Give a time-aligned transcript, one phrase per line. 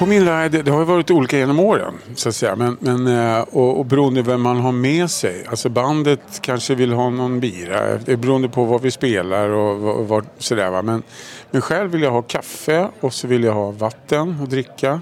[0.00, 2.56] På min ride, det har ju varit olika genom åren så att säga.
[2.56, 5.46] Men, men, eh, och, och beroende vem man har med sig.
[5.48, 7.98] Alltså bandet kanske vill ha någon bira.
[8.04, 10.82] Det är beroende på vad vi spelar och, och, och sådär va.
[10.82, 11.02] Men,
[11.50, 15.00] men själv vill jag ha kaffe och så vill jag ha vatten att dricka.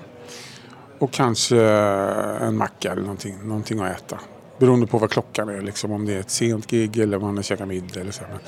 [0.99, 1.63] Och kanske
[2.41, 4.19] en macka eller någonting, någonting att äta.
[4.59, 7.37] Beroende på vad klockan är, liksom, om det är ett sent gig eller om man
[7.37, 8.23] har käkat middag eller så.
[8.31, 8.39] Men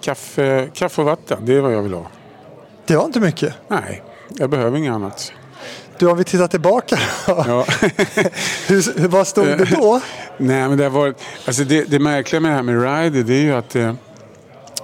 [0.00, 2.06] kaffe, kaffe och vatten, det är vad jag vill ha.
[2.86, 3.54] Det var inte mycket.
[3.68, 5.32] Nej, jag behöver inget annat.
[5.98, 7.66] Du, om vi tittar tillbaka Ja.
[8.68, 10.00] hur, hur, Vad stod det då?
[10.38, 11.16] Nej, men det, varit,
[11.46, 13.96] alltså det, det märkliga med det här med rider det är ju att det,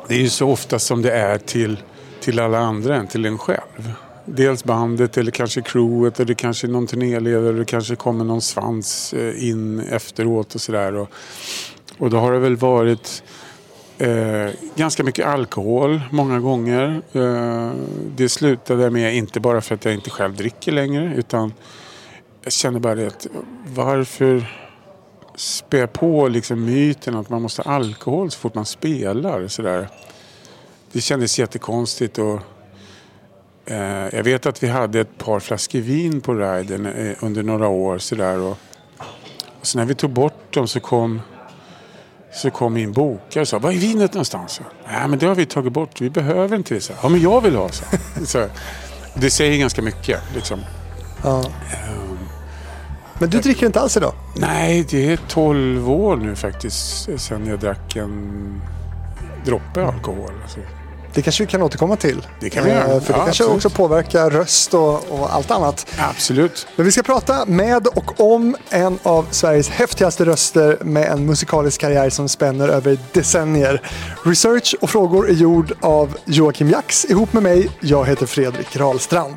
[0.09, 1.83] det är ju så ofta som det är till,
[2.21, 3.93] till alla andra än till en själv.
[4.25, 9.49] Dels bandet eller kanske crewet eller kanske någon turnéledare eller kanske kommer någon svans eh,
[9.49, 10.95] in efteråt och sådär.
[10.95, 11.11] Och,
[11.99, 13.23] och då har det väl varit
[13.98, 17.03] eh, ganska mycket alkohol många gånger.
[17.12, 17.73] Eh,
[18.17, 21.53] det slutade med, inte bara för att jag inte själv dricker längre utan
[22.42, 23.27] jag känner bara det att
[23.75, 24.47] varför
[25.37, 29.48] spä på liksom myten att man måste ha alkohol så fort man spelar.
[29.48, 29.89] Så där.
[30.92, 32.19] Det kändes jättekonstigt.
[32.19, 32.41] Och,
[33.67, 37.69] eh, jag vet att vi hade ett par flaskor vin på riden eh, under några
[37.69, 37.98] år.
[37.98, 38.59] Så där, och,
[39.61, 41.20] och så när vi tog bort dem så kom,
[42.35, 44.61] så kom min bokare och sa Var är vinet någonstans?
[44.89, 46.01] Nej men det har vi tagit bort.
[46.01, 46.81] Vi behöver inte det.
[46.81, 47.85] Så, ja men jag vill ha så.
[48.27, 48.47] så
[49.15, 50.21] det säger ganska mycket.
[50.35, 50.61] Liksom.
[51.23, 51.45] Ja.
[53.19, 54.12] Men du dricker inte alls idag?
[54.37, 58.62] Nej, det är 12 år nu faktiskt sedan jag drack en
[59.45, 60.33] droppe alkohol.
[60.43, 60.61] Alltså.
[61.15, 62.27] Det kanske vi kan återkomma till.
[62.41, 62.81] Det kan vi göra.
[62.81, 63.57] Eh, För det Ja, kanske absolut.
[63.57, 65.87] också påverkar röst och, och allt annat.
[65.98, 66.67] Absolut.
[66.77, 71.81] Men vi ska prata med och om en av Sveriges häftigaste röster med en musikalisk
[71.81, 73.83] karriär som spänner över decennier.
[74.25, 77.69] Research och frågor är gjord av Joakim Jax ihop med mig.
[77.81, 79.34] Jag heter Fredrik Rahlstrand.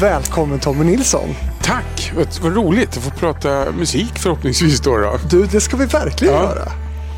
[0.00, 1.28] Välkommen Tommy Nilsson.
[1.62, 2.12] Tack!
[2.42, 4.96] Vad, roligt att få prata musik förhoppningsvis då.
[4.98, 5.18] då.
[5.30, 6.42] Du, det ska vi verkligen Ja.
[6.42, 6.68] göra.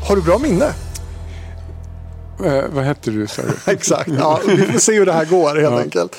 [0.07, 0.65] Har du bra minne?
[2.45, 3.71] Eh, vad hette du sa du?
[3.71, 4.09] Exakt.
[4.19, 5.79] Ja, vi får se hur det här går helt Ja.
[5.81, 6.15] enkelt.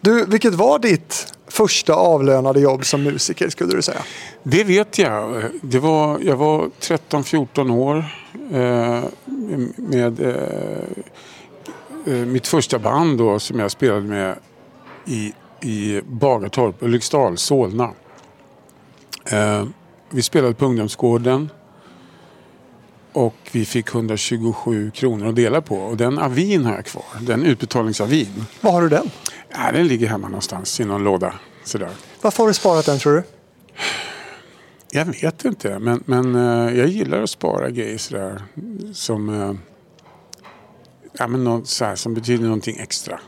[0.00, 4.02] Du, vilket var ditt första avlönade jobb som musiker skulle du säga?
[4.42, 5.44] Det vet jag.
[5.62, 8.04] Det var, jag var 13-14 år
[8.52, 9.04] eh,
[9.76, 10.34] med eh,
[12.06, 14.34] eh, mitt första band då som jag spelade med
[15.06, 15.32] i,
[15.62, 17.90] i Bagartorp, Ulriksdal, Solna.
[19.24, 19.64] Eh,
[20.10, 21.50] vi spelade på ungdomsgården
[23.12, 25.76] och vi fick 127 kronor att dela på.
[25.76, 28.44] Och den avin har jag kvar, den utbetalningsavin.
[28.60, 29.10] Var har du den?
[29.48, 31.34] Ja, den ligger hemma någonstans i någon låda.
[31.64, 31.90] Sådär.
[32.20, 33.22] Varför har du sparat den tror du?
[34.92, 38.42] Jag vet inte, men, men eh, jag gillar att spara grejer sådär.
[38.92, 39.54] Som, eh,
[41.18, 43.20] ja, men något så här, som betyder någonting extra.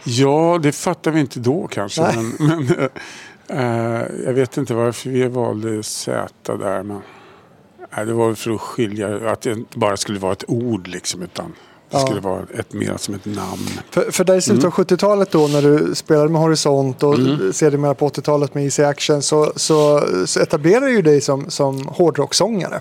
[0.04, 2.02] Ja, det fattar vi inte då kanske.
[2.02, 2.16] Nej.
[2.18, 2.90] Men, men,
[3.48, 6.84] eh, jag vet inte varför vi valde Z där.
[6.84, 7.02] Men,
[7.96, 11.22] nej, det var för att skilja, att det inte bara skulle vara ett ord liksom.
[11.22, 11.54] Utan
[11.94, 12.06] det Ja.
[12.06, 13.68] skulle vara ett, mer som ett namn.
[13.92, 17.54] För, för där i slutet av 70-talet då när du spelade med Horisont och Mm.
[17.54, 22.80] sedermera på 80-talet med Easy Action så, så, så etablerade du dig som, som hårdrocksångare.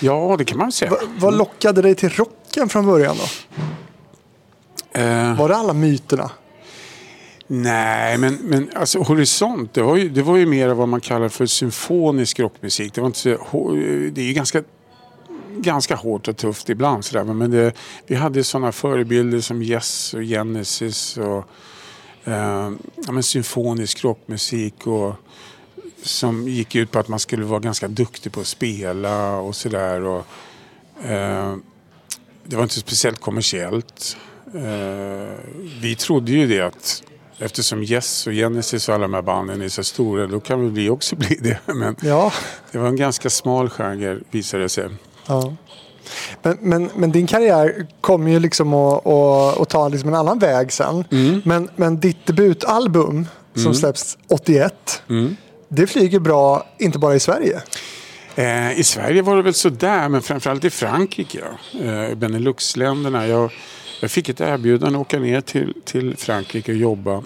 [0.00, 0.90] Ja, det kan man säga.
[0.90, 3.24] Va, vad lockade dig till rocken från början då?
[5.00, 6.30] Eh, Var det alla myterna?
[7.46, 11.28] nej, men, men alltså Horisont, det var, ju, det var ju mer vad man kallar
[11.28, 12.94] för symfonisk rockmusik.
[12.94, 13.28] Det, var inte så,
[14.12, 14.62] det är ju ganska
[15.56, 17.04] ganska hårt och tufft ibland.
[17.04, 17.24] Sådär.
[17.24, 17.72] Men det,
[18.06, 21.44] vi hade sådana förebilder som Yes och Genesis och
[22.24, 22.70] eh,
[23.06, 25.14] ja, men symfonisk rockmusik och
[26.02, 30.16] som gick ut på att man skulle vara ganska duktig på att spela och sådär.
[31.04, 31.54] Eh,
[32.44, 34.16] det var inte speciellt kommersiellt.
[34.54, 35.34] Eh,
[35.80, 37.02] vi trodde ju det att
[37.38, 40.70] eftersom Yes och Genesis och alla de här banden är så stora då kan väl
[40.70, 41.58] vi också bli det.
[41.66, 42.32] Men Ja.
[42.72, 44.88] det var en ganska smal genre visade det sig.
[45.26, 45.54] Ja.
[46.42, 50.38] Men, men, men din karriär kommer ju liksom att, att, att ta liksom en annan
[50.38, 51.04] väg sen.
[51.44, 55.02] Men, men ditt debutalbum som släpps 81,
[55.68, 57.62] det flyger bra inte bara i Sverige.
[58.34, 61.44] Eh, I Sverige var det väl sådär, men framförallt i Frankrike.
[61.82, 63.26] Eh, Beneluxländerna.
[63.26, 63.52] Jag,
[64.00, 67.22] jag fick ett erbjudande att åka ner till, till Frankrike och jobba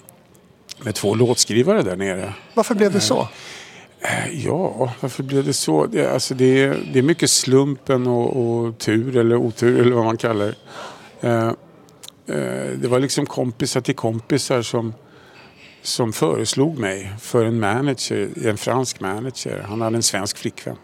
[0.81, 2.33] med två låtskrivare där nere.
[2.55, 3.29] Varför blev det så?
[4.07, 5.87] Eh, ja, varför blev det så?
[5.87, 10.05] Det, alltså det, är- det är mycket slumpen och, och tur eller otur eller vad
[10.05, 10.55] man kallar det.
[11.29, 11.47] Eh,
[12.37, 14.95] eh, det var liksom kompisar till kompisar som,
[15.83, 19.65] som föreslog mig för en manager, en fransk manager.
[19.69, 20.77] Han hade en svensk flickvän.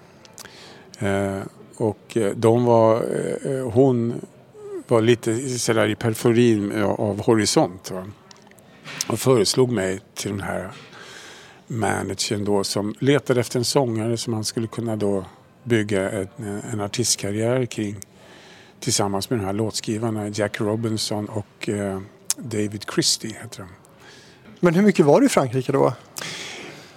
[0.99, 1.39] Eh,
[1.77, 2.97] och eh, de var,
[3.45, 4.15] eh, hon
[4.89, 7.91] var lite sådär i periferin av horisont.
[7.91, 8.05] Va?
[9.09, 10.71] Och föreslog mig till den här
[11.67, 15.25] managern då som letade efter en sångare som han skulle kunna då
[15.65, 16.29] bygga en,
[16.73, 17.97] en artistkarriär kring
[18.81, 22.01] tillsammans med de här låtskrivarna Jack Robinson och eh,
[22.37, 23.69] David Christie heter de.
[24.61, 25.93] Men hur mycket var du i Frankrike då?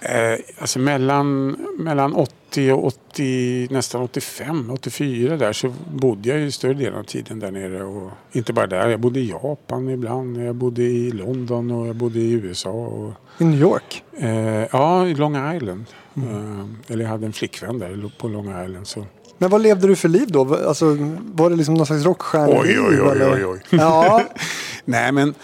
[0.00, 6.50] Eh, alltså mellan, mellan 80 och 80, nästan 85, 84 där så bodde jag ju
[6.50, 7.84] större delen av tiden där nere.
[7.84, 11.96] Och inte bara där, jag bodde i Japan ibland, jag bodde i London och jag
[11.96, 12.70] bodde i USA.
[12.70, 14.02] Och, I New York?
[14.18, 15.84] eh, ja, i Long Island.
[16.16, 18.86] Eh, eller jag hade en flickvän där på Long Island.
[18.86, 19.06] Så.
[19.38, 20.54] Men vad levde du för liv då?
[20.54, 20.96] Alltså,
[21.34, 22.60] var det liksom någon slags rockstjärna?
[22.60, 23.60] Oj, oj, oj, oj, oj.
[23.70, 24.22] Ja,
[24.84, 25.34] Nej men,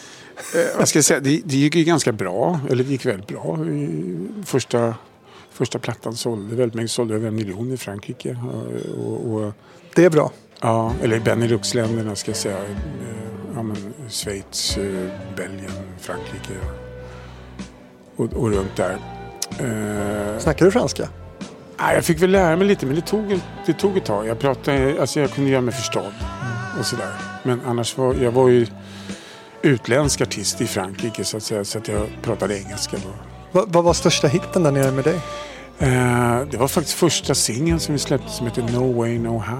[0.54, 3.26] eh, vad ska jag säga, det, det gick ju ganska bra, eller det gick väldigt
[3.26, 3.58] bra.
[3.66, 4.94] I Första,
[5.50, 8.30] första plattan sålde väldigt mycket, sålde över en miljon i Frankrike.
[8.30, 9.52] Eh, Och, och,
[9.94, 10.32] det är bra.
[10.60, 12.58] ja, eller i Beneluxländerna ska jag säga.
[12.58, 12.64] Eh,
[13.54, 13.76] Ja, men
[14.08, 14.78] Schweiz,
[15.36, 16.54] Belgien, Frankrike
[18.16, 18.98] och, och runt där.
[20.40, 21.08] Snackar du franska?
[21.78, 24.26] Nej, jag fick väl lära mig lite men det tog, det tog ett tag.
[24.26, 26.12] Jag pratade, alltså jag kunde göra mig förstådd
[26.78, 27.14] och sådär.
[27.42, 28.66] Men annars var jag var ju
[29.62, 33.10] utländsk artist i Frankrike så att säga så att jag pratade engelska då.
[33.52, 35.20] Va, vad var största hitten där nere med dig?
[35.78, 39.58] Eh, det var faktiskt första singeln som vi släppte som heter No Way No How.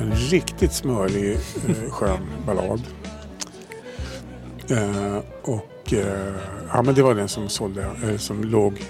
[0.00, 2.82] Eh, riktigt smörig eh, skön ballad.
[4.70, 6.32] Eh, och eh,
[6.72, 8.82] ja, men det var den som sålde, eh, som låg,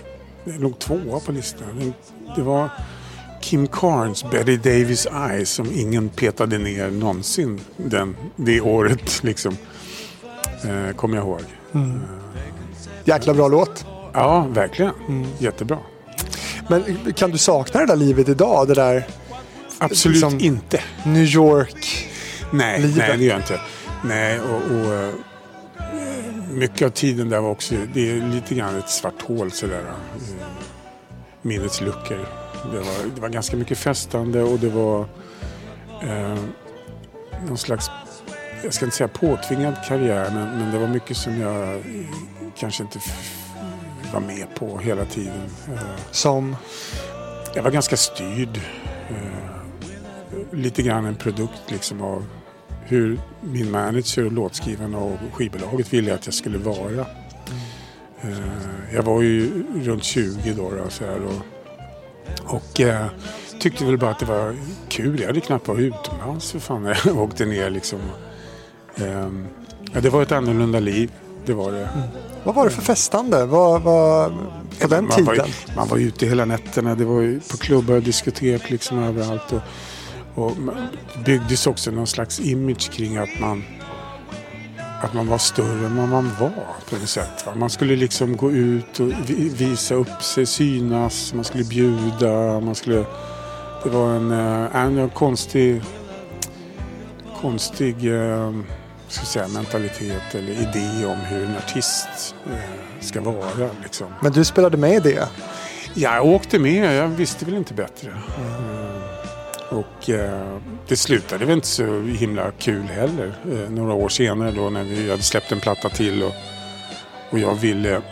[0.44, 1.66] låg tvåa på listan.
[1.78, 1.94] Den,
[2.36, 2.69] det var
[3.40, 9.56] Kim Carnes Betty Davis Eyes som ingen petade ner någonsin den, det året liksom.
[10.64, 11.40] Eh, Kommer jag ihåg.
[13.04, 13.86] Jäkla bra låt.
[14.12, 14.92] Ja, verkligen.
[15.38, 15.78] Jättebra.
[16.69, 16.84] Men
[17.16, 18.69] kan du sakna det där livet idag?
[18.69, 19.06] Det där
[19.78, 20.80] Absolut Liksom- inte.
[21.06, 22.08] New York?
[22.50, 22.96] Nej, livet.
[23.08, 23.60] nej det gör jag inte.
[24.04, 25.11] Nej, och, och eh,
[26.58, 29.80] mycket av tiden där var också, det är lite grann ett svart hål sådär.
[29.80, 30.46] eh,
[31.42, 32.18] Minnets luckor.
[32.72, 35.00] Det var, det var ganska mycket festande och det var
[36.02, 36.38] eh,
[37.48, 37.90] någon slags,
[38.64, 41.80] jag ska inte säga påtvingad karriär, men, men det var mycket som jag eh,
[42.58, 42.98] kanske inte
[44.12, 45.42] var med på hela tiden.
[45.72, 45.78] Eh,
[46.10, 46.56] Som?
[47.54, 48.60] jag var ganska styrd.
[49.10, 49.48] Eh,
[50.52, 52.24] lite grann en produkt liksom av
[52.88, 57.07] hur min manager och låtskrivarna och skivbolaget ville att jag skulle vara.
[58.21, 60.71] Eh, jag var ju runt 20 då.
[60.71, 61.33] då så här, och
[62.45, 63.07] och eh,
[63.61, 64.54] tyckte väl bara att det var
[64.88, 65.21] kul.
[65.21, 67.99] Jag hade knappt varit utomlands för fan när jag åkte ner liksom.
[68.97, 69.28] Eh,
[69.92, 71.11] ja, det var ett annorlunda liv.
[71.47, 71.88] Det var det.
[72.45, 73.47] Vad var det för festande?
[73.47, 74.33] Vad, vad,
[74.80, 75.47] på den man Var, tiden?
[75.68, 76.95] ju- man var ute hela nätterna.
[76.95, 79.52] Det var på klubbar och diskotek liksom överallt.
[79.52, 79.61] Och,
[80.38, 80.57] och
[81.14, 83.64] det byggdes också någon slags image kring att man
[85.02, 86.50] att man var större än vad man var
[86.90, 87.47] på något sätt.
[87.47, 87.52] Va?
[87.54, 92.75] Man skulle liksom gå ut och vi- visa upp sig, synas, man skulle bjuda, man
[92.75, 93.04] skulle...
[93.85, 95.83] Det var en, eh, en konstig,
[97.40, 98.52] konstig eh,
[99.09, 102.59] ska säga, mentalitet eller idé om hur en artist eh,
[103.00, 103.68] ska vara.
[103.83, 104.07] Liksom.
[104.23, 105.28] Men du spelade med i det?
[105.95, 108.11] Jag åkte med, jag visste väl inte bättre.
[108.11, 108.98] Eh,
[109.70, 110.58] och eh,
[110.88, 113.34] det slutade väl inte så himla kul heller.
[113.52, 116.32] Eh, några år senare då när vi hade släppt en platta till och,
[117.30, 118.02] och jag ville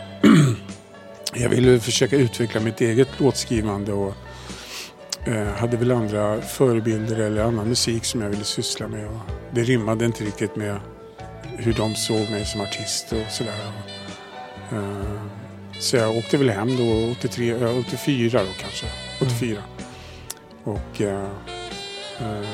[1.33, 4.13] jag ville försöka utveckla mitt eget låtskrivande och
[5.25, 9.07] eh, hade väl andra förebilder eller annan musik som jag ville syssla med.
[9.07, 9.19] Och
[9.51, 10.79] det rimmade inte riktigt med
[11.57, 13.71] hur de såg mig som artist och sådär.
[14.71, 15.21] Eh,
[15.79, 18.85] så jag åkte väl hem då 83, 84 eh, då kanske.
[19.21, 19.63] 84.
[20.67, 21.29] Och eh,
[22.19, 22.47] eh,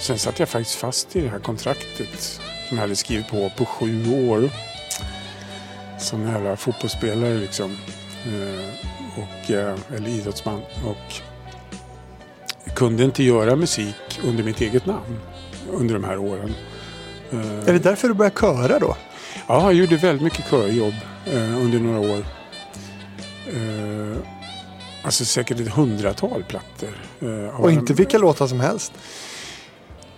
[0.00, 3.64] sen satt jag faktiskt fast i det här kontraktet som jag hade skrivit på på
[3.64, 4.50] sju år.
[5.98, 7.76] Som jävla fotbollsspelare liksom.
[8.26, 10.60] Eh, och, eh, eller idrottsman.
[10.84, 11.14] Och
[12.64, 15.20] jag kunde inte göra musik under mitt eget namn
[15.72, 16.54] under de här åren.
[17.32, 18.96] Eh, Är det därför du började köra då?
[19.48, 20.94] Ja, jag gjorde väldigt mycket körjobb
[21.62, 22.24] under några år.
[25.08, 26.88] Eh, alltså säkert ett hundratal plattor.
[27.20, 28.92] Eh, Och inte vilka låtar som helst.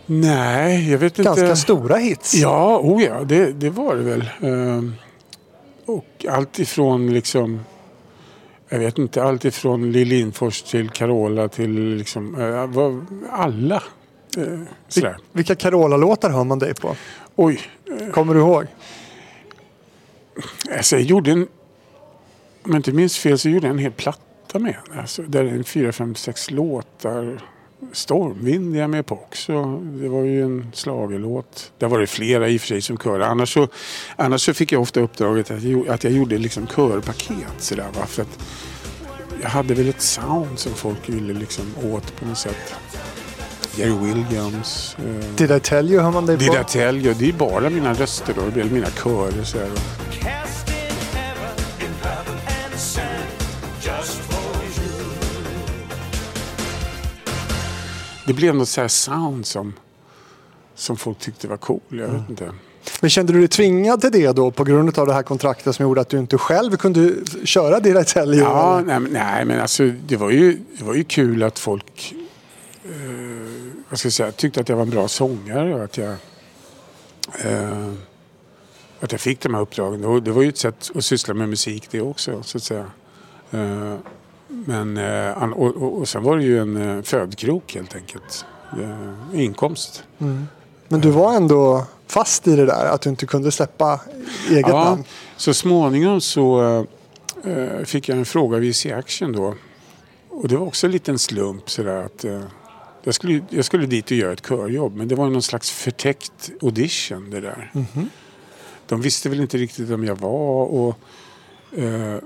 [0.07, 1.57] Nej, jag vet Ganska inte.
[1.57, 2.35] stora hits.
[2.35, 4.21] Ja, oh ja, det, det var det väl.
[4.41, 4.83] Eh,
[5.87, 7.61] och allt ifrån liksom...
[8.69, 12.35] Jag vet inte, allt ifrån Lill Lindfors till Carola till liksom...
[12.41, 13.83] Eh, alla.
[14.37, 15.11] Eh.
[15.33, 16.97] Vilka Carola-låtar hör man dig på?
[17.37, 17.61] Oj,
[18.13, 18.67] Kommer du ihåg?
[20.77, 21.49] Alltså jag gjorde en...
[22.63, 24.21] Om jag inte minns fel så gjorde jag en hel platta
[24.59, 25.01] med henne.
[25.01, 27.41] Alltså, där är en fyra, fem, sex låtar.
[27.93, 29.77] Stormvind är jag med på också.
[29.81, 31.73] Det var ju en slagelåt.
[31.79, 33.27] Där var det flera i och för sig som körde.
[33.27, 33.69] Annars så,
[34.17, 37.55] annars så fick jag ofta uppdraget att jag, att jag gjorde liksom körpaket.
[37.59, 38.07] Sådär, va?
[38.07, 38.39] För att
[39.43, 42.75] jag hade väl ett sound som folk ville liksom åt på något sätt.
[43.77, 44.97] Jerry Williams.
[44.99, 46.43] Eh, Did I tell you hör man dig på?
[46.43, 47.15] Did I tell you?
[47.15, 48.61] Det är bara mina röster då.
[48.61, 49.45] Eller mina körer.
[49.45, 50.70] Så här.
[58.27, 59.73] Det blev något så här sound som,
[60.75, 61.81] som folk tyckte var cool.
[61.91, 62.53] Jag vet inte.
[63.01, 65.83] Men kände du dig tvingad till det då på grund av det här kontraktet som
[65.83, 68.43] gjorde att du inte själv kunde köra tell you?
[68.43, 72.15] Ja, nej, men- nej, men alltså det var ju, det var ju kul att folk
[72.85, 72.91] eh,
[73.89, 76.15] vad ska jag säga, tyckte att jag var en bra sångare och att jag,
[77.45, 77.93] eh,
[79.01, 80.25] att jag fick de här uppdragen.
[80.25, 82.87] Det var ju ett sätt att syssla med musik det också, så att säga.
[83.51, 83.95] Eh,
[84.51, 88.45] men, eh, och, och, och sen var det ju en eh, födkrok helt enkelt.
[88.81, 90.05] Eh, inkomst.
[90.89, 94.01] Men du var ändå fast i det där att du inte kunde släppa
[94.51, 95.05] eget Ja, namn.
[95.37, 96.87] så småningom så
[97.85, 99.55] fick jag en fråga vid VC Action då.
[100.29, 102.25] Och det var också en liten slump sådär att
[103.03, 106.51] jag, skulle, jag skulle dit och göra ett körjobb men det var någon slags förtäckt
[106.63, 107.73] audition det där.
[108.87, 110.99] De visste väl inte riktigt vem jag var och
[111.79, 112.17] eh,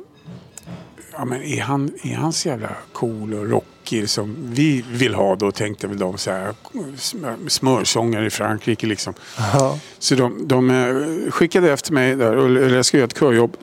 [1.16, 5.36] ja men är han, är han så jävla cool och rockig som vi vill ha
[5.36, 6.54] då tänkte väl de så här
[6.96, 9.14] sm- smörsångare i Frankrike liksom.
[9.36, 9.78] Ja.
[9.98, 13.56] Så de, de eh, skickade efter mig där, eller jag ska göra ett körjobb.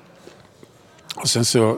[1.15, 1.77] Och sen så,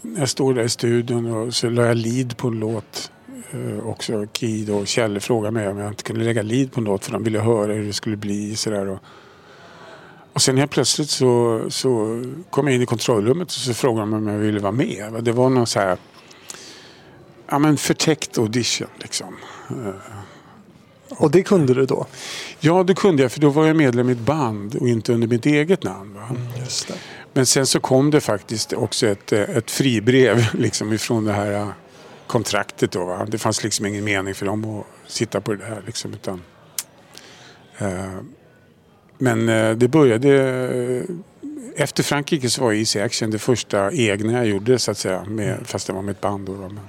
[0.00, 3.10] när jag står där i studion och så la jag lead på en låt.
[3.50, 6.84] Eh, också Kid och Kjelle frågade mig om jag inte kunde lägga lead på en
[6.84, 8.56] låt för de ville höra hur det skulle bli.
[8.56, 8.98] Så där,
[10.34, 14.12] och, sen helt plötsligt så, så kom jag in i kontrollrummet och så frågade de
[14.12, 15.24] om jag ville vara med.
[15.24, 15.98] Det var någon så här,
[17.48, 19.36] ja men förtäckt audition liksom.
[21.08, 22.06] Och det kunde du då?
[22.60, 25.28] Ja, det kunde jag för då var jag medlem i ett band och inte under
[25.28, 26.14] mitt eget namn.
[26.14, 26.36] Va?
[26.58, 26.94] Just det.
[27.32, 31.52] Men sen så kom det faktiskt också ett, eh, ett fribrev liksom ifrån det här
[31.52, 31.68] eh,
[32.26, 32.92] kontraktet.
[32.92, 33.26] Då, va?
[33.28, 35.82] Det fanns liksom ingen mening för dem att sitta på det här.
[35.86, 36.42] Liksom, utan,
[37.78, 38.18] eh,
[39.18, 40.28] men eh, det började...
[40.98, 41.02] Eh,
[41.76, 45.24] efter Frankrike så var Easy Action det första egna jag gjorde så att säga.
[45.24, 46.46] Med, fast det var med ett band.
[46.46, 46.52] Då?
[46.52, 46.80] Men,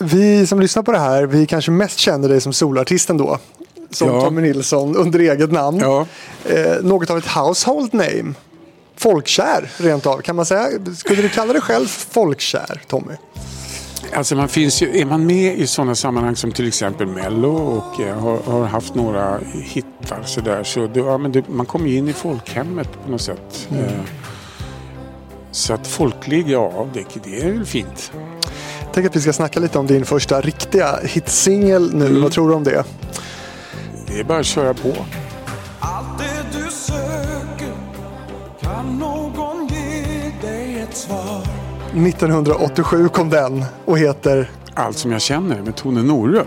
[0.00, 3.38] Vi som lyssnar på det här, vi kanske mest känner dig som solartisten då.
[3.90, 4.20] Som Ja.
[4.20, 5.78] Tommy Nilsson under eget namn.
[5.78, 6.06] ja,
[6.48, 8.34] Eh, något av ett household name.
[8.96, 10.18] Folkkär rent av.
[10.20, 10.68] Kan man säga?
[10.96, 13.14] Skulle du kalla dig själv folkkär, Tommy?
[14.14, 18.00] Alltså man finns ju, är man med i sådana sammanhang som till exempel Mello och
[18.00, 21.88] eh, har, har haft några hittar så där så det, ja, men det, man kommer
[21.88, 23.68] ju in i folkhemmet på något sätt.
[23.70, 24.00] Eh,
[25.50, 28.12] så att folklig, ja det, det är väl fint.
[28.92, 32.06] Tänk att vi ska snacka lite om din första riktiga hitsingel nu.
[32.06, 32.22] Mm.
[32.22, 32.84] Vad tror du om det?
[34.06, 34.92] Det är bara att köra på.
[41.94, 46.46] 1987 kom den och heter Allt som jag känner med Tone Norum.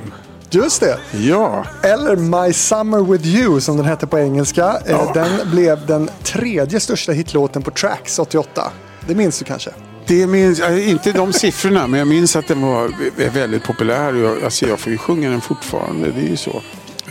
[0.50, 0.98] Just det.
[1.18, 4.66] Ja, Eller My Summer With You som den hette på engelska.
[4.86, 5.12] Eh, Ja.
[5.14, 8.72] Den blev den tredje största hitlåten på Trax 88.
[9.08, 9.70] Det minns du kanske?
[10.08, 12.92] det minns, äh, inte de siffrorna men jag minns att den var
[13.34, 14.14] väldigt populär.
[14.14, 16.62] Jag, alltså jag får ju sjunga den fortfarande, det är ju så.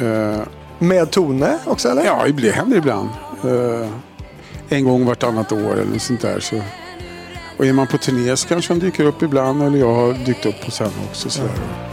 [0.04, 0.40] Eh,
[0.78, 2.04] Med Tone också eller?
[2.04, 3.08] Ja, det händer ibland.
[3.44, 3.88] Eh,
[4.68, 6.40] en gång vartannat år eller sånt där.
[6.40, 6.56] Så.
[7.62, 10.47] Och är man på turné så kanske han dyker upp ibland eller jag har dykt
[10.47, 11.31] upp hos henne också.
[11.31, 11.50] Sådär.
[11.50, 11.91] Men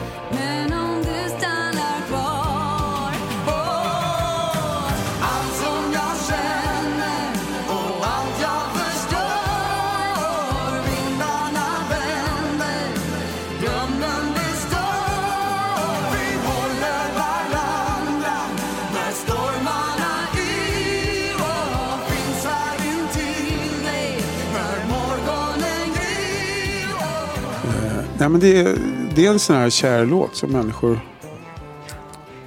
[28.19, 28.77] Nej, men det, är,
[29.15, 30.99] det är en sån här kär låt som människor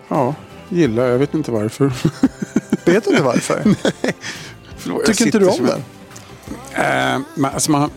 [0.09, 0.35] ja,
[0.69, 1.07] gillar.
[1.07, 1.85] Jag vet inte varför.
[2.85, 3.63] Vet du inte varför?
[4.77, 5.69] Förlåt, jag Tycker inte du om den?
[5.69, 5.83] en-
[6.75, 7.91] Eh, man, alltså man,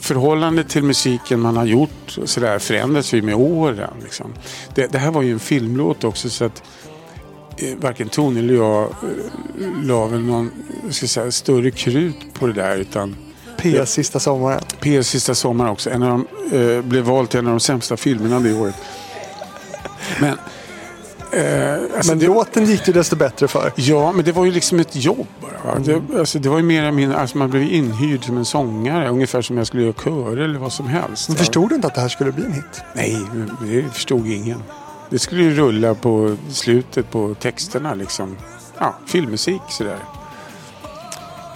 [0.00, 3.90] förhållandet till musiken man har gjort så där förändras ju med åren.
[4.02, 4.34] Liksom.
[4.74, 6.62] Det, det här var ju en filmlåt också så att
[7.56, 8.88] eh, varken Tony eller jag eh,
[9.82, 10.50] la väl någon
[10.90, 13.16] säga, större krut på det där utan
[13.64, 14.60] PS sista sommaren.
[14.80, 15.90] PS sista sommar också.
[15.90, 18.74] En av dem eh, blev vald till en av de sämsta filmerna det året.
[20.20, 20.38] Men,
[21.32, 23.72] eh, alltså Men det, låten gick det desto bättre för.
[23.76, 25.26] Ja, men det var ju liksom ett jobb.
[25.64, 25.78] Va?
[25.84, 29.08] Det, alltså, det var ju mer min, alltså man blev inhyrd som en sångare.
[29.08, 31.28] Ungefär som jag skulle göra körer eller vad som helst.
[31.28, 32.82] Men förstod du inte att det här skulle bli en hit?
[32.94, 33.18] Nej,
[33.62, 34.62] det förstod ingen.
[35.10, 38.36] Det skulle ju rulla på slutet på texterna liksom.
[38.78, 39.98] Ja, filmmusik sådär.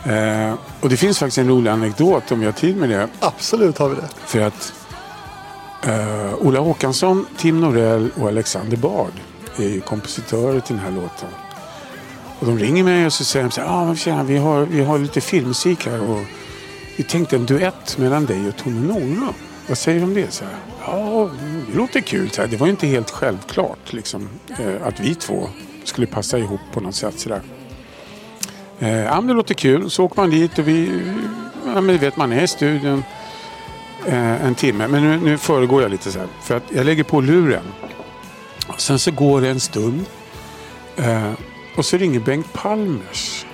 [0.08, 3.08] Eh, och det finns faktiskt en rolig anekdot om vi har tid med det.
[3.20, 4.08] Absolut har vi det.
[4.26, 4.72] För att
[5.86, 9.12] eh, Ola Håkansson, Tim Norell och Alexander Bard
[9.58, 11.28] är ju kompositörer till den här låten.
[12.38, 14.62] Och de ringer mig och så säger de så här, ah, men tjena, vi, har,
[14.62, 16.24] vi har lite filmmusik här och
[16.96, 19.32] vi tänkte en duett mellan dig och Tone Norum.
[19.68, 20.32] Vad säger du om det?
[20.32, 20.54] Så här,
[20.86, 21.30] ja,
[21.68, 22.30] det låter kul.
[22.30, 25.48] Så här, det var ju inte helt självklart liksom, eh, att vi två
[25.84, 27.18] skulle passa ihop på något sätt.
[27.18, 27.42] Så där.
[28.80, 29.90] Eh, ja, men det låter kul.
[29.90, 31.02] Så åker man dit och vi,
[31.74, 33.04] ja, men vet man är i studion
[34.06, 34.88] eh, en timme.
[34.88, 36.28] Men nu, nu föregår jag lite så här.
[36.42, 37.64] För att jag lägger på luren.
[38.66, 40.04] Och sen så går det en stund.
[40.96, 41.32] Eh,
[41.76, 43.44] och så ringer Bengt Palmers.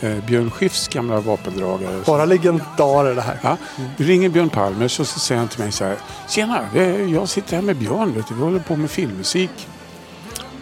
[0.00, 2.02] Eh, Björn Skifs gamla vapendragare.
[2.06, 3.38] Bara legendarer det här.
[3.42, 3.56] Ja,
[3.96, 5.96] då ringer Björn Palmers och så säger han till mig så här.
[6.28, 6.64] Tjena,
[7.08, 8.12] jag sitter här med Björn.
[8.14, 9.68] Vet du, vi håller på med filmmusik.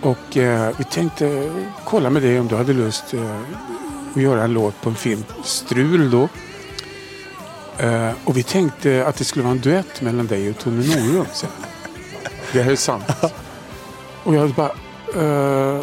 [0.02, 1.50] Och eh, vi tänkte
[1.84, 3.40] kolla med dig om du hade lust eh,
[4.14, 5.24] att göra en låt på en film.
[5.44, 6.28] Strul då.
[7.78, 11.26] Eh, och vi tänkte att det skulle vara en duett mellan dig och Tone Norum.
[12.52, 13.04] Det här är sant.
[14.24, 14.70] Och jag bara,
[15.14, 15.80] eh,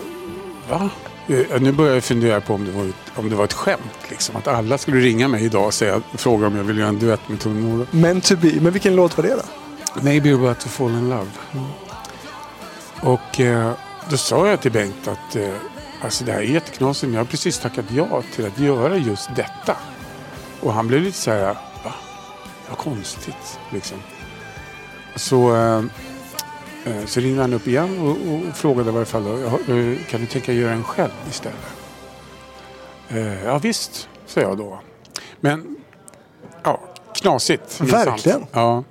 [0.70, 0.90] va?
[1.28, 3.82] Eh, Nu börjar jag fundera på om det var ett, om det var ett skämt.
[4.10, 4.36] Liksom.
[4.36, 7.30] Att alla skulle ringa mig idag och säga, fråga om jag vill göra en duett
[7.30, 7.88] med Tone Norum.
[7.92, 8.52] Men to be.
[8.62, 9.42] Men vilken låt var det då?
[10.02, 11.28] Maybe you're about to fall in love.
[13.02, 13.72] Och eh,
[14.10, 15.50] då sa jag till Bengt att eh,
[16.02, 19.30] alltså det här är jätteknasigt men jag har precis tackat ja till att göra just
[19.36, 19.78] detta.
[20.62, 21.54] Och han blev lite så här,
[21.84, 21.94] va?
[22.70, 23.98] Vad konstigt liksom.
[25.16, 25.84] Så, eh,
[26.86, 29.98] eh, så ringde han upp igen och, och frågade i varje fall då, "Ja, eh,
[30.10, 31.58] kan du tänka göra en själv istället?
[33.10, 34.80] Eh, ja visst, sa jag då.
[35.40, 35.76] Men
[36.64, 36.82] ja,
[37.16, 37.82] knasigt.
[37.82, 38.46] Verkligen.
[38.52, 38.84] Ja.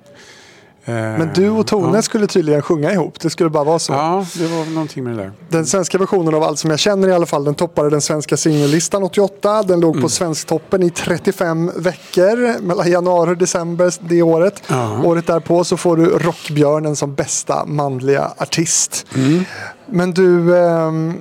[0.86, 2.02] Eh, Men du och Tone ja.
[2.02, 3.20] skulle tydligen sjunga ihop.
[3.20, 3.92] Det skulle bara vara så.
[3.92, 5.32] Ja, det var någonting med det där.
[5.48, 8.36] Den svenska versionen av Allt som jag känner i alla fall, den toppade den svenska
[8.36, 9.62] singellistan 88.
[9.62, 10.02] Den låg Mm.
[10.02, 14.62] på Svensktoppen i 35 veckor mellan januari och december det året.
[14.68, 15.02] Ja.
[15.04, 19.06] Året därpå så får du Rockbjörnen som bästa manliga artist.
[19.16, 19.44] Mm.
[19.86, 21.14] Men du, ehm,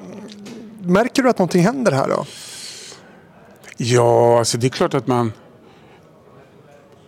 [0.82, 2.26] märker du att någonting händer här då?
[3.78, 5.32] Ja, alltså det är klart att man...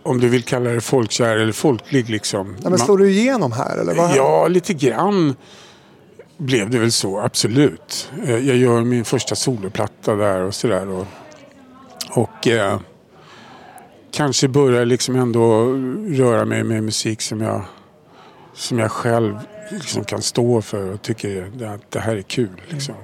[0.06, 2.56] Om du vill kalla det folkkär eller folklig liksom.
[2.62, 3.94] Ja, men slår du igenom här eller?
[3.94, 4.16] Vad?
[4.16, 5.34] ja, lite grann
[6.38, 8.10] blev det väl så, absolut.
[8.24, 10.88] Eh, Jag gör min första soloplatta där och sådär.
[10.88, 11.06] Och,
[12.10, 12.80] och eh,
[14.10, 15.64] kanske börjar liksom ändå
[16.08, 17.62] röra mig med musik som jag,
[18.54, 19.38] som jag själv
[19.70, 21.42] liksom kan stå för och tycker
[21.74, 22.60] att det här är kul.
[22.68, 22.94] Liksom.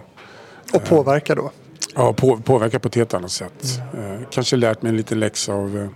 [0.74, 1.50] Och påverkar då?
[1.94, 3.80] Ja, på, påverkar på ett helt annat sätt.
[3.98, 5.88] Eh, kanske lärt mig en liten läxa av eh,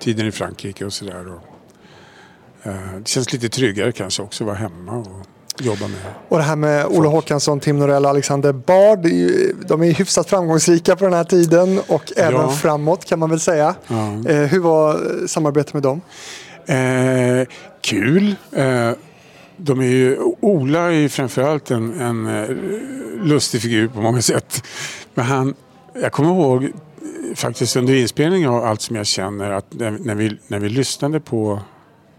[0.00, 1.28] tiden i Frankrike och sådär.
[1.32, 1.40] och,
[2.62, 5.06] Eh, det känns lite tryggare kanske också att vara hemma och
[5.60, 5.98] jobba med.
[6.28, 9.06] Och det här med Ola Håkansson, Tim Norell och Alexander Bard.
[9.06, 12.50] ju- De är ju hyfsat framgångsrika på den här tiden och även Ja.
[12.50, 13.74] framåt kan man väl säga.
[13.88, 14.28] Ja.
[14.28, 16.00] Eh, hur var eh, samarbetet med dem?
[16.66, 17.46] Eh,
[17.80, 18.34] kul.
[18.52, 18.90] Eh,
[19.56, 22.48] de är ju, Ola är ju framförallt en, en eh,
[23.22, 24.62] lustig figur på många sätt.
[25.14, 25.54] Men han,
[26.02, 26.70] jag kommer ihåg
[27.34, 31.60] faktiskt under inspelningen av allt som jag känner att när, vi, när vi lyssnade på,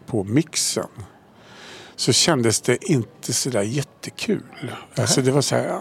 [0.06, 0.88] på mixen
[1.96, 4.44] så kändes det inte sådär jättekul.
[4.96, 5.80] Alltså det var så här,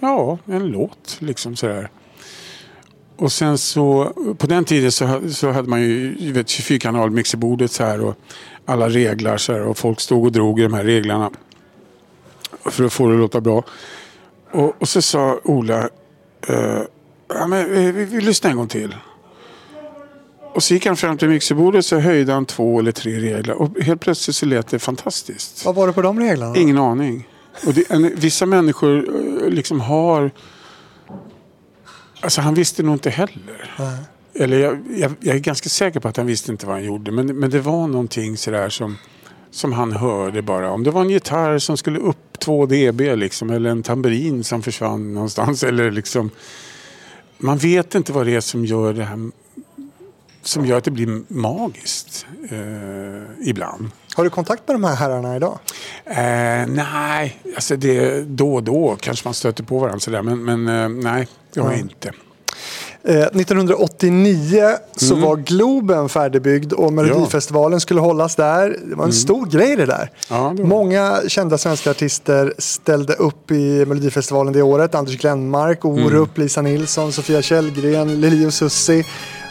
[0.00, 1.90] ja, en låt liksom sådär.
[3.16, 7.10] och sen så, på den tiden så, så hade man ju du vet, 24 kanal
[7.10, 8.14] mixerbordet så här och
[8.66, 11.30] alla reglar så här och folk stod och drog i de här reglarna
[12.64, 13.64] för att få det att låta bra.
[14.50, 15.88] Och, och så sa Ola,
[16.48, 16.82] eh,
[17.34, 18.94] ja, men, vi, vi, vi lyssnar en gång till.
[20.54, 23.80] Och så gick han fram till mixerbordet så höjde han två eller tre regler och
[23.80, 25.64] helt plötsligt så lät det fantastiskt.
[25.64, 26.56] Vad var det på de reglerna?
[26.56, 27.28] Ingen aning.
[27.66, 29.08] Och det, en, vissa människor
[29.44, 30.30] eh, liksom har...
[32.20, 33.74] Alltså han visste nog inte heller.
[33.78, 33.98] Nej.
[34.34, 37.12] Eller jag, jag, jag är ganska säker på att han visste inte vad han gjorde.
[37.12, 38.96] Men, men det var någonting sådär som,
[39.50, 40.70] som han hörde bara.
[40.70, 43.50] Om det var en gitarr som skulle upp 2 dB liksom.
[43.50, 45.62] Eller en tamburin som försvann någonstans.
[45.64, 46.30] Eller liksom...
[47.42, 49.30] Man vet inte vad det är som gör det här
[50.42, 53.90] som gör att det blir magiskt eh, ibland.
[54.14, 55.58] Har du kontakt med de här herrarna idag?
[56.04, 60.22] Eh, nej, alltså det, då och då kanske man stöter på varandra sådär.
[60.22, 62.12] Men, men eh, nej, det har jag inte.
[63.04, 64.64] Eh, 1989
[64.96, 65.28] så Mm.
[65.28, 68.76] var Globen färdigbyggd och Melodifestivalen skulle hållas där.
[68.88, 70.10] Det var en stor grej det där.
[70.30, 70.42] Mm.
[70.44, 74.94] Ja, det Många kända svenska artister ställde upp i Melodifestivalen det året.
[74.94, 76.06] Anders Glenmark, Mm.
[76.06, 79.04] Orup, Lisa Nilsson, Sofia Källgren, Lili och Susie.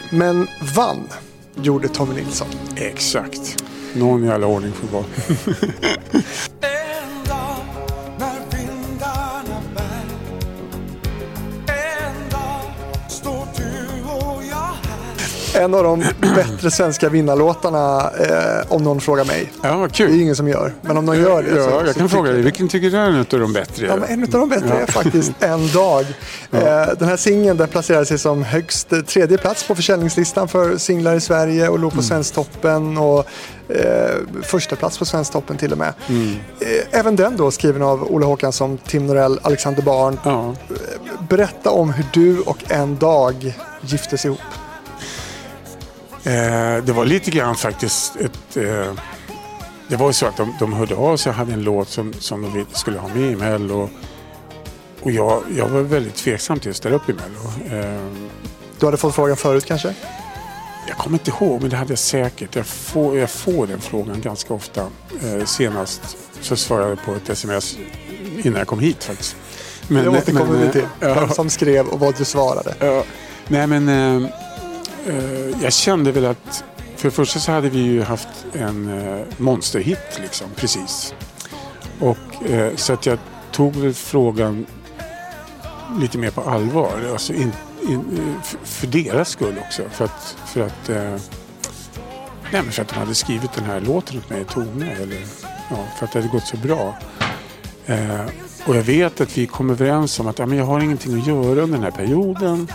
[0.10, 1.04] Men vann
[1.56, 2.48] gjorde Tommy Nilsson.
[2.76, 3.64] Exakt.
[3.94, 5.06] Någon jävla ordning får vara.
[15.62, 16.00] En av de
[16.36, 19.52] bättre svenska vinnarlåtarna eh, om någon frågar mig.
[19.64, 20.22] Ja, vad Det är kul.
[20.22, 21.56] ingen som gör, men om någon gör det så...
[21.56, 23.86] Ja, jag så kan tycker fråga dig, vilken tycker du är en av de bättre?
[23.86, 26.06] Ja, men en av de bättre är faktiskt En dag.
[26.52, 30.78] Eh, den här singeln den placerade sig som högst eh, tredje plats på försäljningslistan för
[30.78, 33.26] singlar i Sverige och låg på Svensktoppen och
[33.70, 34.12] eh,
[34.44, 35.94] första plats på Svensktoppen till och med.
[36.10, 40.20] Eh, även den då skriven av Ola Håkansson, Tim Norell, Alexander Barn.
[40.24, 40.56] Ja.
[41.30, 44.40] Berätta om hur du och En dag giftes ihop.
[46.24, 48.58] Eh, det var lite grann faktiskt ett...
[48.58, 48.94] Eh,
[49.88, 52.14] det var ju så att de, de hörde av sig och hade en låt som,
[52.14, 53.90] som de skulle ha med i Mello.
[55.02, 57.76] Och jag, jag var väldigt tveksam till att ställa upp i Mello.
[57.82, 58.02] Eh,
[58.80, 59.94] Du hade fått frågan förut kanske?
[60.88, 62.56] jag kommer inte ihåg, men det hade jag säkert.
[62.56, 64.82] Jag får, jag får den frågan ganska ofta.
[65.24, 67.78] Eh, senast så svarade jag på ett sms
[68.44, 69.36] innan jag kom hit faktiskt.
[69.88, 70.82] Men, Det återkommer vi till.
[70.82, 72.76] eh, Ja, Vem som skrev och vad du svarade.
[72.80, 73.04] Ja,
[73.48, 73.90] nej men
[74.24, 74.30] eh,
[75.08, 76.64] Eh, jag kände väl att
[76.96, 81.14] för det första så hade vi ju haft en eh, monsterhit liksom precis.
[82.00, 83.20] Och eh, så att jag
[83.52, 84.66] tog väl frågan
[86.00, 86.92] lite mer på allvar.
[87.12, 87.52] Alltså in,
[87.90, 89.84] in, eh, för, deras skull också.
[89.92, 91.16] För att, för att eh,
[92.52, 94.92] Nej, för att de hade skrivit den här låten åt mig i Tone.
[94.92, 95.22] Eller,
[95.70, 96.98] ja, för att det hade gått så bra.
[97.86, 98.26] Eh,
[98.66, 101.28] och jag vet att vi kom överens om att ja, men jag har ingenting att
[101.28, 102.68] göra under den här perioden.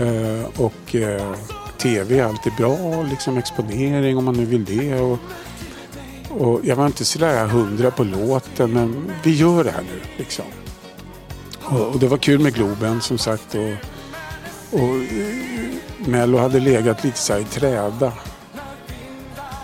[0.00, 1.34] Eh, och eh,
[1.78, 5.00] tv är alltid bra, liksom exponering om man nu vill det.
[5.00, 5.18] Och,
[6.28, 10.00] och jag var inte sådär hundra på låten men vi gör det här nu.
[10.16, 10.44] Liksom.
[11.62, 13.54] Och, och det var kul med Globen som sagt.
[13.54, 15.34] Och, och eh,
[15.98, 18.12] Mello hade legat lite så här i träda.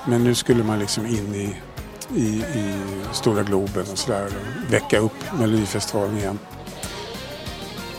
[0.08, 1.56] Men nu skulle man liksom in i,
[2.20, 2.74] i, i
[3.12, 4.28] Stora Globen och sådär.
[4.70, 6.38] Väcka upp Melodifestivalen igen.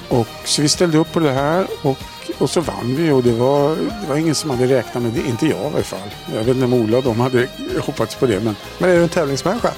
[0.09, 1.97] Och, så vi ställde upp på det här och,
[2.37, 5.27] och så vann vi och det var, det var ingen som hade räknat med det.
[5.27, 6.09] Inte jag i alla fall.
[6.33, 7.47] Jag vet inte om Ola och de hade
[7.81, 8.39] hoppats på det.
[8.39, 9.71] Men Men är du en tävlingsmänniska?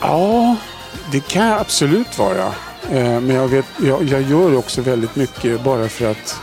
[0.00, 0.56] ja,
[1.12, 2.46] det kan jag absolut vara.
[2.90, 6.36] Eh, men jag, vet, jag, jag gör också väldigt mycket bara för att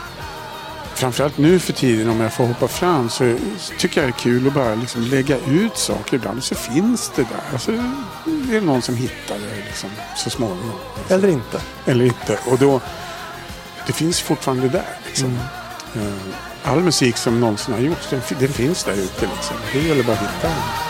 [0.94, 4.18] Framförallt nu för tiden om jag får hoppa fram så, så tycker jag det är
[4.18, 6.44] kul att bara liksom lägga ut saker ibland.
[6.44, 7.52] Så finns det där.
[7.52, 7.72] Alltså,
[8.24, 10.72] det är någon som hittar det liksom, så småningom.
[11.08, 11.60] Eller inte?
[11.86, 12.38] Eller inte.
[12.46, 12.80] Och då,
[13.88, 14.98] det finns fortfarande där.
[15.06, 15.38] Liksom.
[15.94, 16.06] Mm.
[16.06, 19.26] Eh, All musik som någonsin har gjorts, den, den finns där ute.
[19.34, 19.56] Liksom.
[19.72, 20.87] Det gäller bara att hitta den.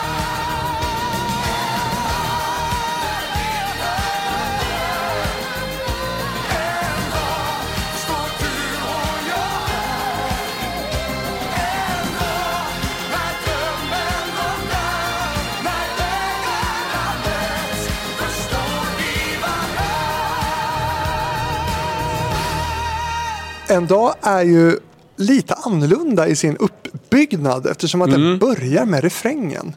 [23.69, 24.77] En dag är ju
[25.15, 29.75] lite annorlunda i sin uppbyggnad eftersom att den börjar med refrängen.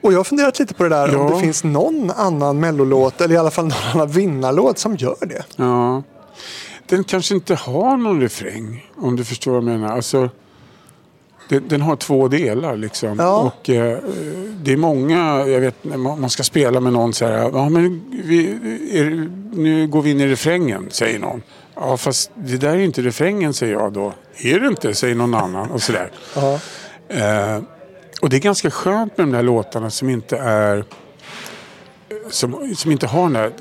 [0.00, 1.34] Och jag har funderat lite på det där om Ja.
[1.34, 5.44] det finns någon annan mellolåt eller i alla fall någon annan vinnarlåt som gör det.
[5.56, 6.02] Ja.
[6.86, 9.94] Den kanske inte har någon refräng, om du förstår vad jag menar.
[9.96, 10.30] Alltså,
[11.48, 13.18] Den, den har två delar liksom.
[13.18, 13.36] Ja.
[13.36, 13.98] Och eh,
[14.62, 17.68] det är många, jag vet när man man ska spela med någon så här, ja
[17.68, 18.46] men vi,
[18.92, 21.42] är, nu går vi in i refrängen, säger någon.
[21.76, 24.12] Ja fast det där är inte refrängen säger jag då.
[24.36, 26.10] Är det inte, säger någon annan och sådär.
[26.34, 26.58] Ja.
[27.08, 27.62] Eh,
[28.20, 30.84] och det är ganska skönt med de där låtarna som inte är
[32.30, 33.52] som, som inte har den där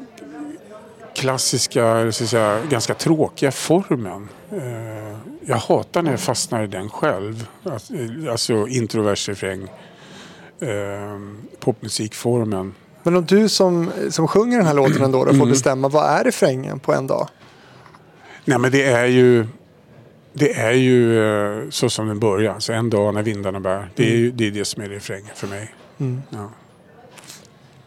[1.16, 4.30] klassiska, så att säga, ganska tråkiga formen.
[4.52, 7.48] Eh, jag hatar när jag fastnar i den själv.
[7.64, 7.94] Alltså,
[8.32, 9.64] alltså introvers refräng.
[10.60, 11.20] Eh,
[11.60, 12.74] popmusikformen.
[13.04, 15.40] Men om du som, som sjunger den här låten ändå då Mm.
[15.40, 17.28] får bestämma, vad är refrängen på en dag?
[18.46, 19.48] Nej men det är ju
[20.34, 21.24] det är ju
[21.64, 22.60] eh, så som den börjar.
[22.60, 23.90] Så en dag när vindarna bär.
[23.96, 25.76] Det är ju det, är det som är refrängen för mig.
[26.30, 26.52] Ja.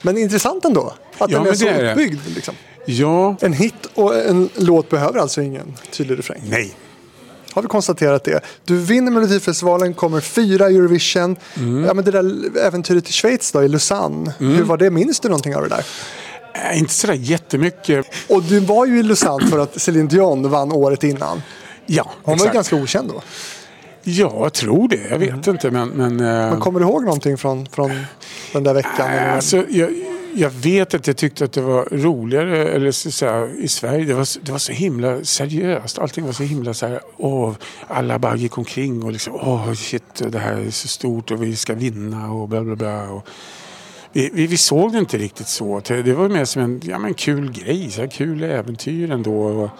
[0.03, 2.21] Men intressant ändå, att Ja, den är så är uppbyggd.
[2.35, 2.55] Liksom.
[2.87, 6.42] ja, En hit och en låt behöver alltså ingen tydlig refräng.
[6.44, 6.75] nej.
[7.53, 8.40] Har vi konstaterat det.
[8.64, 11.37] Du vinner Melodifestivalen, kommer fyra Eurovision.
[11.57, 11.85] Mm.
[11.85, 14.35] Ja, men det där äventyret i Schweiz då, i Lausanne.
[14.38, 14.90] Hur var det?
[14.90, 15.85] Minns du någonting av det där?
[16.73, 18.07] Äh, inte sådär jättemycket.
[18.29, 21.42] Och du var ju i Lausanne för att Céline Dion vann året innan.
[21.87, 22.55] Ja, Hon var ju exakt.
[22.55, 23.23] ganska okänd då.
[24.03, 25.01] Ja, jag tror det.
[25.11, 25.71] Jag vet inte.
[25.71, 27.90] Men, men, eh, Men kommer du ihåg någonting från, från
[28.53, 29.11] den där veckan?
[29.12, 29.90] äh, alltså, jag,
[30.35, 34.05] jag vet att jag tyckte att det var roligare eller så, så här, i Sverige.
[34.05, 35.99] Det var, så- det var så himla seriöst.
[35.99, 37.01] Allting var så himla så här.
[37.16, 37.53] Åh,
[37.88, 39.35] alla bara gick omkring och liksom.
[39.35, 43.09] Åh, shit, det här är så stort och vi ska vinna och bla bla bla.
[43.09, 43.27] Och,
[44.12, 45.81] vi, vi, vi såg det inte riktigt så.
[45.87, 49.42] Det var mer som en ja, men kul grej, så här, kul äventyr ändå.
[49.42, 49.71] Och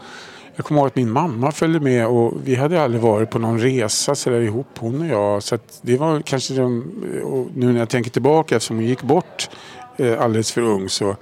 [0.57, 3.61] jag kommer ihåg att min mamma följde med och vi hade aldrig varit på någon
[3.61, 5.43] resa så där ihop, hon och jag.
[5.43, 6.85] Så att det var kanske de,
[7.25, 9.51] och nu när jag tänker tillbaka eftersom hon gick bort
[9.97, 11.17] eh, alldeles för ung så,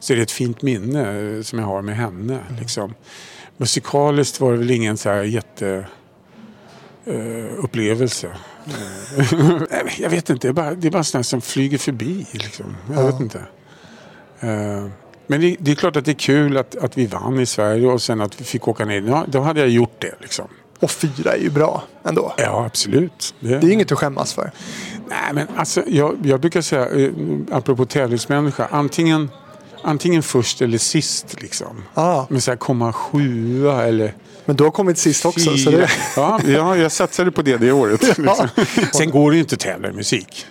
[0.00, 2.38] så är det ett fint minne eh, som jag har med henne.
[2.60, 2.94] Liksom.
[3.56, 5.86] Musikaliskt var det väl ingen så här jätte
[7.04, 8.28] eh, upplevelse.
[9.70, 12.26] Eh, jag vet inte, det är bara, det är bara sådana som flyger förbi.
[12.32, 12.76] Liksom.
[12.94, 13.38] Jag vet inte.
[14.40, 14.86] Eh,
[15.26, 17.86] men det, det är klart att det är kul att, att vi vann i Sverige
[17.86, 19.02] och sen att vi fick åka ner.
[19.02, 20.14] Ja, då hade jag gjort det.
[20.20, 20.48] Liksom.
[20.80, 22.34] Och fyra är ju bra ändå.
[22.36, 23.34] Ja, absolut.
[23.40, 24.50] Det är inget att skämmas för.
[25.08, 27.12] Nej, men alltså, jag, jag brukar säga, eh,
[27.52, 29.30] apropå tävlingsmänniska, antingen,
[29.82, 31.42] antingen först eller sist.
[31.42, 31.84] Liksom.
[31.94, 35.56] Ah, Men så här, komma sjua eller men du har kommit sist också.
[35.56, 38.02] Så det, Ja, ja, jag satsade på det det året.
[38.18, 38.48] Liksom.
[38.92, 40.46] Sen går det ju inte att tävla i musik.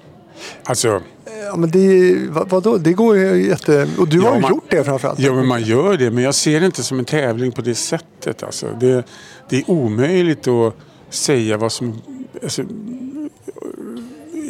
[0.63, 1.01] Alltså,
[1.45, 2.77] ja, men det, vad, vadå?
[2.77, 3.87] det går ju jätte...
[3.97, 5.19] Och du Ja, har ju man- gjort det framförallt.
[5.19, 6.11] Ja, men man gör det.
[6.11, 8.43] Men jag ser det inte som en tävling på det sättet.
[8.43, 8.67] Alltså.
[8.79, 9.03] Det,
[9.49, 10.75] det är omöjligt att
[11.09, 12.01] säga vad som...
[12.43, 12.63] Alltså,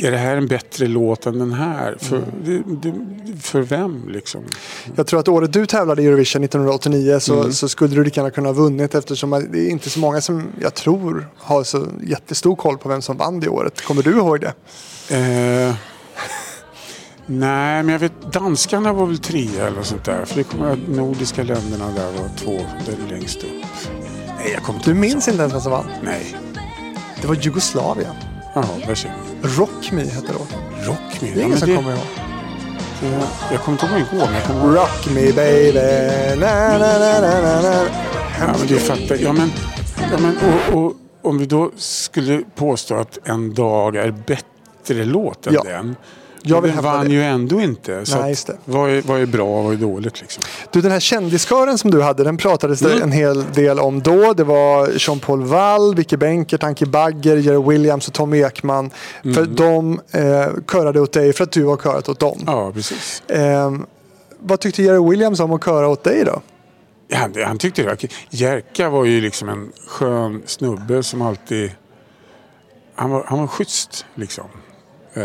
[0.02, 1.96] är det här en bättre låt än den här?
[2.00, 2.94] För, det, det,
[3.42, 4.42] för vem liksom?
[4.96, 7.54] Jag tror att året du tävlade i Eurovision 1989 så, Mm.
[7.54, 10.44] så skulle du lika gärna kunna ha vunnit eftersom det är inte så många som
[10.62, 13.82] jag tror har så jättestor koll på vem som vann det året.
[13.82, 14.54] Kommer du ihåg det?
[15.16, 15.76] Eh,
[17.26, 20.26] nej, men jag vet danskarna var väl trea eller sånt där.
[20.26, 23.50] För det kommer nordiska länderna där var två där längst upp.
[24.38, 25.86] Nej, jag kommer inte Du minns inte ens vem som vann?
[26.04, 26.36] Nej.
[27.22, 28.16] Det var Jugoslavien.
[28.54, 29.16] Varsågod.
[29.44, 30.60] Rock Me hette låten.
[30.86, 31.32] Rock me.
[31.34, 32.04] Det är ingen som kommer ihåg.
[33.04, 33.86] Jag, jag kommer inte
[34.16, 34.76] ihåg jag kommer ihåg.
[34.76, 35.80] Rock Me baby.
[36.40, 37.86] Na, na, na, na, na, na.
[38.40, 39.16] Ja, men du fattar.
[39.16, 39.52] Ja, men,
[40.12, 45.48] ja, men, och, och, om vi då skulle påstå att En dag är bättre låt
[45.48, 45.64] än Ja.
[45.64, 45.96] den.
[46.44, 47.12] Den hävda vann det.
[47.12, 48.06] ju ändå inte.
[48.06, 48.58] Så Nej, det.
[48.66, 50.44] Vad, är, vad är bra och vad är dåligt liksom?
[50.72, 53.04] Du, den här kändiskören som du hade, den pratades det Mm.
[53.04, 54.34] en hel del om då.
[54.34, 58.90] Det var Jean-Paul Wall, Vicky Benkert, Anki Bagger, Jerry Williams och Tom Ekman.
[59.24, 62.38] För de eh, körade åt dig för att du har körat åt dem.
[62.42, 62.54] Mm.
[62.54, 63.24] Ja, precis.
[63.30, 63.72] Eh,
[64.40, 66.42] vad tyckte Jerry Williams om att köra åt dig då?
[67.08, 67.98] Ja, Han, han tyckte det var.
[68.30, 71.72] Jerka var ju liksom en skön snubbe som alltid...
[72.96, 74.46] Han var, han var schysst liksom.
[75.14, 75.24] Eh,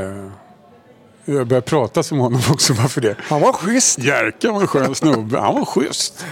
[1.26, 3.16] jag börjar prata som honom också bara för det.
[3.18, 3.98] Han var schysst.
[3.98, 5.38] Jerka var en skön snubbe.
[5.38, 6.24] Han var schysst.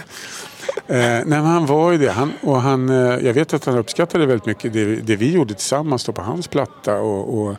[0.87, 2.11] Eh, nej, men han var ju det.
[2.11, 5.53] Han, och han, eh, jag vet att han uppskattade väldigt mycket det, det vi gjorde
[5.53, 6.95] tillsammans då på hans platta.
[6.95, 7.55] Och, och,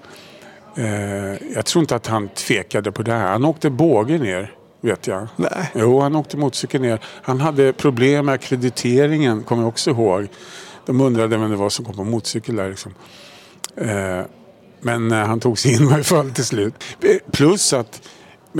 [0.79, 3.33] eh, jag tror inte att han tvekade på det här.
[3.33, 5.29] Han åkte båge ner, vet jag.
[5.37, 5.70] Nej.
[5.75, 7.01] Jo, han åkte motorcykel ner.
[7.22, 10.29] Han hade problem med akkrediteringen, kommer jag också ihåg.
[10.87, 12.68] De undrade vem det var som kom på motorcykel där.
[12.68, 12.94] Liksom.
[14.80, 16.74] Men eh, han tog sig in i varje fall till slut.
[17.32, 18.02] Plus att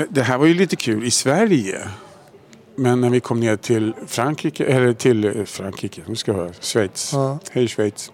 [0.09, 1.89] det här var ju lite kul i Sverige.
[2.77, 6.53] Men när vi kom ner till Frankrike, eller till eh, Frankrike, nu ska jag höra,
[6.61, 7.11] Schweiz.
[7.13, 7.39] Ja.
[7.53, 8.13] Hej Schweiz.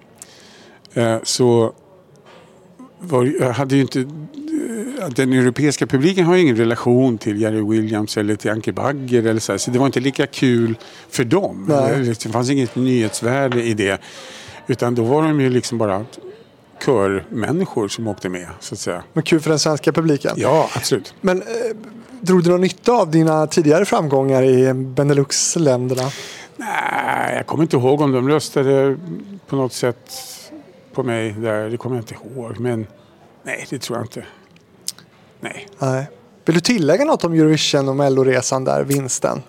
[0.95, 1.73] Eh, så
[2.99, 4.07] var, hade ju inte,
[5.15, 9.41] den europeiska publiken har ju ingen relation till Jerry Williams eller till Anke Bagger eller
[9.41, 10.75] så, här, så det var inte lika kul
[11.09, 11.67] för dem.
[11.69, 12.15] Nej.
[12.23, 14.01] Det fanns inget nyhetsvärde i det.
[14.67, 16.05] Utan då var de ju liksom bara
[16.85, 18.49] körmänniskor som åkte med.
[18.61, 19.03] Så att säga.
[19.13, 20.33] Men kul för den svenska publiken.
[20.37, 21.15] Ja, absolut.
[21.21, 21.47] Men eh,
[22.21, 26.11] drog du någon nytta av dina tidigare framgångar i Benelux-länderna?
[26.57, 28.99] Nej, jag kommer inte ihåg om de röstade
[29.47, 30.13] på något sätt
[30.93, 31.71] på mig där.
[31.71, 32.59] Det kommer jag inte ihåg.
[32.61, 32.87] Men
[33.43, 34.25] nej, det tror jag inte.
[35.41, 35.69] Nej.
[35.79, 36.07] Nej.
[36.45, 39.43] Vill du tillägga något om Eurovision och Melloresan där, vinsten?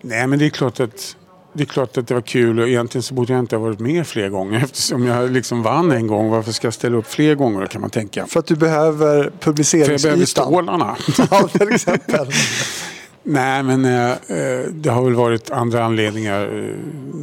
[0.00, 1.16] Nej, men det är klart att
[1.58, 3.80] det är klart att det var kul och egentligen så borde jag inte ha varit
[3.80, 6.30] med fler gånger eftersom jag liksom vann en gång.
[6.30, 8.26] Varför ska jag ställa upp fler gånger kan man tänka.
[8.26, 10.26] För att du behöver För jag behöver publiceringsytan.
[10.26, 10.96] stålarna.
[11.30, 12.26] Ja, till exempel.
[13.22, 16.74] Nej, men eh, eh, det har väl varit andra anledningar eh,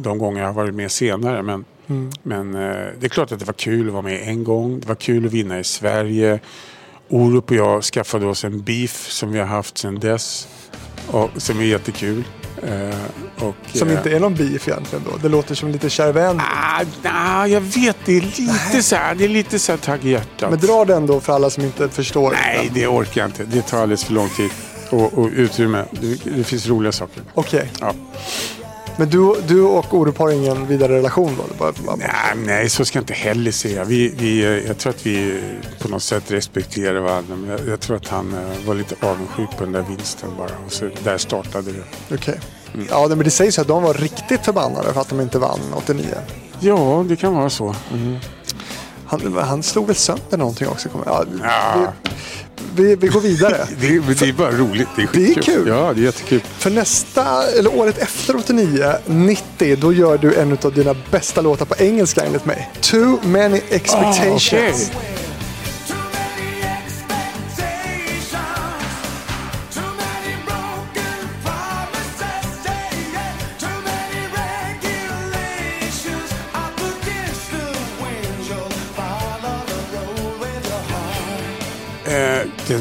[0.02, 1.42] de gånger jag har varit med senare.
[1.42, 1.64] Men,
[2.22, 2.60] men eh,
[2.98, 4.80] det är klart att det var kul att vara med en gång.
[4.80, 6.40] Det var kul att vinna i Sverige.
[7.08, 10.48] Orup och jag skaffade oss en beef som vi har haft sedan dess.
[11.06, 12.24] Och, som är jättekul.
[12.66, 15.16] Eh, och, Som eh, inte är någon beef egentligen då.
[15.22, 16.40] Det låter som lite kärvän.
[16.40, 20.04] Ah, nah, jag vet, det är lite så här, det är lite så här tagg
[20.04, 20.50] i hjärtat.
[20.50, 22.30] Men dra den då för alla som inte förstår.
[22.30, 23.44] Nej, det orkar jag inte.
[23.44, 24.50] Det tar alldeles för lång tid.
[24.90, 25.84] Och, och utrymme.
[25.90, 27.22] Det, det finns roliga saker.
[27.34, 27.72] Okej.
[27.80, 27.94] Ja.
[28.98, 31.44] Men du, du och Orup har ingen vidare relation då?
[31.48, 33.84] Det bara, bara, Nej, nej, så ska jag inte heller säga.
[33.84, 35.40] Vi, vi, eh, jag tror att vi
[35.78, 37.36] på något sätt respekterar varandra.
[37.36, 40.50] Men jag, jag tror att han eh, var lite avundsjuk på den där vinsten bara.
[40.66, 42.14] Och så, där startade det.
[42.14, 42.40] Okej.
[42.90, 45.60] Ja, men det sägs ju att de var riktigt förbannade för att de inte vann
[45.74, 46.04] 89.
[46.60, 47.74] Ja, det kan vara så.
[49.06, 50.88] Han, han slog väl sönder någonting också?
[51.06, 51.92] Ja, Ja.
[52.76, 53.66] vi, vi, vi går vidare.
[53.80, 54.88] Det, är- det är bara roligt.
[54.96, 55.54] Det är, Det är skitkul.
[55.54, 55.68] kul.
[55.68, 56.40] Ja, det är jättekul.
[56.58, 61.66] För nästa, eller året efter 89, 90, då gör du en av dina bästa låtar
[61.66, 62.70] på engelska enligt mig.
[62.80, 64.52] Too many expectations.
[64.52, 64.92] Ah, okej.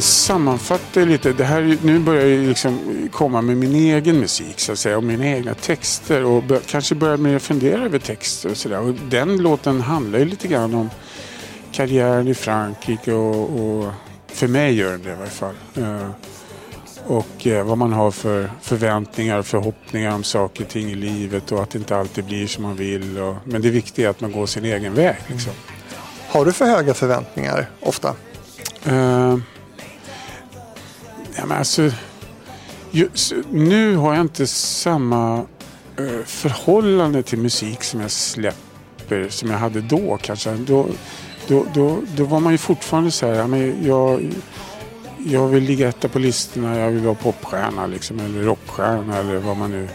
[0.02, 1.34] Sammanfattar ju lite.
[1.34, 2.80] Det här, nu börjar jag liksom
[3.12, 4.98] komma med min egen musik så att säga.
[4.98, 6.24] Och mina egna texter.
[6.24, 8.80] Och bör, kanske börjar mer fundera över texter och sådär.
[8.80, 10.90] Och den låten handlar ju lite grann om
[11.72, 13.14] karriären i Frankrike.
[13.14, 13.92] Och, och
[14.28, 15.56] för mig gör den det i varje fall.
[15.76, 16.10] Eh,
[17.08, 21.52] och eh, vad man har för förväntningar och förhoppningar om saker och ting i livet.
[21.52, 23.18] Och att det inte alltid blir som man vill.
[23.18, 25.16] Och, men det viktiga är att man går sin egen väg.
[25.28, 25.54] Liksom.
[26.28, 28.14] Har du för höga förväntningar ofta?
[28.88, 29.38] Uh,
[31.38, 31.92] ja, men alltså,
[32.92, 35.38] just, nu har jag inte samma
[35.98, 40.52] eh, förhållande till musik som jag släpper som jag hade då kanske.
[40.52, 40.88] Då,
[41.48, 44.34] då, då, då var man ju fortfarande så här, ja, men jag,
[45.18, 49.58] jag vill ligga etta på listorna, jag vill vara popstjärna liksom, eller rockstjärna eller vad
[49.58, 49.88] man nu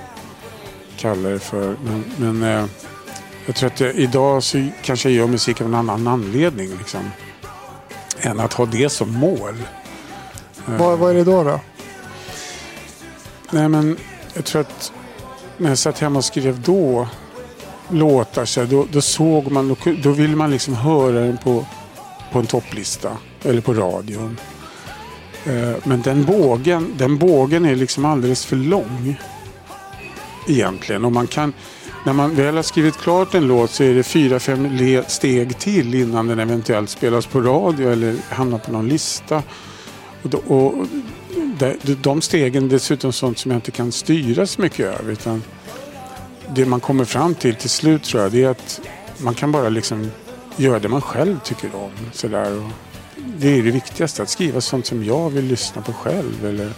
[0.96, 1.76] kallar det för.
[1.85, 2.66] Men, men eh,
[3.46, 6.68] jag tror att jag, idag så kanske jag gör musik av en annan anledning.
[6.79, 7.00] Liksom
[8.20, 9.55] än att ha det som mål.
[10.66, 11.44] Vad, vad är det då?
[11.44, 11.60] då?
[13.50, 13.96] Nej men
[14.34, 14.92] jag tror att
[15.56, 17.08] när jag satt hemma och skrev då
[17.88, 21.66] låtar så här, då, då såg man, då, då ville man liksom höra den på,
[22.32, 24.38] på en topplista eller på radion.
[25.44, 29.20] Eh, Men den bågen, den bågen är liksom alldeles för lång.
[30.48, 31.04] Egentligen.
[31.04, 31.52] Och man kan,
[32.06, 35.94] när man väl har skrivit klart en låt så är det fyra, fem steg till
[35.94, 39.42] innan den eventuellt spelas på radio eller hamnar på någon lista.
[40.22, 40.87] Och, då, och
[41.59, 45.12] de, de stegen är dessutom sånt som jag inte kan styra så mycket över.
[45.12, 45.42] Utan
[46.54, 48.80] det man kommer fram till till slut tror jag det är att
[49.18, 50.11] man kan bara liksom
[50.56, 51.90] göra det man själv tycker om.
[52.12, 52.59] Sådär.
[52.59, 52.70] Och
[53.38, 56.46] det är det viktigaste, att skriva sånt som jag vill lyssna på själv.
[56.46, 56.72] Eller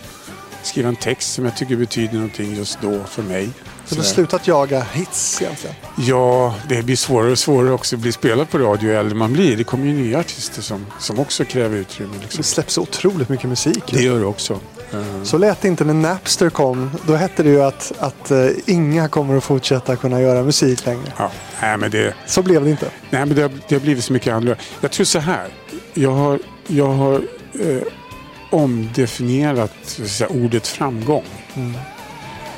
[0.67, 3.49] skriva en text som jag tycker betyder någonting just då för mig.
[3.87, 5.77] Så du har slutat jaga hits egentligen?
[5.99, 9.33] Ja, det blir svårare och svårare också att bli spelad på radio ju äldre man
[9.33, 9.57] blir.
[9.57, 12.13] Det kommer ju nya artister som, som också kräver utrymme.
[12.23, 12.37] Liksom.
[12.37, 13.83] Det släpps otroligt mycket musik.
[13.91, 14.61] Det gör det också.
[14.93, 16.91] Eh, Så lät det inte när Napster kom.
[17.07, 21.13] Då hette det ju att, att eh, inga kommer att fortsätta kunna göra musik längre.
[21.19, 21.31] Ja,
[21.63, 22.87] nej, men det, Så blev det inte.
[23.11, 24.63] nej, men det, har, det har blivit så mycket annorlunda.
[24.81, 25.49] Jag tror så här.
[25.95, 27.15] Jag har, jag har
[27.61, 27.83] eh,
[28.53, 31.25] omdefinierat säga, ordet framgång.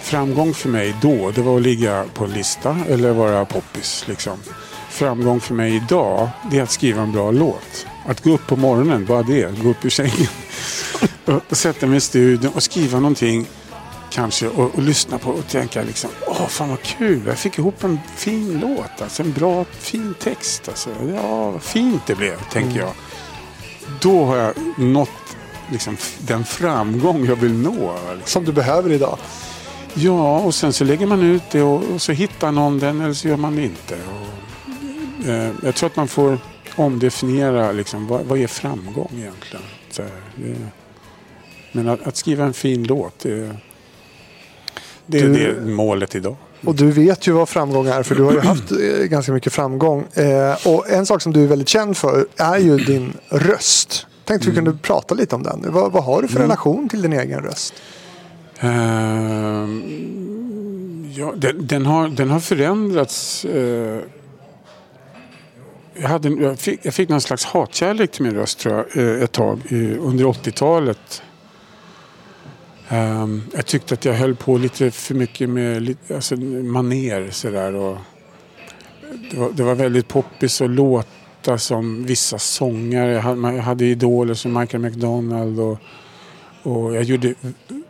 [0.00, 4.04] Framgång för mig då, det var att ligga på en lista eller vara poppis.
[4.08, 4.38] Liksom.
[4.90, 7.86] Framgång för mig idag, det är att skriva en bra låt.
[8.06, 9.62] Att gå upp på morgonen, bara det.
[9.62, 10.28] Gå upp ur sängen.
[11.24, 13.46] och, och sätta mig i studion och skriva någonting
[14.10, 17.84] kanske och, och lyssna på och tänka liksom, åh fan vad kul, jag fick ihop
[17.84, 20.68] en fin låt, alltså en bra fin text.
[20.68, 20.90] Alltså.
[21.14, 22.92] Ja, vad fint det blev, tänker jag.
[24.00, 25.23] Då har jag nått
[25.74, 27.92] liksom, den framgång jag vill nå.
[27.94, 28.20] Liksom.
[28.24, 29.18] Som du behöver idag.
[29.94, 33.14] Ja, och sen så lägger man ut det och, och så hittar någon den eller
[33.14, 33.94] så gör man det inte.
[33.94, 36.38] Och, eh, jag tror att man får
[36.76, 39.64] omdefiniera liksom, vad, vad är framgång egentligen.
[39.90, 40.02] Så
[40.36, 40.56] det,
[41.72, 43.30] men att, att skriva en fin låt, det,
[45.06, 46.36] det, Du- det är målet idag.
[46.64, 49.52] Och du vet ju vad framgång är för du har ju haft eh, ganska mycket
[49.52, 50.04] framgång.
[50.14, 54.06] Eh, och en sak som du är väldigt känd för är ju din röst.
[54.24, 55.72] Tänkte vi kunde prata lite om den.
[55.72, 57.74] Vad, vad har du för relation till din egen röst?
[58.60, 59.82] Ehm,
[61.14, 63.44] ja, den, den, har, den har förändrats.
[63.44, 64.00] eh,
[65.94, 69.22] jag, hade, jag, fick, jag fick någon slags hatkärlek till min röst tror jag, eh,
[69.22, 69.60] ett tag
[70.00, 71.22] under 80-talet.
[72.88, 77.74] Ehm, jag tyckte att jag höll på lite för mycket med alltså, maner sådär.
[77.74, 77.98] Och
[79.30, 80.70] det, var, det var väldigt poppis att
[81.46, 83.12] låta som vissa sångare.
[83.12, 85.78] Jag hade, idoler som Michael McDonald och
[86.62, 87.34] och jag gjorde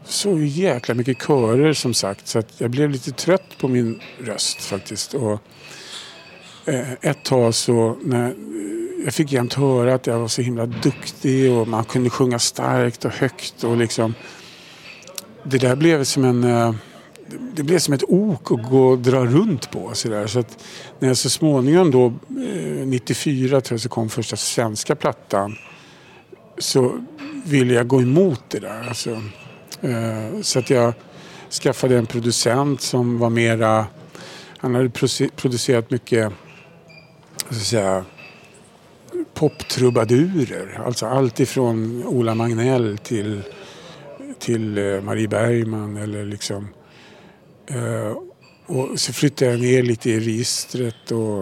[0.04, 4.60] så jäkla mycket körer som sagt så att jag blev lite trött på min röst
[4.60, 5.14] faktiskt.
[5.14, 5.40] Och,
[6.64, 8.34] eh, ett tag så när
[9.04, 13.04] jag fick jämt höra att jag var så himla duktig och man kunde sjunga starkt
[13.04, 14.14] och högt och liksom
[15.44, 16.74] det där blev som en eh,
[17.54, 19.90] det blev som ett ok att gå och dra runt på.
[19.94, 20.26] Så, där.
[20.26, 20.64] så att
[20.98, 25.56] när jag så småningom då, eh, 94 tror jag så kom första svenska plattan
[26.58, 27.00] så
[27.44, 28.88] ville jag gå emot det där.
[28.88, 29.10] Alltså,
[29.80, 30.92] eh, så att jag
[31.50, 33.86] skaffade en producent som var mera...
[34.58, 34.90] Han hade
[35.36, 36.32] producerat mycket
[37.50, 38.04] så att säga,
[39.34, 40.82] poptrubadurer.
[40.86, 43.42] Alltså allt ifrån Ola Magnell till,
[44.38, 46.68] till eh, Marie Bergman eller liksom...
[47.66, 48.16] Eh,
[48.66, 51.40] och så flyttade jag ner lite i registret och,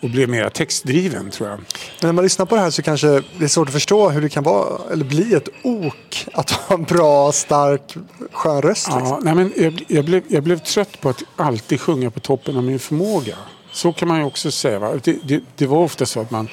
[0.00, 1.58] och blev mera textdriven tror jag.
[1.58, 1.66] Men
[2.02, 4.28] när man lyssnar på det här så kanske det är svårt att förstå hur det
[4.28, 7.96] kan vara eller bli ett ok att ha en bra, stark,
[8.32, 8.86] skön röst.
[8.86, 9.06] Liksom.
[9.06, 12.56] Ja, nej men jag, jag, blev, jag blev trött på att alltid sjunga på toppen
[12.56, 13.36] av min förmåga.
[13.72, 15.00] Så kan man ju också säga.
[15.04, 16.48] Det, det, det var ofta så att man,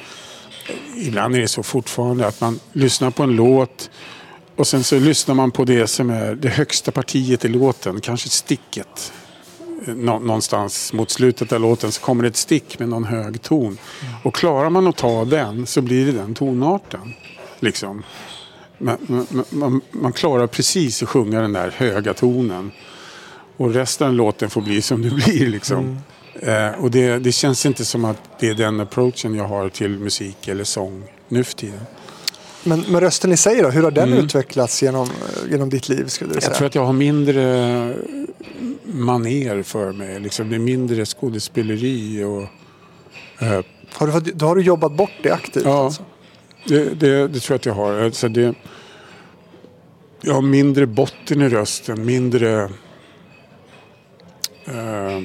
[0.96, 3.89] ibland är det så fortfarande, att man lyssnar på en låt
[4.56, 8.30] och sen så lyssnar man på det som är det högsta partiet i låten, kanske
[8.30, 9.14] sticket.
[9.88, 13.78] Nå, någonstans mot slutet av låten så kommer det ett stick med någon hög ton.
[14.24, 17.14] Och klarar man att ta den så blir det den tonarten.
[17.60, 18.03] Liksom.
[18.78, 22.72] Man, man, man, man klarar precis att sjunga den där höga tonen.
[23.58, 25.47] Och resten av låten får bli som det blir.
[25.47, 25.99] Liksom.
[26.39, 29.99] Eh, och det, det känns inte som att det är den approachen jag har till
[29.99, 31.86] musik eller sång nu för tiden.
[32.66, 35.09] Men, men rösten i sig då, hur har den utvecklats genom,
[35.49, 36.07] genom ditt liv?
[36.07, 36.49] Skulle du säga?
[36.49, 37.95] Jag tror att jag har mindre
[38.84, 40.20] maner för mig.
[40.20, 40.49] Liksom.
[40.49, 42.24] Det är mindre skådespeleri.
[42.24, 42.41] Och,
[43.45, 43.61] eh,
[43.93, 45.66] har, du, fått- har du jobbat bort det aktivt?
[45.66, 45.86] Ja.
[45.86, 46.03] Alltså?
[46.68, 47.93] Det, det, det tror jag att jag har.
[47.93, 48.55] Alltså det,
[50.22, 52.63] jag har mindre botten i rösten, mindre...
[54.66, 55.22] Eh,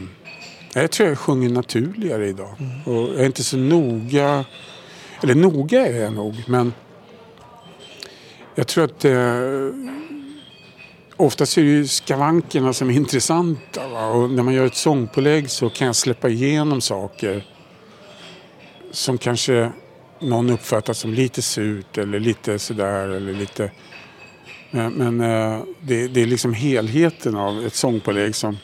[0.74, 2.54] jag tror jag sjunger naturligare idag.
[2.84, 4.44] Och jag är inte så noga...
[5.22, 6.72] Eller noga är jag nog, men...
[8.60, 9.04] Jag tror att...
[9.04, 9.12] Eh,
[11.16, 13.88] oftast är det ju skavankerna som är intressanta.
[13.88, 14.06] Va?
[14.06, 17.46] Och när man gör ett sångpålägg så kan jag släppa igenom saker
[18.90, 19.72] som kanske
[20.18, 23.70] någon uppfattar som lite surt eller lite sådär eller lite...
[24.70, 28.58] Men, men eh, det, det är liksom helheten av ett sångpålägg som...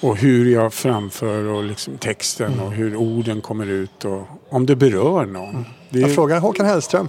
[0.00, 4.76] Och hur jag framför och liksom texten och hur orden kommer ut och om det
[4.76, 5.64] berör någon.
[5.90, 7.08] Det Jag är, frågar Håkan Hellström.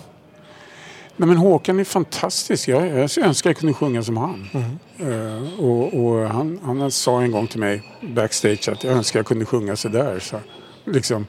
[1.18, 2.68] Nej, men Håkan är fantastisk.
[2.68, 4.50] Jag, jag önskar jag kunde sjunga som han.
[4.98, 9.26] Eh, och och han, han sa en gång till mig backstage att jag önskar jag
[9.26, 10.20] kunde sjunga sådär.
[10.20, 10.40] Så,
[10.86, 11.28] liksom,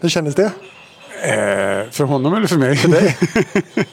[0.00, 0.52] Hur kändes det?
[1.22, 2.76] Eh, för honom eller för mig?
[2.76, 3.16] För dig?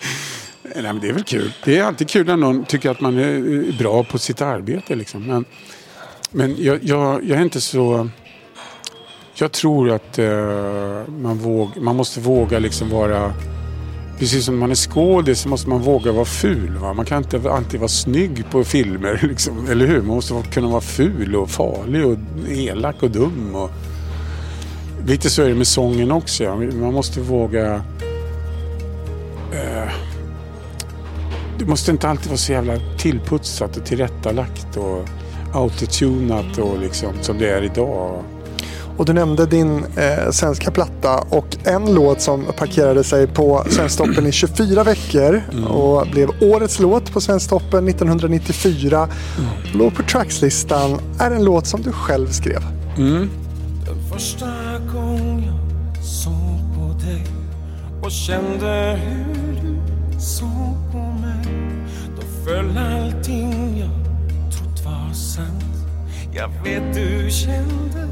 [0.64, 1.54] Nej, men det är väl kul.
[1.64, 4.96] Det är alltid kul när någon tycker att man är bra på sitt arbete.
[4.96, 5.24] Liksom.
[5.24, 5.46] Men,
[6.32, 8.10] men jag, jag, jag är inte så...
[9.34, 13.34] Jag tror att eh, man, våg, man måste våga liksom vara...
[14.20, 16.78] Precis som man är skådis så måste man våga vara ful.
[16.78, 16.94] Va?
[16.94, 19.20] Man kan inte alltid vara snygg på filmer.
[19.30, 19.98] Liksom, eller hur?
[20.02, 22.18] Man måste kunna vara ful och farlig och
[22.50, 23.56] elak och dum.
[23.56, 23.72] Och,
[25.08, 26.44] Lite så är det med sången också.
[26.44, 26.56] ja.
[26.56, 27.76] Man måste våga...
[29.54, 29.92] Eh,
[31.60, 35.06] det måste inte alltid vara så jävla tillputsat och tillrättalagt och
[35.54, 38.24] autotunat och liksom som det är idag.
[38.98, 44.28] Och du nämnde din eh, svenska platta och en låt som parkerade sig på Svensktoppen
[44.28, 49.08] i 24 veckor och blev årets låt på Svensktoppen 1994.
[49.74, 51.00] Låg på Trackslistan.
[51.20, 52.62] Är en låt som du själv skrev.
[53.86, 54.46] Den första
[54.94, 57.26] gång jag såg på dig
[58.04, 59.80] och kände hur du
[60.20, 61.46] såg på mig.
[62.16, 63.90] Då föll allting jag
[64.54, 65.64] trott var sant.
[66.34, 68.08] Jag vet du kände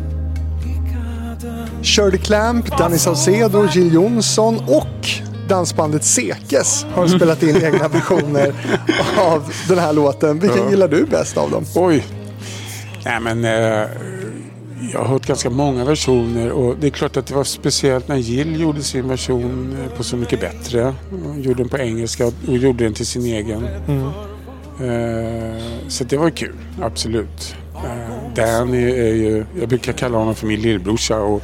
[1.84, 5.08] Shirley Clamp, Danny Saucedo, Jill Johnson och
[5.50, 8.54] dansbandet Sekes har spelat in egna versioner
[9.18, 10.40] av den här låten.
[10.40, 11.66] Vilken gillar du bäst av dem?
[11.76, 12.06] Oj.
[13.06, 13.90] Nej men eh,
[14.94, 18.16] jag har hört ganska många versioner och det är klart att det var speciellt när
[18.16, 20.94] Jill gjorde sin version eh, på Så mycket bättre.
[21.10, 23.64] Hon gjorde den på engelska och gjorde den till sin egen.
[24.80, 27.56] Eh, så det var kul, absolut.
[27.84, 31.44] Eh, Danny är, ju, jag brukar kalla honom för min lillbrorsa och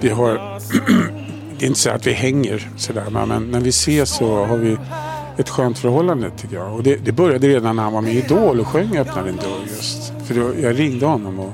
[0.00, 0.34] vi har,
[1.58, 4.76] det är inte så att vi hänger sådär men när vi ses så har vi
[5.36, 6.74] ett skönt förhållande tycker jag.
[6.74, 9.36] Och det, det började redan när han var med i Idol och sjöng Öppna din
[9.36, 10.12] dörr just.
[10.26, 11.52] För då, jag ringde honom och,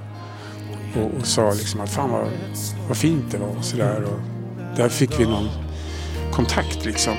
[0.97, 2.26] och, och sa liksom att fan vad,
[2.89, 4.05] vad fint det var och sådär.
[4.05, 4.20] Och
[4.76, 5.49] där fick vi någon
[6.33, 7.14] kontakt liksom.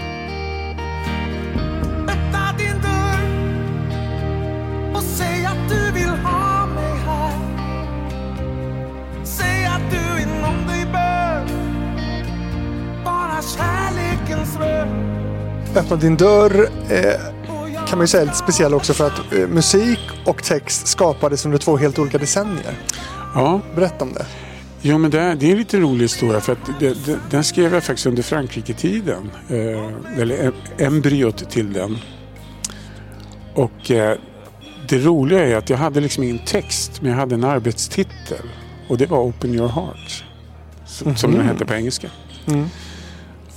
[15.80, 17.13] Öppna din dörr eh,
[17.88, 21.45] kan man ju säga är lite speciell också för att eh, musik och text skapades
[21.45, 22.73] under två helt olika decennier.
[23.36, 24.25] Ja, Berätta om det.
[24.82, 27.43] Jo, men det, är- det är en lite rolig historia för att det, det, den
[27.43, 29.32] skrev jag faktiskt under Frankrike-tiden.
[29.49, 31.97] Eh, eller em- embryot till den.
[33.55, 34.17] Och eh,
[34.89, 38.45] det roliga är att jag hade liksom ingen text men jag hade en arbetstitel.
[38.89, 40.23] Och det var Open your heart.
[40.86, 42.07] Som, som den hette på engelska.
[42.47, 42.65] Mm.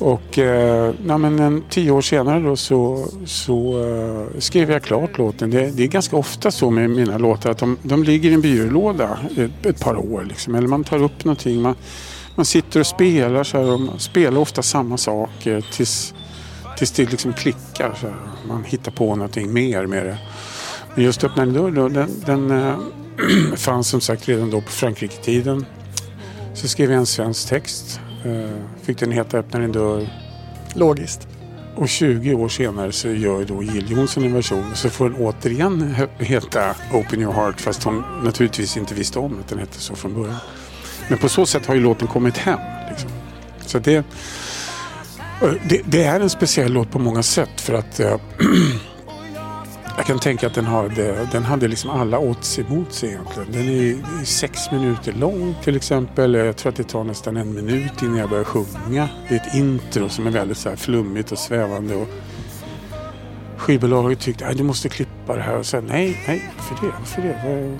[0.02, 5.18] Och eh, nej, men en, tio år senare då så, så eh, skrev jag klart
[5.18, 5.50] låten.
[5.50, 8.40] Det, det är ganska ofta så med mina låtar att de, de ligger i en
[8.40, 10.24] byrålåda ett, ett par år.
[10.28, 10.54] Liksom.
[10.54, 11.62] Eller man tar upp någonting.
[11.62, 11.74] Man,
[12.34, 16.14] man sitter och spelar så här, och man spelar ofta samma saker tills,
[16.78, 17.94] tills det liksom klickar.
[18.00, 18.16] Så här.
[18.48, 20.18] Man hittar på någonting mer med det.
[20.94, 22.76] Men just Öppna en dörr då, den, den eh,
[23.56, 25.66] fanns som sagt redan då på Frankrike-tiden.
[26.54, 28.00] Så skrev jag en svensk text.
[28.24, 28.50] Eh,
[28.82, 30.08] fick den heta Öppna din dörr.
[30.74, 31.28] Logiskt.
[31.76, 34.70] Och 20 år senare så gör då Jill Johnson en version.
[34.74, 37.60] Så får den återigen he- heta Open your heart.
[37.60, 40.36] Fast hon naturligtvis inte visste om att den hette så från början.
[41.08, 42.58] Men på så sätt har ju låten kommit hem.
[42.90, 43.10] Liksom.
[43.66, 44.04] Så det, eh,
[45.68, 47.60] det, det är en speciell låt på många sätt.
[47.60, 48.16] För att eh,
[49.96, 53.52] jag kan tänka att den, hade, den hade liksom alla odds emot sig egentligen.
[53.52, 56.34] Den är, är sex minuter lång till exempel.
[56.34, 59.08] Jag tror att det tar nästan en minut innan jag börjar sjunga.
[59.28, 61.94] Det är ett intro som är väldigt så här flummigt och svävande.
[61.94, 62.08] Och
[63.56, 65.56] skivbolaget tyckte att du måste klippa det här.
[65.56, 66.92] Och sen nej, nej, för det?
[66.98, 67.78] Varför det?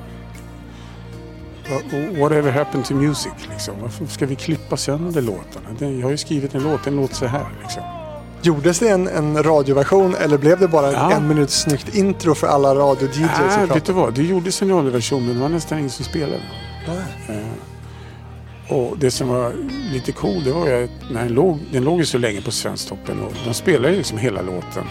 [2.21, 3.33] Whatever happened to music?
[3.51, 3.75] Liksom.
[3.83, 5.97] Varför ska vi klippa sönder låtarna?
[5.97, 7.47] Jag har ju skrivit en låt, den låter så här.
[7.63, 8.02] Liksom.
[8.43, 11.13] Gjordes det en, en radioversion eller blev det bara Ja.
[11.13, 13.57] en minuts snyggt intro för alla radio-DJs?
[13.57, 14.15] Nej, vet du vad?
[14.15, 16.41] Det gjordes en radioversion men det var nästan ingen som spelade.
[16.89, 17.37] Nej.
[17.39, 19.53] Eh, och det som var
[19.93, 22.51] lite cool det var ju att när den låg, den låg ju så länge på
[22.51, 24.85] Svensktoppen och de spelade ju liksom hela låten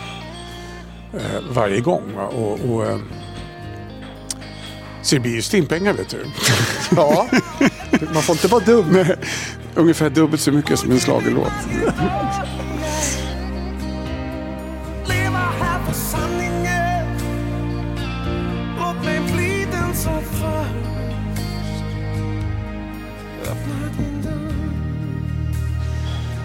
[1.14, 1.20] eh,
[1.52, 2.02] varje gång.
[2.16, 2.24] Va?
[2.28, 2.98] Och, och, eh,
[5.02, 6.26] så det blir ju stimpengar vet du.
[6.96, 7.28] Ja,
[8.14, 8.86] man får inte vara dum.
[8.88, 9.18] Med
[9.76, 11.48] ungefär dubbelt så mycket som en schlagerlåt.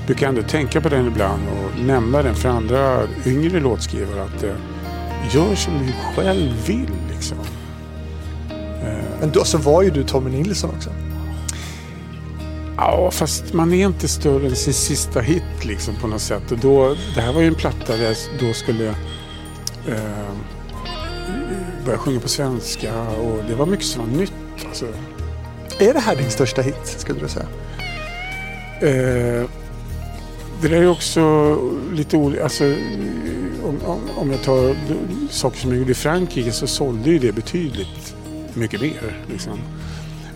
[0.06, 4.54] brukar ändå tänka på den ibland och nämna den för andra yngre låtskrivare att eh,
[5.30, 7.38] gör som du själv vill liksom.
[9.20, 10.90] Men då så var ju du Tommy Nilsson också.
[12.76, 16.52] Ja, fast man är inte större än sin sista hit liksom på något sätt.
[16.52, 18.88] Och då, det här var ju en platta där jag då skulle
[19.88, 20.32] eh,
[21.84, 24.32] börja sjunga på svenska och det var mycket som var nytt.
[24.66, 24.86] Alltså.
[25.78, 27.46] Är det här din största hit, skulle du säga?
[28.80, 29.44] Eh,
[30.62, 31.56] det där är också
[31.92, 32.42] lite olika.
[32.42, 32.64] Alltså,
[33.64, 34.76] om, om, om jag tar
[35.30, 38.16] saker som jag gjorde i Frankrike så sålde ju det betydligt
[38.54, 39.24] mycket mer.
[39.30, 39.58] Liksom.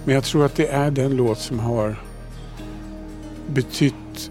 [0.04, 1.96] Men jag tror att det är den låt som har
[3.46, 4.30] betytt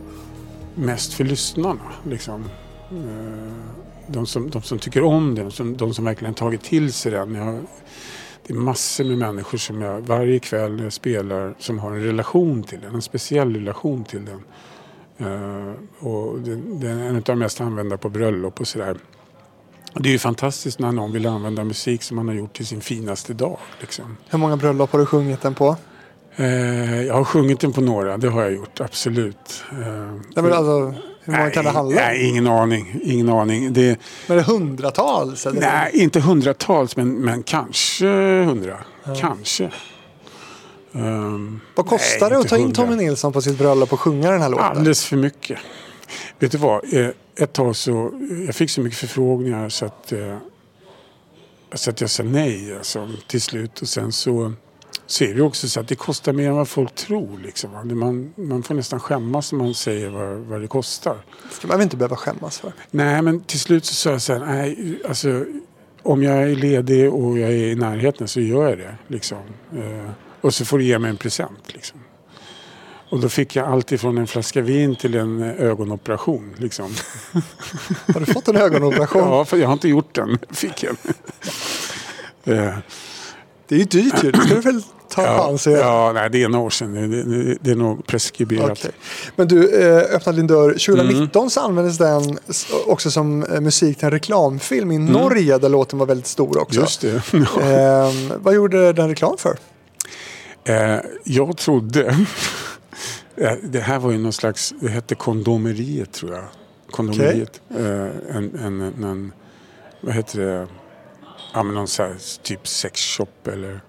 [0.75, 1.91] mest för lyssnarna.
[2.03, 2.45] Liksom.
[2.91, 3.73] Eh,
[4.07, 7.35] de, som, de som tycker om den, som, de som verkligen tagit till sig den.
[7.35, 7.59] Jag,
[8.47, 12.03] det är massor med människor som jag varje kväll när jag spelar som har en
[12.03, 14.43] relation till den, en speciell relation till den.
[15.19, 18.97] Eh, och den är en av de mest använda på bröllop och sådär.
[19.93, 22.81] Det är ju fantastiskt när någon vill använda musik som man har gjort till sin
[22.81, 23.57] finaste dag.
[23.81, 24.17] Liksom.
[24.29, 25.75] Hur många bröllop har du sjungit den på?
[26.35, 29.63] Eh, jag har sjungit den på några, det har jag gjort, absolut.
[29.71, 30.93] Eh, Nej, men alltså,
[31.23, 32.05] hur många kan det handla om?
[32.05, 32.99] Nej, ingen aning.
[33.03, 33.73] Ingen aning.
[33.73, 35.45] Det, Men är det hundratals?
[35.45, 35.61] Eller?
[35.61, 38.05] nej, inte hundratals, men, men kanske
[38.43, 38.77] hundra.
[39.19, 39.71] Kanske.
[40.93, 42.73] Ehm, Vad kostar nej, det att ta in.
[42.73, 44.65] Tommy Nilsson på sitt bröllop och sjunga den här låten?
[44.65, 45.59] Alldeles för mycket.
[46.39, 46.93] Vet du vad?
[46.93, 48.11] Eh, Ett tag så,
[48.45, 50.37] jag fick så mycket förfrågningar så att, eh,
[51.73, 53.81] så att jag sa nej alltså, till slut.
[53.81, 54.53] Och sen så,
[55.21, 57.39] är det också så att det kostar mer än vad folk tror.
[57.43, 57.69] Liksom.
[57.87, 61.15] Det- Man, man får nästan skämmas när man säger vad, vad det kostar.
[61.51, 62.73] ska man väl inte behöva skämmas för.
[62.91, 65.45] Nej, men till slut så sa jag så här, nej, alltså
[66.03, 68.95] om jag är ledig och jag är i närheten så gör jag det.
[69.07, 69.37] Liksom.
[70.41, 71.63] Och så får du ge mig en present.
[71.67, 71.99] Liksom.
[73.09, 76.53] Och då fick jag allt ifrån en flaska vin till en eh, ögonoperation.
[76.57, 76.93] Liksom.
[78.13, 79.21] Har du fått en ögonoperation?
[79.21, 80.37] Ja, för jag har inte gjort den.
[80.51, 80.95] Fick jag.
[82.45, 82.73] Eh,
[83.67, 84.31] Det är ju dyrt ju.
[84.31, 86.93] Det ska du väl ta ja, chansen ja, nej, det är några år sedan.
[86.93, 88.71] Det, det, det är nog preskriberat.
[88.71, 88.91] Okej.
[89.35, 90.71] Men du, eh, öppnade din dörr.
[90.71, 91.49] 2019 Mm.
[91.49, 92.39] så användes den
[92.87, 95.11] också som musik till en reklamfilm i Mm.
[95.13, 96.79] Norge där låten var väldigt stor också.
[96.79, 97.21] Just det.
[97.61, 99.57] Eh, vad gjorde den reklam för?
[100.63, 102.15] Eh, jag trodde...
[103.35, 104.73] Eh, det här var ju någon slags...
[104.79, 106.43] Det hette kondomeriet tror jag.
[106.91, 107.61] Kondomeriet.
[107.69, 109.31] Eh, en, en, en.
[110.01, 110.67] Vad heter det?
[111.53, 113.81] Ja, men någon så här, typ sexshop eller...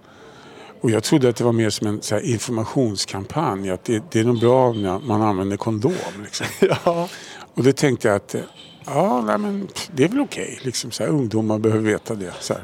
[0.80, 3.70] Och jag trodde att det var mer som en här, informationskampanj.
[3.70, 5.92] Att det, det är nog bra när man använder kondom.
[6.24, 6.46] Liksom.
[6.84, 7.08] Ja.
[7.54, 8.40] Och då tänkte jag att eh,
[8.86, 10.58] ja, nej, men det är väl okej.
[10.62, 12.32] Liksom, så här, ungdomar behöver veta det.
[12.40, 12.62] Så här.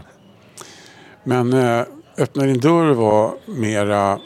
[1.25, 1.83] Men eh,
[2.19, 4.19] öppna din dörr var mera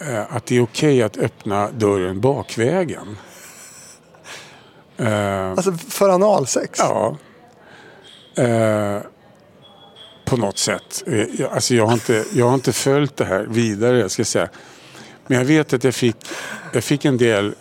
[0.00, 3.16] eh, att det är okej att öppna dörren bakvägen.
[4.96, 6.78] Eh, Alltså för analsex?
[6.78, 7.16] ja.
[8.42, 9.00] Eh,
[10.24, 11.02] på något sätt.
[11.06, 14.26] Eh, jag, alltså jag, har inte, jag har inte följt det här vidare, ska jag
[14.26, 14.48] säga.
[15.26, 16.16] Men jag vet att jag fick,
[16.72, 17.54] jag fick en del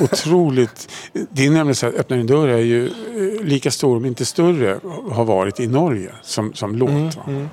[0.00, 0.88] otroligt...
[1.30, 4.24] Det är nämligen så att Öppna din dörr är ju eh, lika stor, om inte
[4.24, 4.80] större,
[5.10, 7.16] har varit i Norge som, som låt.
[7.16, 7.48] va?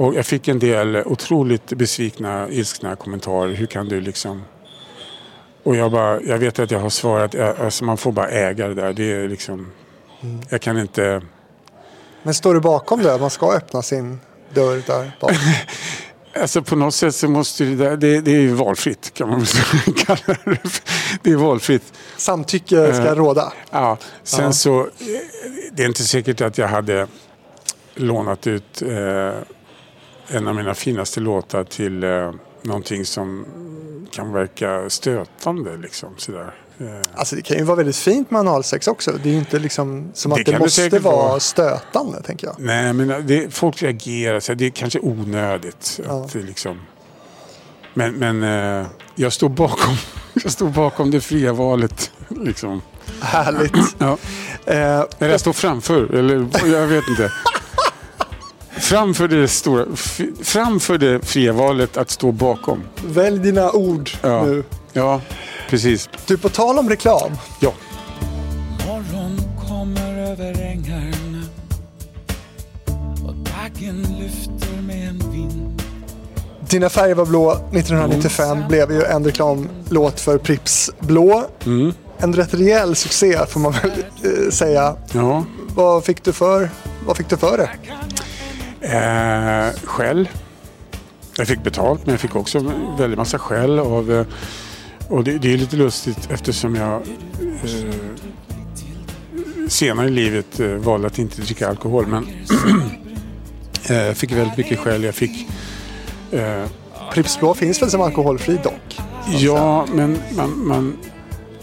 [0.00, 3.52] Och jag fick en del otroligt besvikna, ilskna kommentarer.
[3.54, 4.42] Hur kan du liksom...
[5.62, 8.74] Och jag, bara, jag vet att jag har svarat, alltså man får bara äga det
[8.74, 8.92] där.
[8.92, 9.72] Det är liksom...
[10.48, 11.22] Jag kan inte...
[12.22, 13.18] Men står du bakom det?
[13.18, 14.20] Man ska öppna sin
[14.54, 15.32] dörr där bak?
[16.40, 19.38] Alltså på något sätt så måste det där, det, det är ju valfritt kan man
[19.38, 20.82] väl kalla det.
[21.22, 21.92] Det är valfritt.
[22.16, 23.14] Samtycke ska Eh.
[23.14, 23.52] råda.
[23.70, 24.52] Ja, sen Ja.
[24.52, 24.86] så, eh,
[25.72, 27.06] det är inte säkert att jag hade
[27.94, 29.30] lånat ut eh,
[30.30, 33.46] en av mina finaste låtar till eh, någonting som
[34.10, 35.76] kan verka stötande.
[35.76, 36.54] Liksom, sådär.
[36.78, 39.12] Eh, Alltså det kan ju vara väldigt fint med analsex också.
[39.22, 41.40] Det är ju inte liksom som Det att det, måste vara vara.
[41.40, 42.56] stötande, tänker jag.
[42.58, 46.00] nej, men det, folk reagerar, så det är kanske onödigt.
[46.06, 46.24] Ja.
[46.24, 46.80] Att, det liksom,
[47.94, 48.42] men men
[48.82, 49.94] eh, jag, står bakom,
[50.42, 52.12] jag står bakom det fria valet.
[52.28, 52.82] Liksom.
[53.20, 53.72] Härligt.
[53.98, 54.16] Ja.
[54.66, 54.76] Eh,
[55.18, 57.32] Eller jag står framför, eller jag vet inte.
[58.90, 59.86] Framför det, stora,
[60.42, 62.82] framför det fria valet att stå bakom.
[63.06, 64.44] välj dina ord Ja.
[64.44, 64.64] nu.
[64.92, 65.20] Ja,
[65.68, 66.08] precis.
[66.26, 67.30] Du, på tal om reklam.
[67.60, 67.72] Ja.
[68.86, 71.42] Morgon kommer över ängarna
[73.28, 75.82] och baggen lyfter med en vind.
[76.68, 81.44] Dina färger var blå 1995 blev ju en reklamlåt för Pripps Blå.
[81.66, 81.92] Mm.
[82.18, 83.90] En rätt rejäl succé får man väl
[84.22, 84.96] eh, säga.
[85.12, 85.44] ja.
[85.74, 86.70] Vad fick du för,
[87.06, 87.70] vad fick du för det?
[88.80, 90.28] Eh, skäll.
[91.36, 94.12] Jag fick betalt men jag fick också en väldigt massa skäll av...
[94.12, 94.26] Eh,
[95.08, 97.94] och det, det är lite lustigt eftersom jag eh,
[99.68, 102.06] senare i livet eh, valde att inte dricka alkohol.
[102.06, 102.26] Men
[103.88, 105.04] eh, jag fick väldigt mycket skäll.
[105.04, 105.48] Jag fick...
[106.32, 106.64] Eh,
[107.12, 109.00] Pripps Blå finns väl som alkoholfri dock?
[109.38, 110.96] Ja, men man, man,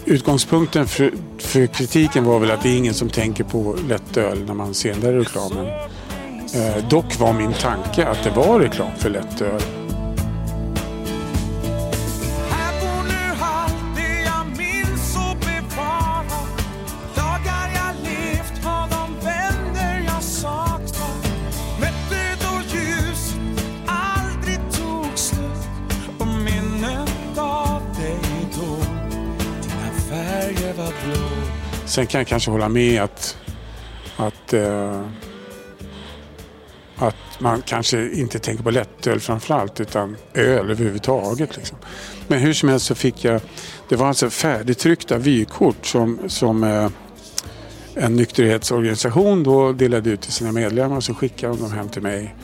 [0.04, 4.54] utgångspunkten för, för kritiken var väl att det är ingen som tänker på lättöl när
[4.54, 5.66] man ser den där reklamen.
[6.54, 9.62] Eh, dock var min tanke att det var reklam för lättöl.
[31.98, 33.36] Sen kan jag kanske hålla med att,
[34.16, 35.27] att, eh, att
[37.38, 41.56] man kanske inte tänker på lättöl framförallt utan öl överhuvudtaget.
[41.56, 41.78] Liksom.
[42.28, 43.40] Men hur som helst så fick jag,
[43.88, 46.90] det var alltså färdigtryckta vykort som, som eh,
[47.94, 52.02] en nykterhetsorganisation då delade ut till sina medlemmar och så skickade de dem hem till
[52.02, 52.34] mig.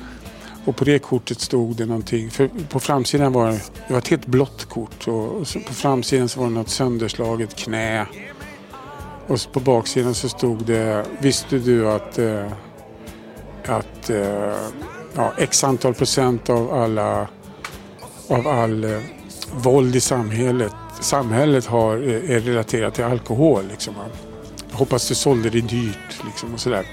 [0.65, 2.31] Och på det kortet stod det någonting.
[2.31, 6.29] För på framsidan var det, det var ett helt blått kort och, och på framsidan
[6.29, 8.07] så var det något sönderslaget knä.
[9.27, 12.53] Och på baksidan så stod det, visste du att, eh,
[13.69, 14.57] att eh,
[15.15, 17.29] ja, x antal procent av alla
[18.29, 19.01] av all eh,
[19.53, 20.73] våld i samhället.
[21.01, 23.65] Samhället har, eh, är relaterat till alkohol.
[23.71, 23.95] Liksom.
[24.71, 26.87] Jag hoppas du sålde det dyrt liksom, och sådär.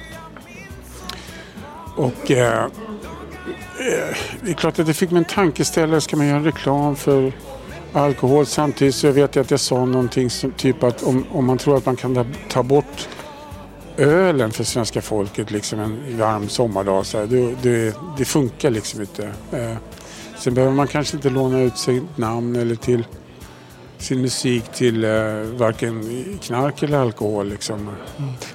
[1.95, 6.01] Och eh, eh, det är klart att det fick mig en tankeställare.
[6.01, 7.33] Ska man göra reklam för
[7.93, 11.45] alkohol samtidigt så jag vet jag att jag sa någonting som typ att om, om
[11.45, 13.07] man tror att man kan ta bort
[14.01, 19.23] ölen för svenska folket liksom en varm sommardag så det, det, det funkar liksom inte.
[19.51, 19.73] Eh,
[20.39, 23.03] sen behöver man kanske inte låna ut sitt namn eller till
[23.97, 25.09] sin musik till eh,
[25.57, 26.03] varken
[26.41, 27.89] knark eller alkohol liksom.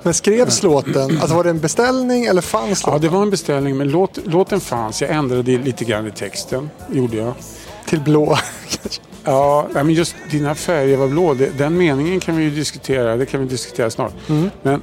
[0.03, 3.03] Men skrevs låten, alltså var det en beställning eller fanns Ja, låten?
[3.03, 5.03] det var en beställning men låt, låten fanns.
[5.03, 7.35] Jag ändrade lite grann i texten, gjorde jag.
[7.89, 8.37] Till blå?
[9.29, 11.35] Ja, nej, men just dina färger var blå.
[11.35, 13.17] Den meningen kan vi ju diskutera.
[13.17, 14.13] Det kan vi diskutera snart.
[14.63, 14.81] Men eh,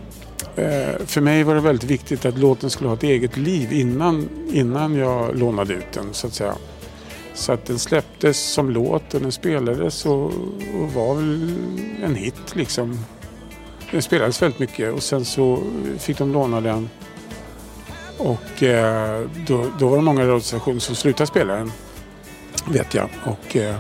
[0.56, 4.30] Eh, för mig var det väldigt viktigt att låten skulle ha ett eget liv innan,
[4.52, 6.56] innan jag lånade ut den så att säga.
[7.34, 11.56] Så att den släpptes som låt och den spelades och, och var väl
[12.04, 13.00] en hit liksom.
[13.92, 15.64] Den spelades väldigt mycket och sen så
[15.98, 16.90] fick de låna den.
[18.18, 21.72] Och eh, då, då var det många radiostationer som slutade spela den.
[22.68, 23.10] Vet jag.
[23.26, 23.76] Och, eh,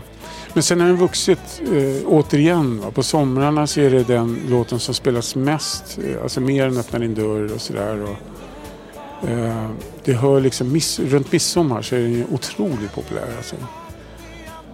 [0.54, 2.82] men sen har den vuxit eh, återigen.
[2.82, 2.92] Va?
[2.92, 6.00] På somrarna så är det den låten som spelas mest.
[6.04, 8.04] Eh, alltså mer än Öppna din dörr och sådär.
[8.04, 9.70] Och, eh,
[10.04, 13.28] det hör liksom miss, runt midsommar så är den ju otroligt populär.
[13.38, 13.56] Alltså.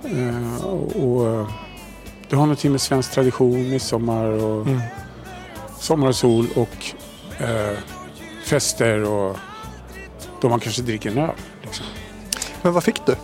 [0.03, 1.47] Eh, och, och,
[2.29, 4.81] det har någonting med svensk tradition, midsommar och Mm.
[5.79, 6.85] sommar och sol och
[7.43, 7.77] eh,
[8.45, 9.37] fester och
[10.41, 11.29] då man kanske dricker en öl.
[11.61, 11.85] Liksom.
[12.61, 13.15] Men vad fick du?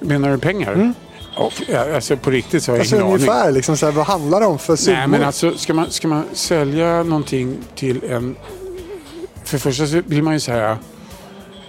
[0.00, 0.94] Menar du pengar?
[1.36, 1.52] Och,
[1.94, 3.14] alltså på riktigt så har jag Alltså ingen aning.
[3.16, 4.98] ungefär, liksom, så här, vad handlar det om för summor?
[4.98, 8.36] Nej men alltså ska man, ska man sälja någonting till en...
[9.44, 10.76] För det första så blir man ju så här...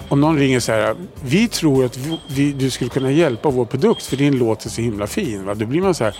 [0.09, 0.95] Om någon ringer så här.
[1.24, 4.70] Vi tror att vi, vi, du skulle kunna hjälpa vår produkt för din låt är
[4.70, 5.45] så himla fin.
[5.45, 5.53] Va?
[5.53, 6.18] Då blir man så här.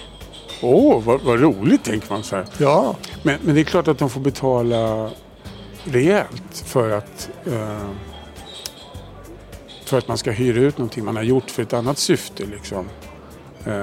[0.62, 2.46] Åh, vad, vad roligt tänker man så här.
[2.58, 5.10] Ja, Men, men det är klart att de får betala
[5.84, 7.90] rejält för att eh,
[9.86, 12.46] för att man ska hyra ut någonting man har gjort för ett annat syfte.
[12.46, 12.86] Liksom.
[13.66, 13.74] Eh,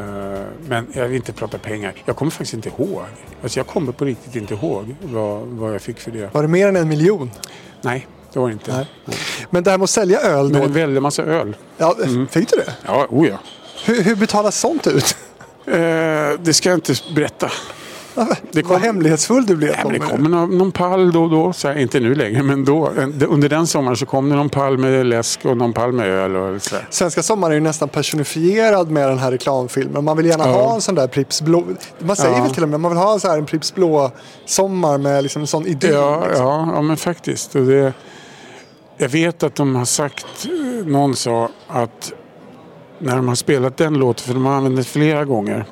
[0.68, 1.94] men jag vill inte prata pengar.
[2.04, 3.02] Jag kommer faktiskt inte ihåg.
[3.42, 6.34] Alltså jag kommer på riktigt inte ihåg vad, vad jag fick för det.
[6.34, 7.30] var det mer än en miljon?
[7.80, 8.72] Nej, det var det inte.
[8.76, 8.86] Nej.
[9.50, 10.66] Men det här med att sälja öl Men då?
[10.66, 11.56] en väldig massa öl.
[11.76, 11.96] Ja,
[12.30, 12.72] Fick du det?
[12.86, 13.38] Ja, oh ja.
[13.84, 15.16] Hur, hur betalas sånt ut?
[15.66, 15.74] Eh,
[16.40, 17.50] det ska jag inte berätta.
[18.52, 19.74] Det Vad hemlighetsfull du blev.
[19.84, 21.52] Men det kommer någon, någon pall då och då.
[21.52, 22.90] Så här, inte nu längre, men då.
[22.98, 26.06] En- Under den sommaren så kom det någon pall med läsk och någon pall med
[26.06, 26.36] öl.
[26.36, 26.86] Och så där.
[26.90, 30.04] Svenska sommar är ju nästan personifierad med den här reklamfilmen.
[30.04, 30.52] Man vill gärna Ja.
[30.52, 31.64] ha en sån där Pripps blå.
[31.98, 32.42] Man säger Ja.
[32.42, 34.10] väl till och med man vill ha så här en Pripps blå
[34.46, 35.90] sommar med liksom en sån idyll.
[35.92, 36.46] Ja, liksom.
[36.46, 37.54] ja, ja, men faktiskt.
[37.54, 37.92] Och det,
[38.96, 42.12] jag vet att de har sagt, eh, någon sa att
[42.98, 45.64] när de har spelat den låten, för de har använt den flera gånger,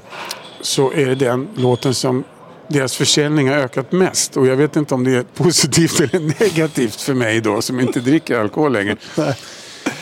[0.61, 2.25] så är det den låten som
[2.69, 4.37] deras försäljning har ökat mest.
[4.37, 8.01] Och jag vet inte om det är positivt eller negativt för mig då som inte
[8.01, 8.97] dricker alkohol längre.
[9.17, 9.35] Nej.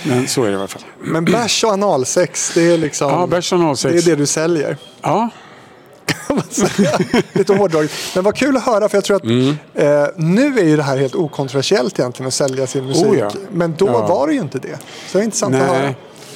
[0.06, 0.82] Men så är det i alla fall.
[1.00, 3.10] Men bärs och analsex, det är liksom...
[3.10, 4.04] Ja, bärs och det är 06.
[4.04, 4.76] det du säljer.
[5.02, 5.30] Ja.
[7.32, 7.90] Lite hårdraget.
[8.14, 9.48] Men vad kul att höra för jag tror att Mm.
[9.74, 13.06] eh, nu är ju det här helt okontroversiellt egentligen att sälja sin musik.
[13.06, 13.30] Oh ja.
[13.52, 14.06] Men då Ja.
[14.06, 14.78] var det ju inte det.
[15.08, 15.94] Så det är intressant att höra.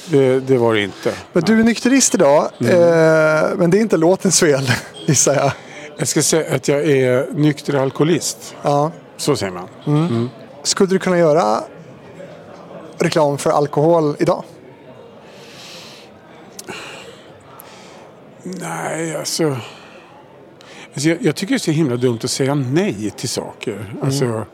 [0.09, 1.13] Det, det var det inte.
[1.33, 2.71] Men du är nykterist idag, Mm.
[2.73, 4.71] eh, men det är inte låtens fel
[5.05, 5.51] gissar jag.
[5.97, 8.55] Jag ska säga att jag är nykter alkoholist.
[8.61, 8.91] Ja.
[9.17, 9.53] Så säger
[9.85, 10.29] man.
[10.63, 11.63] Skulle du kunna göra
[12.97, 14.43] reklam för alkohol idag?
[18.43, 19.57] Nej, alltså...
[20.93, 23.93] alltså jag, jag tycker det är så himla dumt att säga nej till saker.
[24.01, 24.45] Alltså,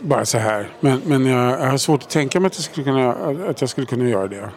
[0.00, 0.68] bara så här.
[0.80, 3.12] Men, men jag, jag har svårt att tänka mig att jag skulle kunna,
[3.50, 4.50] att jag skulle kunna göra det.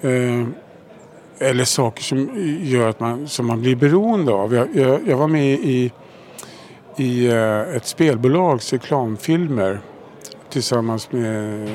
[0.00, 0.46] Eh,
[1.38, 2.30] eller saker som
[2.62, 4.54] gör att man, som man blir beroende av.
[4.54, 5.92] Jag, jag, jag var med i,
[6.96, 9.80] i eh, ett spelbolags reklamfilmer
[10.50, 11.68] tillsammans med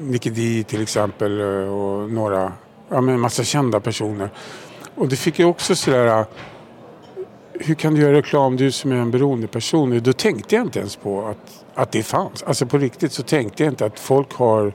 [0.00, 2.52] Nicky D till exempel eh, och några,
[2.88, 4.30] ja men en massa kända personer.
[4.94, 6.24] Och det fick jag också sådär,
[7.52, 10.00] hur kan du göra reklam du som är en beroende person?
[10.02, 12.42] Då tänkte jag inte ens på att, att det fanns.
[12.42, 14.72] Alltså på riktigt så tänkte jag inte att folk har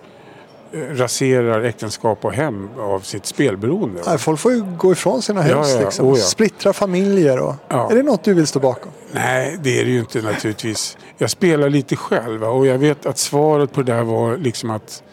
[0.71, 4.01] eh, raserar äktenskap och hem av sitt spelberoende.
[4.07, 5.73] Nej, folk får ju gå ifrån sina Ja, hus.
[5.73, 6.05] ja, liksom.
[6.07, 6.23] oh ja.
[6.25, 7.39] Splittra familjer.
[7.39, 7.55] Och...
[7.67, 7.91] Ja.
[7.91, 8.91] Är det något du vill stå bakom?
[9.11, 10.97] Nej, det är det ju inte naturligtvis.
[11.17, 15.03] Jag spelar lite själv och jag vet att svaret på det där var liksom att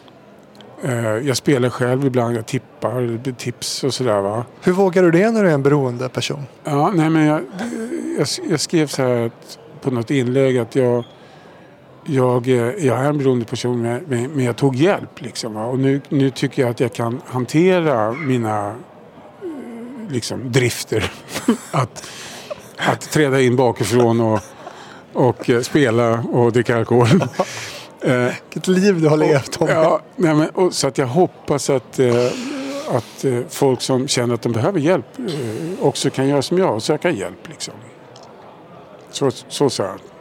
[0.83, 4.45] eh, jag spelar själv ibland, jag tippar tips och sådär va.
[4.61, 6.43] Hur vågar du det när du är en beroende person?
[6.63, 7.41] Ja, nej men jag,
[8.17, 11.03] jag, jag skrev så här att, på något inlägg att jag,
[12.05, 15.21] jag, eh, jag är en beroende person men, jag tog hjälp.
[15.21, 18.75] Liksom, och nu, nu tycker jag att jag kan hantera mina
[20.09, 21.11] liksom, drifter.
[21.71, 22.09] att,
[22.77, 24.39] att träda in bakifrån och,
[25.13, 27.07] och eh, spela och dricka alkohol.
[28.05, 29.71] Eh, Vilket liv du har levt Tommy.
[29.71, 31.99] Ja, nej, men, och, så att jag hoppas att,
[32.89, 35.05] att folk som känner att de behöver hjälp
[35.81, 37.49] också kan göra som jag och söka hjälp.
[37.49, 37.73] Liksom.
[39.11, 40.12] Så, så sa jag.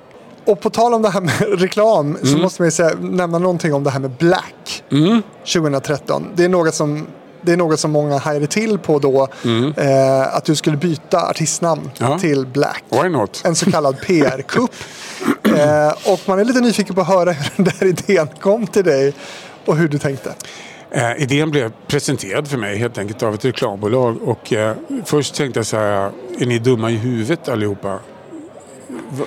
[0.44, 2.40] Och på tal om det här med reklam så Mm.
[2.42, 5.22] måste man ju säga, nämna någonting om det här med Black Mm.
[5.52, 6.26] 2013.
[6.34, 7.06] Det är något som
[7.44, 9.28] det är något som många hajade till på då.
[9.76, 12.12] Eh, att du skulle byta artistnamn Mm.
[12.12, 12.18] Ja.
[12.18, 12.84] till Black.
[13.44, 14.70] En så kallad PR-kupp.
[15.58, 18.84] eh, och man är lite nyfiken på att höra hur den där idén kom till
[18.84, 19.14] dig
[19.66, 20.34] och hur du tänkte.
[20.90, 24.22] Eh, idén blev presenterad för mig helt enkelt av ett reklambolag.
[24.22, 27.98] Och, eh, först tänkte jag så här, är ni dumma i huvudet allihopa?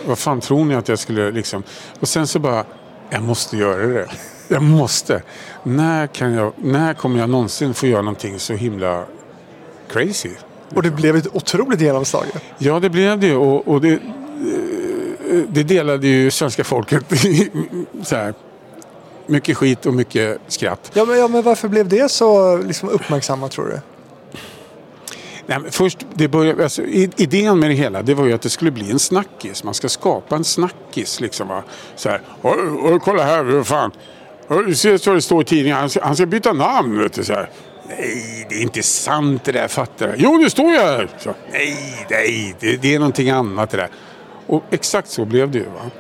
[0.06, 1.64] Vad fan tror ni att jag skulle liksom...
[2.00, 2.66] Och sen så bara,
[3.10, 4.08] jag måste göra det.
[4.48, 5.22] Jag måste.
[5.64, 9.06] När, kan jag, när kommer jag någonsin få göra någonting så himla
[9.90, 10.32] crazy?
[10.76, 12.26] Och det blev ett otroligt genomslag.
[12.58, 13.36] Ja, det blev det.
[13.36, 14.00] Och, och det,
[15.48, 17.06] det delade ju svenska folket
[18.04, 18.34] så här,
[19.26, 20.92] mycket skit och mycket skratt.
[20.94, 23.80] Ja men, ja, men varför blev det så liksom, uppmärksammat tror du?
[25.48, 28.50] Nej, men först, det började, alltså, idén med det hela det var ju att det
[28.50, 29.64] skulle bli en snackis.
[29.64, 31.20] Man ska skapa en snackis.
[31.22, 31.64] Liksom, va?
[31.96, 33.92] Så här, och, oj, kolla här, vad fan.
[34.68, 37.00] Du ser så det står i tidningen, han ska, han ska byta namn.
[37.00, 37.50] Vet du, så här.
[37.88, 40.14] Nej, det är inte sant det där, fattar du?
[40.18, 41.10] Jo, det står ju här.
[41.20, 41.78] Så, nej,
[42.10, 43.90] nej, det, det är någonting annat det där.
[44.48, 45.66] Och exakt så blev det ju.
[45.66, 45.92] Va?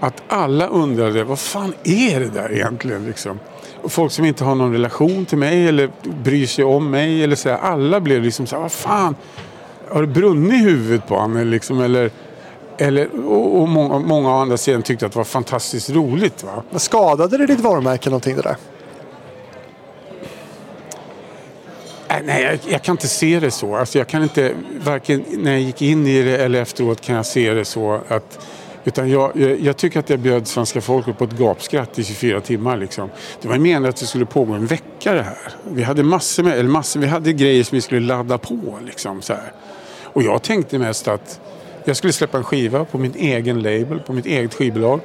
[0.00, 3.06] Att alla undrade, vad fan är det där egentligen?
[3.06, 3.38] Liksom?
[3.84, 5.90] Folk som inte har någon relation till mig eller
[6.22, 7.24] bryr sig om mig.
[7.24, 9.16] Eller så här, alla blev liksom så här, vad fan,
[9.88, 11.46] har det brunnit i huvudet på honom?
[11.46, 12.10] Liksom, eller,
[12.78, 16.44] eller, och och många, många å andra sidan tyckte att det var fantastiskt roligt.
[16.44, 16.78] Va?
[16.78, 18.56] Skadade det ditt varumärke någonting det där?
[22.08, 23.76] Äh, nej, jag, jag kan inte se det så.
[23.76, 24.52] Alltså, jag kan inte,
[24.84, 28.00] varken när jag gick in i det eller efteråt kan jag se det så.
[28.08, 28.38] Att,
[28.88, 32.40] utan jag, jag, jag tycker att jag bjöd svenska folket på ett gapskratt i 24
[32.40, 32.76] timmar.
[32.76, 33.10] Liksom.
[33.42, 35.38] Det var meningen att det skulle pågå en vecka det här.
[35.70, 38.78] Vi hade massor med, eller massor, vi hade grejer som vi skulle ladda på.
[38.86, 39.52] Liksom, så här.
[40.04, 41.40] Och jag tänkte mest att
[41.84, 45.00] jag skulle släppa en skiva på min egen label, på mitt eget skivbolag.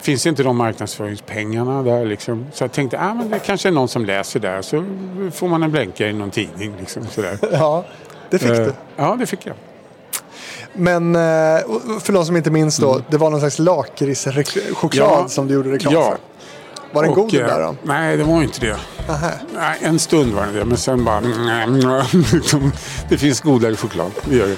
[0.00, 2.46] Finns inte de marknadsföringspengarna där liksom.
[2.52, 4.84] Så jag tänkte, ah, men det kanske är någon som läser där så
[5.32, 6.74] får man en blänka i någon tidning.
[6.80, 7.38] Liksom, sådär.
[7.52, 7.84] Ja,
[8.30, 8.72] det fick Eh, du.
[8.96, 9.56] Ja, det fick jag.
[10.72, 11.20] Men eh,
[12.00, 15.22] för de som inte minns då, det var någon slags lakritschoklad Mm.
[15.22, 16.02] Ja, som du gjorde reklam ja.
[16.10, 16.18] för.
[16.92, 17.74] Var den Och, god den eh, där då?
[17.82, 18.76] Nej, det var inte det.
[19.08, 19.32] Nähä.
[19.54, 21.20] Nej, en stund var det det, men sen bara...
[23.08, 24.10] det finns godare choklad.
[24.24, 24.56] Det gör det.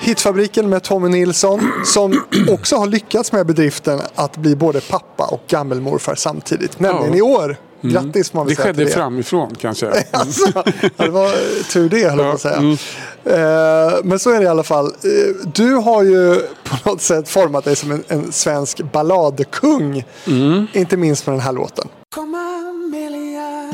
[0.00, 5.40] Hitfabriken med Tommy Nilsson som också har lyckats med bedriften att bli både pappa och
[5.48, 6.80] gammelmorfar samtidigt.
[6.80, 7.16] Nämligen Ja.
[7.18, 7.56] i år.
[7.82, 10.04] Grattis får man väl Det säga skedde framifrån kan jag säga.
[10.10, 10.62] Alltså,
[10.96, 11.30] det var
[11.72, 12.56] tur det höll jag på att säga.
[12.56, 12.76] mm.
[13.24, 14.86] Eh, men så är det i alla fall.
[14.86, 20.04] Eh, du har ju på något sätt format dig som en, en svensk balladkung.
[20.26, 20.66] Mm.
[20.72, 21.88] Inte minst med den här låten.
[22.14, 23.70] Kom Amelia,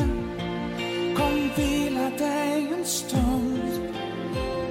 [1.17, 3.61] kom vila dig en stund.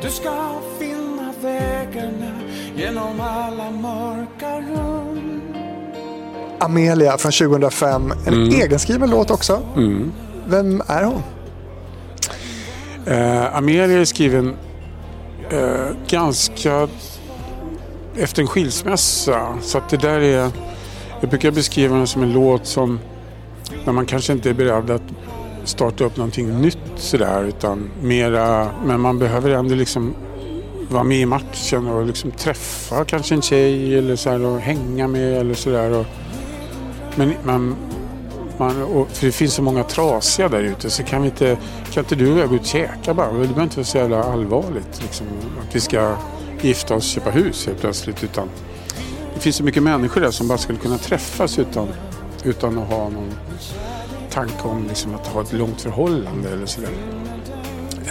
[0.02, 2.32] Du ska finna vägarna
[2.76, 5.35] genom alla mörka rum.
[6.60, 8.12] Amelia från 2005.
[8.26, 8.48] En Mm.
[8.60, 9.62] egenskriven låt också.
[10.48, 11.22] Vem är hon?
[13.06, 14.56] Eh, Amelia är skriven
[15.50, 16.88] eh, ganska
[18.16, 19.58] efter en skilsmässa.
[19.62, 20.50] Så att det där är...
[21.20, 23.00] Jag brukar beskriva den som en låt som
[23.84, 25.02] när man kanske inte är beredd att
[25.64, 30.14] starta upp någonting nytt sådär utan mera, men man behöver ändå liksom
[30.90, 35.08] vara med i matchen och liksom träffa kanske en tjej eller så här och hänga
[35.08, 36.04] med eller sådär.
[37.16, 37.76] Men man,
[38.58, 41.58] man, och, för det finns så många trasiga där ute så kan vi inte,
[41.92, 43.26] kan inte du och jag gå ut och käka bara?
[43.26, 45.26] Det behöver inte vara så jävla allvarligt liksom,
[45.68, 46.16] att vi ska
[46.62, 48.48] gifta oss och köpa hus helt plötsligt utan
[49.34, 51.88] det finns så mycket människor där som bara skulle kunna träffas utan,
[52.44, 53.32] utan att ha någon
[54.30, 56.90] tanke om liksom att ha ett långt förhållande eller sådär.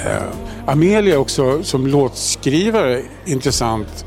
[0.06, 0.24] Eh,
[0.66, 4.06] Amelia är också som låtskrivare intressant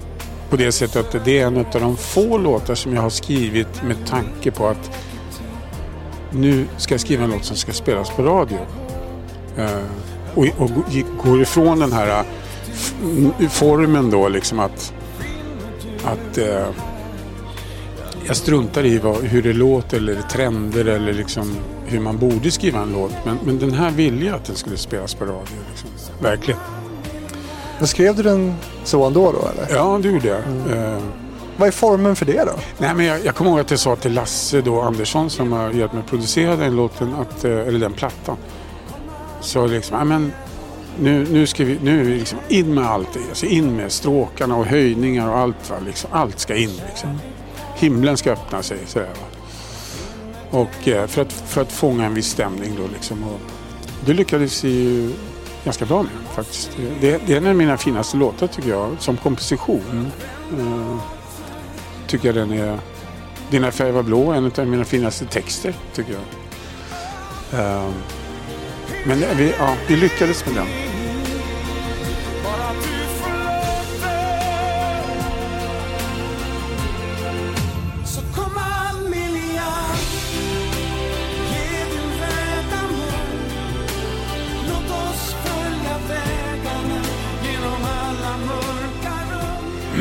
[0.50, 3.82] på det sättet att det är en av de få låtar som jag har skrivit
[3.82, 4.90] med tanke på att
[6.30, 8.58] nu ska jag skriva en låt som ska spelas på radio.
[9.56, 9.82] Eh,
[10.34, 10.70] och, och
[11.22, 12.24] går ifrån den här
[13.40, 14.94] eh, formen då liksom att,
[16.04, 16.66] att eh,
[18.26, 22.80] jag struntar i vad, hur det låter eller trender eller liksom hur man borde skriva
[22.80, 23.12] en låt.
[23.24, 25.56] Men, men den här ville jag att den skulle spelas på radio.
[25.70, 25.90] Liksom.
[26.22, 26.60] Verkligen.
[27.78, 28.54] Men skrev du den
[28.84, 29.76] så ändå då eller?
[29.76, 30.38] Ja, det gjorde jag.
[30.38, 30.98] Eh,
[31.56, 32.52] Vad är formen för det då?
[32.78, 35.70] Nej, men jag, jag kommer ihåg att jag sa till Lasse då, Andersson som har
[35.70, 38.36] hjälpt mig att producera den låten, att, eh, eller den plattan.
[39.40, 40.32] Så liksom, ja, men
[41.00, 43.12] nu, nu ska vi nu är vi liksom in med allt.
[43.14, 43.20] det.
[43.28, 45.70] Alltså in med stråkarna och höjningar och allt.
[45.70, 45.76] Va?
[45.86, 47.18] Liksom, allt ska in liksom.
[47.76, 48.78] Himlen ska öppna sig.
[48.86, 49.26] Sådär, va?
[50.58, 53.24] Och eh, för att, för att fånga en viss stämning då liksom.
[53.24, 53.40] Och
[54.06, 55.10] det lyckades ju
[55.64, 56.70] ganska bra med faktiskt.
[57.00, 58.96] Det, det är en av mina finaste låtar tycker jag.
[58.98, 60.12] Som komposition.
[60.58, 61.00] Eh,
[62.06, 62.78] tycker jag den är...
[63.50, 66.22] Dina färger var blå, en av mina finaste texter tycker jag.
[67.60, 67.90] Eh,
[69.06, 70.66] men vi, ja, vi lyckades med den.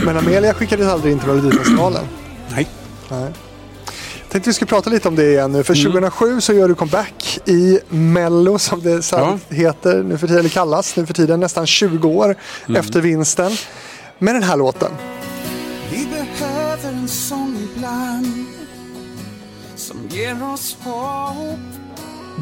[0.07, 2.05] Men Amelia skickades aldrig in till Melodifestivalen.
[2.55, 2.67] Nej.
[3.09, 3.31] Nej.
[4.29, 5.63] Tänkte vi skulle prata lite om det igen nu.
[5.63, 9.55] För 2007 så gör du comeback i Mello som det så Ja.
[9.55, 12.35] heter nu för tiden, eller kallas nu för tiden, nästan 20 år
[12.75, 13.51] efter vinsten.
[14.19, 14.91] Med den här låten.
[15.91, 18.45] Vi behöver en sång ibland
[19.75, 21.59] Som ger oss hopp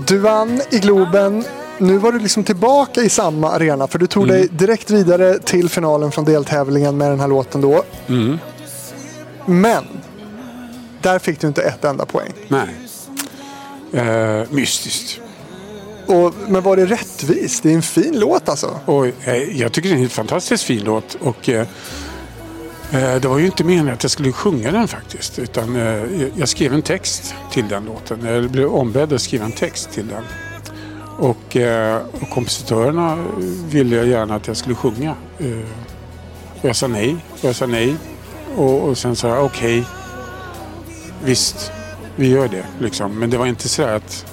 [0.08, 1.44] Du vann i Globen.
[1.80, 5.70] Nu var du liksom tillbaka i samma arena för du tog dig direkt vidare till
[5.70, 7.84] finalen från deltävlingen med den här låten då.
[9.46, 9.84] Men
[11.02, 12.32] där fick du inte ett enda poäng.
[12.48, 12.68] Nej.
[13.94, 15.20] Eh, mystiskt.
[16.08, 17.64] Och, men var det rättvist?
[17.64, 18.80] Det är en fin låt alltså.
[18.86, 21.18] Och, eh, jag tycker det är en helt fantastiskt fin låt.
[21.22, 21.68] Och, eh,
[22.92, 25.40] eh, det var ju inte meningen att jag skulle sjunga den faktiskt.
[25.40, 28.26] Utan eh, jag- jag skrev en text till den låten.
[28.26, 30.24] Jag blev ombedd att skriva en text till den.
[31.18, 33.18] Och, eh, och kompositörerna
[33.70, 35.16] ville jag gärna att jag skulle sjunga.
[35.40, 35.48] Eh,
[36.62, 37.16] och jag sa nej.
[37.32, 37.96] Och jag sa nej.
[38.56, 39.84] Och, och sen sa jag okej.
[41.24, 41.72] visst,
[42.16, 42.66] vi gör det.
[42.80, 43.20] Liksom.
[43.20, 44.26] Men det var inte så att,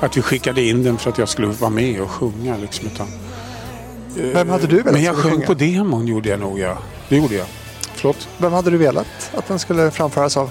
[0.00, 2.56] att vi skickade in den för att jag skulle vara med och sjunga.
[2.56, 3.06] Liksom, utan,
[4.14, 5.46] Vem hade du velat men jag sjöng sjunga?
[5.46, 6.58] på demon gjorde jag nog.
[6.58, 6.78] Ja.
[7.08, 7.46] Det gjorde jag.
[7.94, 8.28] Förlåt?
[8.38, 10.50] Vem hade du velat att den skulle framföras av?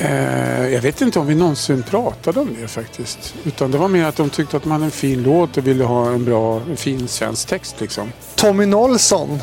[0.00, 3.34] Eh, jag vet inte om vi någonsin pratade om det faktiskt.
[3.44, 5.84] Utan det var mer att de tyckte att man hade en fin låt och ville
[5.84, 8.12] ha en bra, en fin svensk text liksom.
[8.34, 9.38] Tommy Nolsson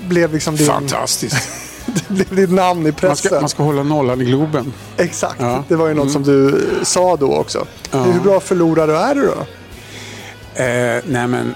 [0.00, 1.48] blev liksom din, Fantastiskt.
[1.86, 3.16] det blev ditt namn i Man pressen.
[3.16, 4.72] ska, man ska hålla nollan i Globen.
[4.96, 5.64] Exakt, Ja.
[5.68, 7.66] det var ju något som du sa då också.
[7.90, 8.02] Ja.
[8.02, 9.46] Hur bra förlorare är du då?
[10.62, 11.54] Eh, nej men,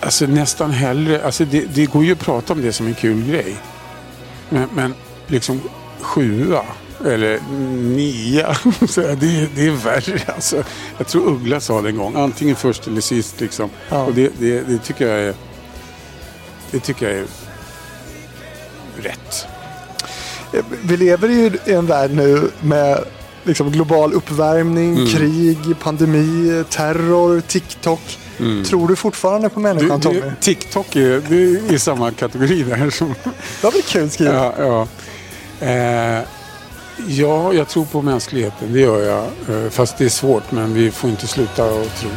[0.00, 3.24] alltså nästan hellre, alltså det, det går ju att prata om det som en kul
[3.30, 3.56] grej.
[4.48, 4.94] Men, men
[5.26, 5.60] liksom
[6.00, 6.62] sjua
[7.06, 7.38] eller
[7.96, 8.56] nia,
[8.94, 10.64] det, det är värre alltså.
[10.98, 13.70] Jag tror Uggla sa det en gång, antingen först eller sist liksom.
[13.88, 14.02] Ja.
[14.04, 15.34] Och det, det, det tycker jag är,
[16.70, 17.24] det tycker jag är
[19.02, 19.46] rätt.
[20.82, 23.04] Vi lever ju i en värld nu med
[23.44, 25.06] liksom global uppvärmning, Mm.
[25.08, 28.18] krig, pandemi, terror, TikTok.
[28.66, 29.76] Tror du fortfarande på Mm.
[29.76, 30.20] Du, människan Tommy?
[30.20, 34.34] du, TikTok är, det är i samma kategori där som Det var väl kul skrivet?
[34.34, 34.54] Ja,
[35.60, 35.66] ja.
[35.66, 36.22] Eh,
[37.06, 39.24] ja, jag tror på mänskligheten, det gör jag.
[39.64, 42.10] Eh, fast det är svårt, men vi får inte sluta att tro.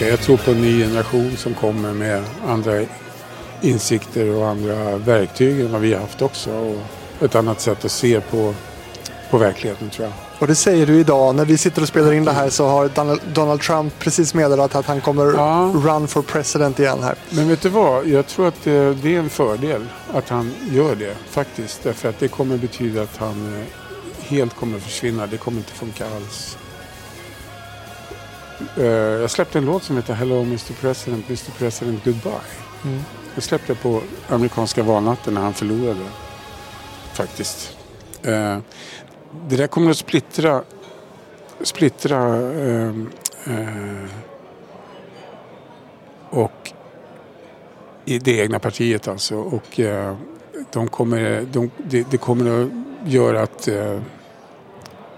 [0.00, 2.72] Jag tror på en ny generation som kommer med andra
[3.62, 6.50] insikter och andra verktyg än vad vi har haft också.
[6.50, 8.54] Och ett annat sätt att se på,
[9.34, 10.14] på verkligheten tror jag.
[10.38, 11.34] Och det säger du idag.
[11.34, 12.90] När vi sitter och spelar in det här så har
[13.34, 15.72] Donald, Trump precis meddelat att han kommer Ja.
[15.74, 17.14] run for president igen här.
[17.30, 18.06] Men vet du vad?
[18.06, 21.82] Jag tror att det, det är en fördel att han gör det faktiskt.
[21.82, 23.66] Därför att det kommer betyda att han eh,
[24.28, 25.26] helt kommer försvinna.
[25.26, 26.56] Det kommer inte funka alls.
[28.76, 32.32] Eh, Jag släppte en låt som heter Hello Mr President, Mr President Goodbye.
[32.84, 33.00] Mm.
[33.34, 36.00] Jag släppte på amerikanska valnatten när han förlorade.
[37.12, 37.70] Faktiskt.
[39.48, 40.62] Det där kommer att splittra,
[41.62, 42.18] splittra
[42.52, 42.88] eh,
[43.46, 44.04] eh,
[46.30, 46.72] och
[48.04, 49.36] i det egna partiet alltså.
[49.36, 50.16] Och eh,
[50.72, 52.68] de kommer, de, det, det kommer att
[53.12, 54.00] göra att eh,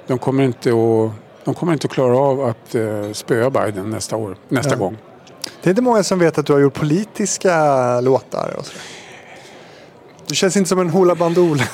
[0.07, 1.11] de kommer inte att
[1.45, 4.79] de kommer inte att klara av att eh, spöa Biden nästa år, nästa Ja.
[4.79, 4.97] gång.
[5.63, 8.55] Det är inte många som vet att du har gjort politiska låtar.
[8.59, 8.73] Och så.
[10.27, 11.65] Du känns inte som en Hoola Bandoola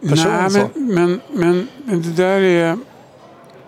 [0.00, 0.32] person.
[0.32, 0.58] Nej, så.
[0.74, 2.78] men, men, men, men det där är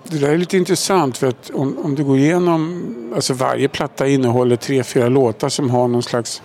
[0.05, 4.07] det där är lite intressant för att om, om du går igenom, alltså varje platta
[4.07, 6.43] innehåller tre, fyra låtar som har någon slags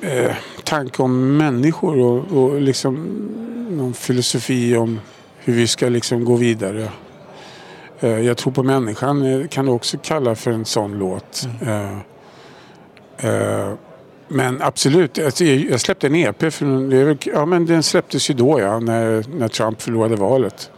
[0.00, 2.94] eh, tanke om människor och, och liksom
[3.70, 5.00] någon filosofi om
[5.38, 6.88] hur vi ska liksom gå vidare.
[8.00, 11.48] Eh, jag tror på människan eh, kan du också kalla för en sån låt.
[11.62, 11.98] Eh,
[13.30, 13.72] eh,
[14.28, 16.52] men absolut, alltså, jag jag släppte en EP.
[16.52, 20.70] För, väl- ja, men den släpptes ju då ja, när, när Trump förlorade valet.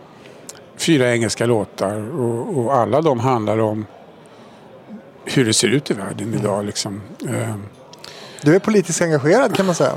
[0.76, 3.86] Fyra engelska låtar och, och alla de handlar om
[5.24, 6.64] hur det ser ut i världen idag.
[6.64, 7.00] Liksom.
[7.28, 7.54] Eh,
[8.42, 9.92] Du är politiskt engagerad kan man säga.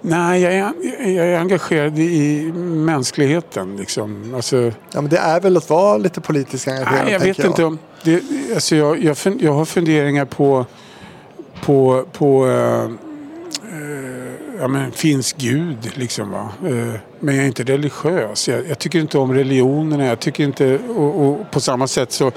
[0.00, 0.72] nej, jag är,
[1.08, 3.76] jag är engagerad i mänskligheten.
[3.76, 4.34] Liksom.
[4.34, 4.56] Alltså,
[4.92, 7.04] Ja, men det är väl att vara lite politiskt engagerad.
[7.04, 7.78] Nej, jag vet inte om...
[8.04, 8.22] Det,
[8.54, 10.66] alltså jag, jag, jag har funderingar på...
[11.62, 12.04] På...
[12.12, 12.84] på eh,
[13.72, 16.48] eh, ja, men, finns Gud liksom va?
[16.64, 18.48] Eh, men jag är inte religiös.
[18.48, 20.06] Jag, jag tycker inte om religionerna.
[20.06, 20.78] Jag tycker inte...
[20.78, 22.32] Och, och på samma sätt så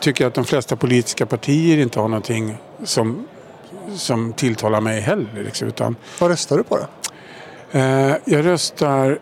[0.00, 3.26] tycker jag att de flesta politiska partier inte har någonting som,
[3.94, 5.42] som tilltalar mig heller.
[5.44, 6.86] Liksom, utan, Vad röstar du på då?
[8.24, 9.18] Jag röstar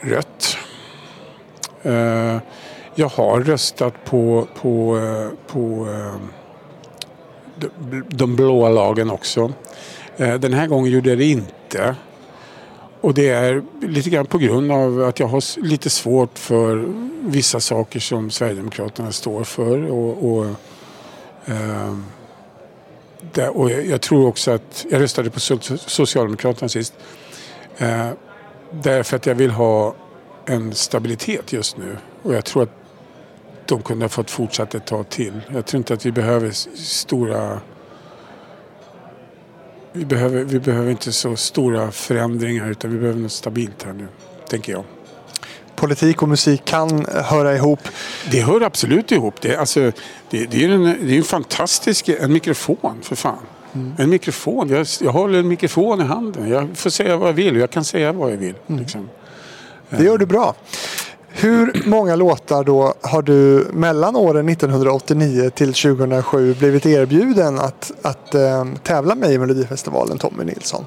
[0.00, 0.56] rött.
[2.98, 4.98] Jag har röstat på, på,
[5.46, 5.88] på
[8.08, 9.52] de, blåa lagen också.
[10.16, 11.96] Eh, den här gången gjorde jag det inte.
[13.00, 16.84] Och det är lite grann på grund av att jag har lite svårt för
[17.20, 19.90] vissa saker som Sverigedemokraterna står för.
[19.90, 20.46] Och, och,
[21.46, 21.94] eh,
[23.48, 26.94] och jag, tror också att jag röstade på Socialdemokraterna sist.
[27.78, 28.08] Eh,
[28.70, 29.94] därför att jag vill ha
[30.46, 31.96] en stabilitet just nu.
[32.22, 32.85] Och jag tror att
[33.68, 35.40] de kunde ha fått fortsätta ett tag till.
[35.54, 37.60] Jag tror inte att vi behöver stora...
[39.92, 44.08] Vi behöver, vi behöver inte så stora förändringar utan vi behöver något stabilt här nu,
[44.48, 44.84] tänker jag.
[45.76, 47.80] Politik och musik kan höra ihop.
[48.30, 49.40] Det hör absolut ihop.
[49.40, 49.92] Det, alltså,
[50.30, 53.38] det, det är en, det är en fantastisk en mikrofon för fan.
[53.98, 54.68] En mikrofon.
[54.68, 56.48] Jag, jag håller en mikrofon i handen.
[56.48, 57.56] Jag får säga vad jag vill.
[57.56, 58.54] Jag kan säga vad jag vill.
[58.66, 59.08] Liksom.
[59.90, 60.54] Det gör du bra.
[61.38, 68.34] Hur många låtar då har du mellan åren 1989 till 2007 blivit erbjuden att, att
[68.34, 70.84] eh, tävla med i Melodifestivalen, Tommy Nilsson?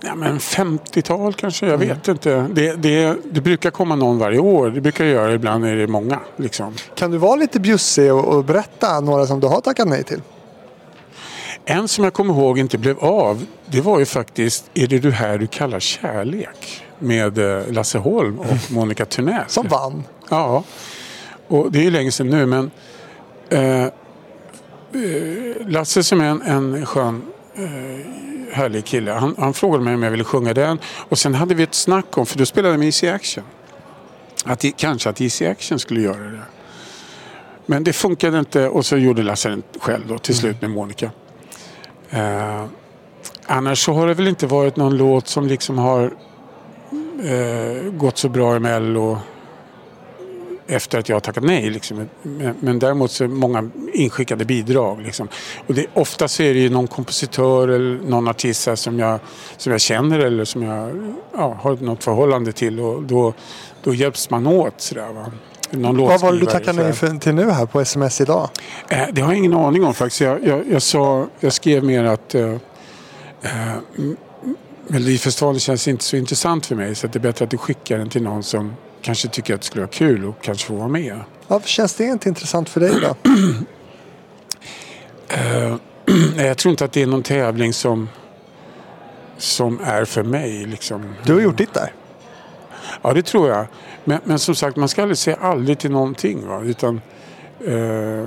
[0.00, 2.46] Ja, men 50-tal kanske, jag vet inte.
[2.52, 4.70] Det, det, det brukar komma någon varje år.
[4.70, 6.20] Det brukar det göra, ibland är det många.
[6.36, 6.74] Liksom.
[6.94, 10.20] Kan du vara lite bjussig och, och berätta några som du har tackat nej till?
[11.64, 15.10] En som jag kommer ihåg inte blev av, det var ju faktiskt Är det du
[15.10, 16.85] här du kallar kärlek?
[16.98, 19.44] Med eh, Lasse Holm och Monica Thunell.
[19.48, 20.04] Som vann.
[20.28, 20.64] Ja,
[21.48, 22.70] och det är ju länge sedan nu men
[23.48, 23.90] eh, eh,
[25.66, 27.22] Lasse som är en, en skön
[27.54, 29.12] eh, härlig kille.
[29.12, 30.78] Han, han frågade mig om jag ville sjunga den
[31.08, 33.44] och sen hade vi ett snack om, för då spelade med Easy Action.
[34.44, 36.42] Att det, kanske att Easy Action skulle göra det.
[37.66, 41.10] Men det funkade inte och så gjorde Lasse den själv då till slut med Monica.
[42.10, 42.64] Eh,
[43.46, 46.10] annars så har det väl inte varit någon låt som liksom har
[47.24, 49.18] eh, gått så bra i Mello
[50.66, 51.70] efter att jag har tackat nej.
[51.70, 52.08] Liksom.
[52.22, 55.00] Men, men däremot så är många inskickade bidrag.
[55.00, 55.28] Liksom.
[55.66, 59.18] Och det, ofta så är det ju någon kompositör eller någon artist som jag,
[59.56, 62.80] som jag känner eller som jag ja, har något förhållande till.
[62.80, 63.34] Och då,
[63.82, 64.80] då hjälps man åt.
[64.80, 65.32] Sådär, va?
[65.70, 68.48] Någon Vad var det du tackade nej för, till nu här på sms idag?
[68.88, 70.20] Eh, Det har jag ingen aning om faktiskt.
[70.20, 72.50] Jag, jag, jag, sa, jag skrev mer att eh,
[73.42, 73.76] eh,
[74.88, 78.08] Melodifestivalen känns inte så intressant för mig så det är bättre att du skickar den
[78.08, 81.20] till någon som kanske tycker att det skulle vara kul och kanske få vara med.
[81.48, 83.16] Ja, känns det inte intressant för dig då?
[86.36, 88.08] Nej, jag tror inte att det är någon tävling som,
[89.38, 90.64] som är för mig.
[90.64, 91.14] Liksom.
[91.24, 91.92] Du har gjort ditt där.
[93.02, 93.66] Ja, det tror jag.
[94.04, 96.46] Men, men som sagt, man ska aldrig säga aldrig till någonting.
[96.46, 96.60] Va?
[96.62, 97.00] Utan,
[97.60, 98.26] Eh,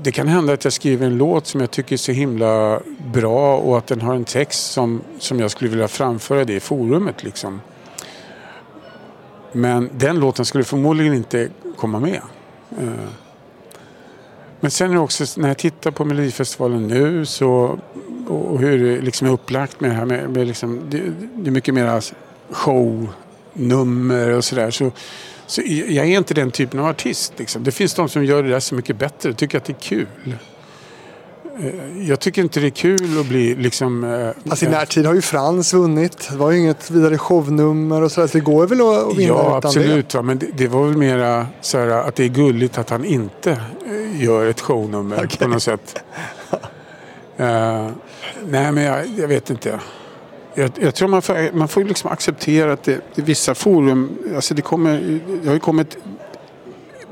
[0.00, 2.80] det kan hända att jag skriver en låt som jag tycker är så himla
[3.12, 6.60] bra och att den har en text som, som jag skulle vilja framföra det i
[6.60, 7.24] forumet.
[7.24, 7.60] Liksom.
[9.52, 12.20] Men den låten skulle förmodligen inte komma med.
[12.78, 13.08] Eh,
[14.60, 17.78] men sen är det också när jag tittar på Melodifestivalen nu så,
[18.28, 21.02] och hur det liksom är upplagt med det här med, med liksom, det,
[21.34, 22.04] det är mycket mer
[22.50, 24.70] shownummer och sådär.
[24.70, 24.90] Så,
[25.48, 27.32] så jag är inte den typen av artist.
[27.36, 27.64] Liksom.
[27.64, 29.80] Det finns de som gör det där så mycket bättre och tycker att det är
[29.80, 30.06] kul.
[31.60, 34.04] Eh, Jag tycker inte det är kul att bli liksom...
[34.04, 36.28] eh, Alltså i närtid har ju Frans vunnit.
[36.30, 38.26] Det var ju inget vidare shownummer och sådär.
[38.28, 40.14] Så det går väl att vinna Ja, absolut.
[40.14, 40.22] Va?
[40.22, 43.50] Men det, det var väl mera så här att det är gulligt att han inte
[43.86, 45.38] eh, gör ett shownummer Okej.
[45.38, 46.02] på något sätt.
[47.40, 47.88] Eh,
[48.46, 49.80] nej, men jag, jag vet inte.
[50.58, 54.54] Jag, jag tror man får, man får liksom acceptera att det, det vissa forum, alltså
[54.54, 55.96] det kommer, det har ju kommit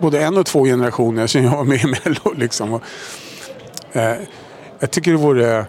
[0.01, 2.33] både en och två generationer sedan jag var med i Mello.
[2.37, 2.73] Liksom.
[2.73, 2.83] Och,
[3.93, 4.17] eh,
[4.79, 5.67] jag tycker det vore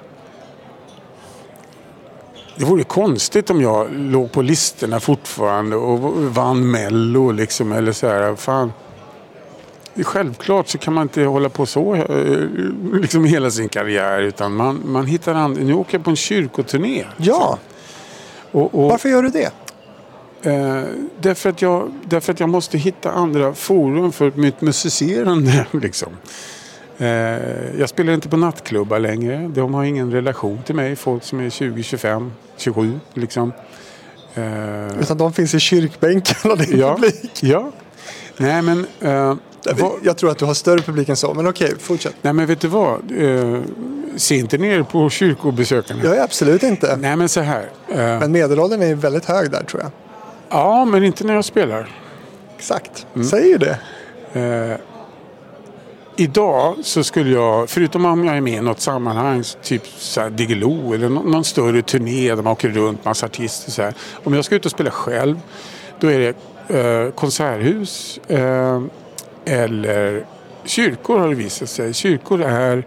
[2.56, 7.72] det vore konstigt om jag låg på listorna fortfarande och vann Mello liksom.
[7.72, 8.72] Eller så här, fan.
[10.04, 12.06] Självklart så kan man inte hålla på så eh,
[13.02, 14.22] liksom hela sin karriär.
[14.22, 15.64] Utan man, man hittar andra.
[15.64, 17.06] Nu åker jag på en kyrkoturné.
[17.18, 17.60] Ja,
[18.52, 19.52] Och, och, varför gör du det?
[20.42, 20.84] Eh,
[21.20, 25.66] därför, att jag, därför att jag måste hitta andra forum för mitt musicerande.
[25.82, 26.10] Liksom.
[26.98, 27.08] Eh,
[27.80, 29.52] jag spelar inte på nattklubbar längre.
[29.56, 30.96] De har ingen relation till mig.
[30.96, 33.00] Folk som är 20, 25, 27.
[33.14, 33.52] Liksom.
[34.36, 37.32] Eh, Utan de finns i kyrkbänken och din ja, publik.
[37.42, 37.72] ja.
[38.38, 39.36] Nej men, eh,
[40.04, 42.16] Jag tror att du har större publik än så, men okej, fortsätt.
[42.22, 43.12] nej men vet du vad?
[43.18, 43.62] Eh,
[44.16, 46.04] se inte ner på kyrkobesökarna.
[46.04, 46.96] Jag är absolut inte.
[46.98, 47.70] Nej men så här.
[47.90, 49.92] Eh, Men medelåldern är väldigt hög där tror jag.
[50.50, 51.90] ja men inte när jag spelar.
[52.58, 53.28] Exakt, Mm.
[53.28, 53.78] säger ju det.
[56.20, 59.84] Idag så skulle jag, förutom om jag är med i något sammanhang, typ
[60.32, 63.94] Diggiloo eller någon, någon större turné där man åker runt massa artister så här.
[64.24, 65.40] Om jag ska ut och spela själv,
[66.00, 66.34] då är det
[66.80, 68.82] eh, konserthus eh,
[69.48, 70.26] eller
[70.66, 71.94] kyrkor har det visat sig.
[71.94, 72.84] Kyrkor är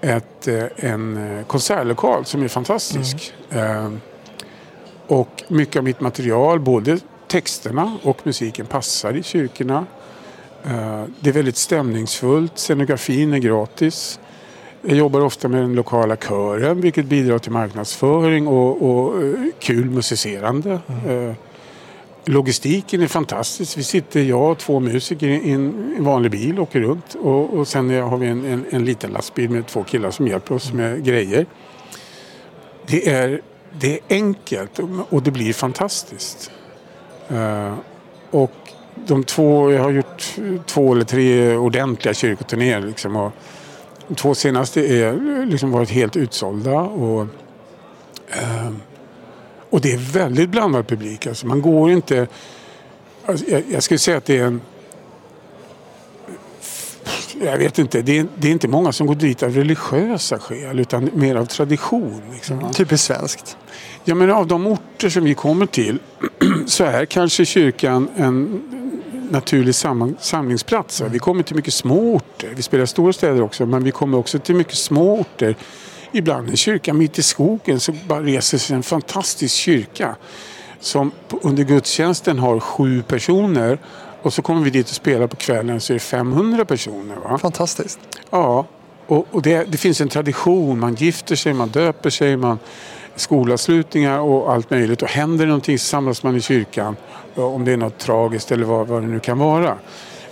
[0.00, 3.34] ett, eh, en eh, konsertlokal som är fantastisk.
[3.50, 3.90] Eh,
[5.06, 6.98] och mycket av mitt material, både
[7.28, 9.86] texterna och musiken passar i kyrkorna.
[11.20, 12.58] Det är väldigt stämningsfullt.
[12.58, 14.20] Scenografin är gratis.
[14.82, 19.14] Jag jobbar ofta med den lokala kören vilket bidrar till marknadsföring och, och
[19.58, 20.72] kul musicerande.
[21.08, 21.32] Eh,
[22.28, 23.78] Logistiken är fantastisk.
[23.78, 27.14] Vi sitter, jag och två musiker i en vanlig bil och åker runt.
[27.14, 30.54] Och, och sen har vi en, en, en liten lastbil med två killar som hjälper
[30.54, 31.46] oss med grejer.
[32.86, 33.40] Det är,
[33.80, 36.50] det är enkelt och det blir fantastiskt.
[37.32, 37.74] Uh,
[38.30, 38.52] och
[38.94, 40.36] de två, jag har gjort
[40.66, 42.80] två eller tre ordentliga kyrkoturnéer.
[42.80, 43.32] Liksom, och
[44.08, 46.80] de två senaste är liksom varit helt utsålda.
[46.80, 48.72] Och, uh,
[49.70, 51.26] och det är väldigt blandad publik.
[51.26, 52.26] Alltså, man går inte...
[53.26, 54.60] Alltså, jag, jag skulle säga att det är en...
[57.40, 60.80] Jag vet inte, det är, det är inte många som går dit av religiösa skäl
[60.80, 62.22] utan mer av tradition.
[62.32, 62.72] Liksom.
[62.72, 63.56] Typiskt svenskt.
[64.04, 65.98] Ja, men av de orter som vi kommer till
[66.66, 68.62] så är kanske kyrkan en
[69.30, 69.74] naturlig
[70.20, 71.02] samlingsplats.
[71.10, 72.52] Vi kommer till mycket små orter.
[72.56, 75.56] Vi spelar stora städer också, men vi kommer också till mycket små orter.
[76.12, 80.16] Ibland en kyrka mitt i skogen så bara reser sig en fantastisk kyrka
[80.80, 81.10] som
[81.42, 83.78] under gudstjänsten har sju personer
[84.22, 87.16] och så kommer vi dit och spelar på kvällen så är det 500 personer.
[87.16, 87.38] Va?
[87.38, 87.98] Fantastiskt.
[88.30, 88.66] Ja,
[89.06, 90.78] och, och det, det finns en tradition.
[90.78, 92.58] Man gifter sig, man döper sig, man
[93.16, 95.02] skolavslutningar och allt möjligt.
[95.02, 96.96] Och händer det någonting så samlas man i kyrkan.
[97.34, 99.78] Om det är något tragiskt eller vad, vad det nu kan vara.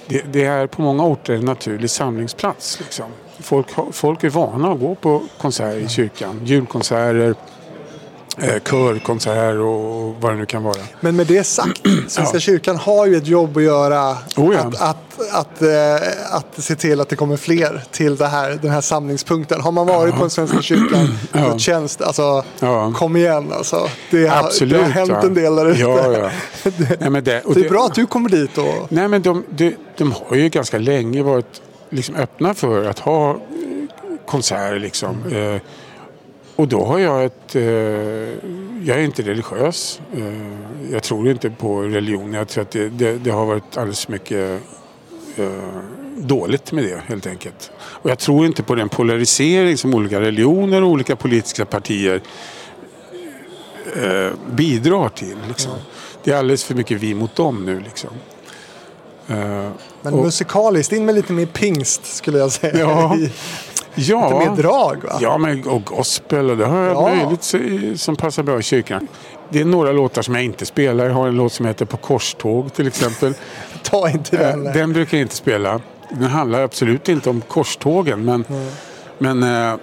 [0.07, 2.81] Det, det är på många orter en naturlig samlingsplats.
[2.81, 3.07] Liksom.
[3.41, 6.41] Folk, folk är vana att gå på konserter i kyrkan.
[6.45, 7.35] Julkonserter,
[8.39, 10.77] eh, körkonserter och vad det nu kan vara.
[11.01, 12.41] Men med det sagt, Svenska Ja.
[12.41, 14.11] kyrkan har ju ett jobb att göra.
[14.37, 14.61] Oh ja.
[14.61, 18.71] att, att, att, eh, att se till att det kommer fler till det här, den
[18.71, 19.61] här samlingspunkten.
[19.61, 21.49] Har man varit på en Svenska kyrkan Ja.
[21.51, 22.93] gudstjänst, alltså Ja.
[22.97, 23.89] kom igen alltså.
[24.11, 24.73] Det har, Absolut.
[24.75, 25.81] det har hänt en del där ute.
[25.81, 26.31] Ja, ja.
[27.11, 30.13] Nej, det, det är bra att du kommer dit och Nej men de, de, de
[30.13, 31.63] har ju ganska länge varit
[31.97, 33.37] liksom öppna för att ha eh,
[34.27, 35.27] konserter liksom.
[35.33, 35.61] Eh,
[36.57, 37.57] och då har jag ett...
[37.57, 37.63] Eh,
[38.85, 40.01] jag är inte religiös.
[40.17, 42.33] Eh, jag tror inte på religion.
[42.33, 44.63] Jag tror att det, det, det har varit alldeles för mycket
[45.37, 45.49] eh,
[46.17, 47.71] dåligt med det helt enkelt.
[47.79, 52.21] Och jag tror inte på den polarisering som olika religioner och olika politiska partier
[53.97, 55.37] eh, bidrar till.
[55.49, 55.73] Liksom.
[56.25, 57.81] Det är alldeles för mycket vi mot dem nu.
[57.81, 58.11] Liksom.
[59.29, 59.37] Eh,
[60.03, 62.79] Men Och- musikaliskt, in med lite mer pingst skulle jag säga.
[62.79, 63.17] Ja.
[63.19, 63.31] I-
[63.95, 65.19] ja, Lite mer drag va?
[65.21, 67.15] Ja, men, och gospel och det har jag Ja.
[67.25, 69.09] möjligt som passar bra i kyrkan.
[69.51, 71.07] Det är några låtar som jag inte spelar.
[71.07, 73.35] Jag har en låt som heter På korståg till exempel.
[73.83, 74.65] Ta inte Eh, den.
[74.65, 75.81] Den brukar jag inte spela.
[76.11, 78.25] Den handlar absolut inte om korstågen.
[78.25, 78.45] Men,
[79.19, 79.77] men, eh,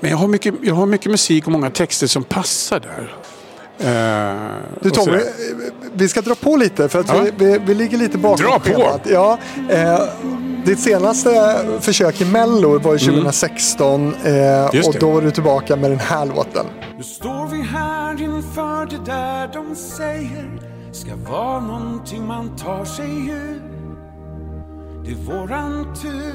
[0.00, 3.14] men jag, har mycket, jag har mycket musik och många texter som passar där.
[3.84, 4.34] Eh,
[4.80, 5.18] Du och Tommy,
[5.94, 7.14] vi ska dra på lite för att Ja.
[7.36, 8.64] vi, vi, vi ligger lite bakom Dra på!
[8.64, 9.00] schemat.
[9.04, 9.38] Ja,
[9.70, 10.00] eh,
[10.64, 14.70] ditt senaste försök i Mello var ju 2016 eh, Mm.
[14.72, 16.66] Just och då var du tillbaka med den här låten.
[16.96, 20.60] Nu står vi här inför det där de säger
[20.92, 23.62] ska vara någonting man tar sig ur.
[25.04, 26.34] Det är våran tur.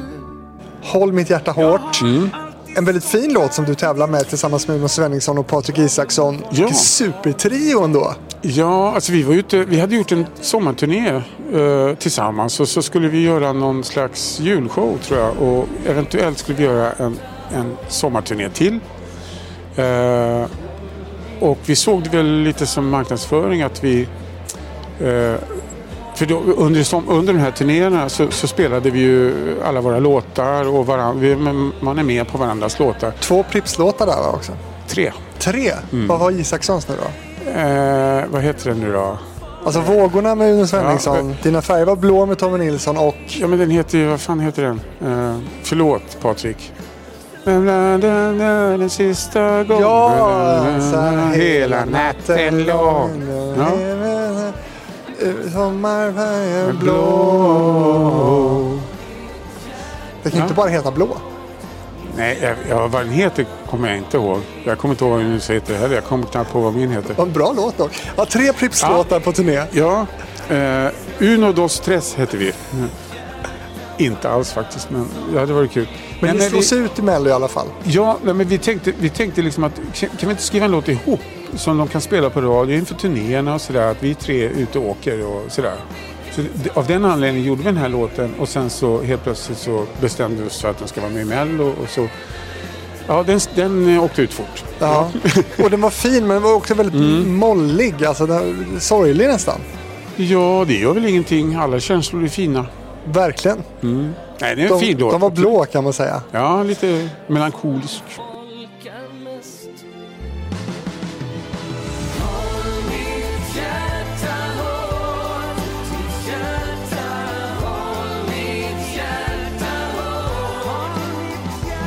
[0.83, 2.01] Håll mitt hjärta hårt.
[2.01, 2.29] Mm.
[2.77, 6.43] En väldigt fin låt som du tävlar med tillsammans med Uno Svenningsson och Patrik Isaksson.
[6.51, 6.73] Ja.
[6.73, 8.13] Supertrio ändå.
[8.41, 11.21] Ja, alltså vi, var ute, vi hade gjort en sommarturné
[11.53, 16.57] eh, tillsammans och så skulle vi göra någon slags julshow tror jag och eventuellt skulle
[16.57, 17.19] vi göra en,
[17.53, 18.79] en sommarturné till.
[19.75, 20.45] Eh,
[21.39, 24.07] och vi såg det väl lite som marknadsföring att vi...
[24.99, 25.35] Eh,
[26.17, 29.33] för då, under, under de här turnéerna så, så spelade vi ju
[29.63, 31.35] alla våra låtar och varann, vi,
[31.79, 33.13] man är med på varandras låtar.
[33.19, 34.51] Två Pripps-låtar där va, också.
[34.87, 35.11] Tre.
[35.39, 35.73] Tre?
[35.91, 36.07] Mm.
[36.07, 37.49] Vad var Isakssons nu då?
[37.51, 39.17] Eh, vad heter den nu då?
[39.63, 43.15] Alltså Vågorna med Uno Svenningsson, Dina färger var blå med Tommy Nilsson och...
[43.27, 44.81] Ja men den heter ju, vad fan heter den?
[45.01, 46.73] Eh, förlåt Patrik.
[47.43, 50.65] Den sista gången Ja,
[51.33, 53.23] hela natten lång.
[53.57, 54.16] Ja.
[55.53, 58.79] Sommarfärger blå.
[60.23, 60.43] Det kan ju Ja.
[60.43, 61.07] inte bara heta blå.
[62.17, 64.39] Nej, jag, jag, vad den heter kommer jag inte ihåg.
[64.63, 65.95] Jag kommer inte ihåg vad den heter heller.
[65.95, 67.13] Jag kommer knappt på vad min heter.
[67.17, 67.91] Vad en bra låt dock.
[68.15, 69.63] Ja, tre Pripps-låtar på turné.
[69.71, 70.05] Ja,
[70.49, 70.87] eh,
[71.19, 72.51] Uno dos tres heter vi.
[72.73, 72.89] Mm.
[73.97, 75.87] Inte alls faktiskt, men det hade varit kul.
[76.21, 77.67] Men Nej, ni slås ut i Mello i alla fall.
[77.83, 80.87] Ja, nej, men vi tänkte, vi tänkte liksom att kan vi inte skriva en låt
[80.87, 81.19] ihop
[81.55, 83.91] som de kan spela på radio inför turnéerna och sådär.
[83.91, 85.75] Att vi tre är ute och åker och sådär.
[86.31, 86.41] Så
[86.73, 90.41] av den anledningen gjorde vi den här låten och sen så helt plötsligt så bestämde
[90.41, 92.07] vi oss för att den ska vara med i Mello och så.
[93.07, 94.63] Ja, den, den åkte ut fort.
[94.79, 95.11] Ja.
[95.63, 97.35] Och den var fin men den var också väldigt Mm.
[97.35, 98.05] mollig.
[98.05, 99.59] Alltså den, sorglig nästan.
[100.15, 101.55] Ja, det gör väl ingenting.
[101.55, 102.65] Alla känslor är fina.
[103.11, 103.63] Verkligen.
[103.81, 105.11] Nej, det är en De, fin låt.
[105.11, 106.21] de var blå kan man säga.
[106.31, 108.03] Ja, lite melankolisk.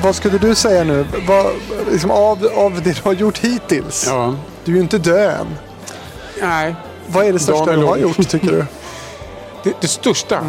[0.02, 1.06] Vad skulle du säga nu?
[1.28, 1.46] Vad,
[1.90, 4.04] liksom av, av det du har gjort hittills.
[4.08, 4.34] Ja.
[4.64, 5.46] Du är ju inte död än.
[6.40, 6.74] Nej,
[7.06, 8.64] Vad är det största du har gjort tycker du?
[9.64, 10.44] det, det största.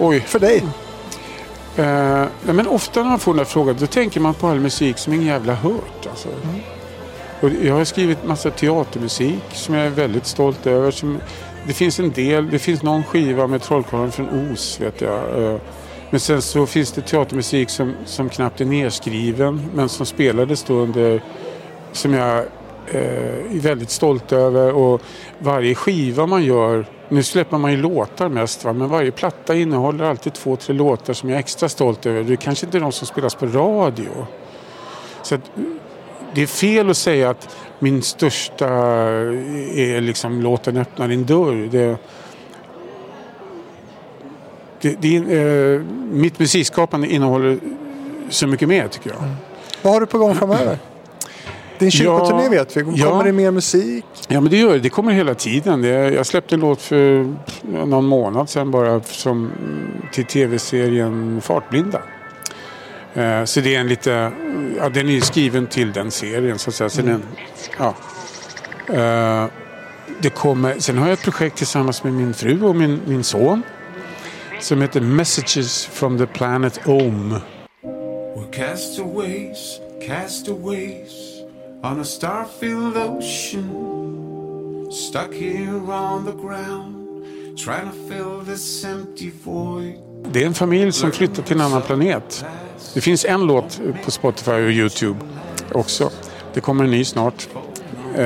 [0.00, 0.20] Oj.
[0.20, 0.64] För dig?
[1.76, 4.98] Nej, men ofta när man får den här frågan då tänker man på all musik
[4.98, 6.06] som ingen jävla hört.
[6.10, 6.28] Alltså.
[7.40, 10.90] Och jag har skrivit massa teatermusik som jag är väldigt stolt över.
[10.90, 11.18] Som,
[11.66, 15.44] det finns en del, det finns någon skiva med Trollkarlen från Os vet jag.
[15.44, 15.60] Eh,
[16.10, 20.74] men sen så finns det teatermusik som, som knappt är nedskriven men som spelades då
[20.74, 21.22] under,
[21.92, 22.38] som jag
[22.86, 24.72] eh, är väldigt stolt över.
[24.72, 25.02] Och
[25.38, 28.72] varje skiva man gör, nu släpper man ju låtar mest va?
[28.72, 32.22] men varje platta innehåller alltid två, tre låtar som jag är extra stolt över.
[32.22, 34.26] Det är kanske inte är de som spelas på radio.
[35.22, 35.40] Så att,
[36.34, 41.68] det är fel att säga att min största eh, är liksom låten öppna din dörr.
[41.70, 41.96] Det,
[44.80, 45.80] det, det, eh,
[46.10, 47.58] mitt musikskapande innehåller
[48.28, 49.18] så mycket mer tycker jag.
[49.18, 49.34] Mm.
[49.82, 50.78] Vad har du på gång framöver?
[51.80, 52.82] Din kyrkoturné Ja, vet vi.
[52.82, 53.22] Kommer ja.
[53.24, 54.04] det mer musik?
[54.28, 54.78] Ja men det gör det.
[54.78, 55.82] Det kommer hela tiden.
[55.82, 59.52] Det, jag släppte en låt för någon månad sedan bara som,
[60.12, 62.02] till tv-serien Fartblinda.
[63.14, 64.32] Eh, så det är en lite,
[64.76, 66.90] ja den är ju skriven till den serien så att säga.
[66.90, 67.22] Så den,
[67.78, 67.94] ja.
[68.94, 69.46] Eh,
[70.22, 73.62] det kommer, sen har jag ett projekt tillsammans med min fru och min, min son.
[74.60, 77.36] Som heter Messages from the Planet Ohm.
[78.36, 81.39] We're castaways, castaways
[81.82, 83.66] on a star-filled ocean,
[84.92, 87.26] stuck here on the ground,
[87.56, 89.94] trying to fill this empty void.
[90.32, 92.44] Det är en familj som flyttar till en annan planet.
[92.94, 95.20] Det finns en låt på Spotify och Youtube
[95.72, 96.10] också.
[96.54, 97.48] Det kommer en ny snart.
[98.14, 98.24] Eh,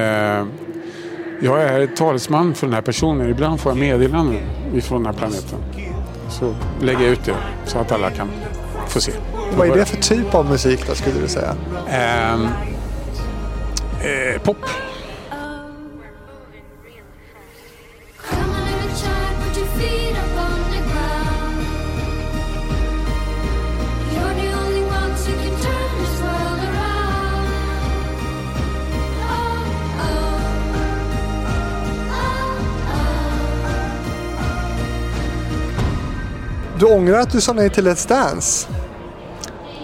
[1.43, 3.31] jag är talesman för den här personen.
[3.31, 4.43] Ibland får jag meddelanden
[4.75, 5.59] ifrån den här planeten.
[6.31, 7.37] Så lägger jag ut det
[7.67, 8.31] så att alla kan
[8.89, 9.13] få se.
[9.57, 11.55] Vad är det för typ av musik då skulle du säga?
[14.05, 14.57] Eh, pop.
[36.79, 38.69] Du ångrar att du sa nej till Let's Dance?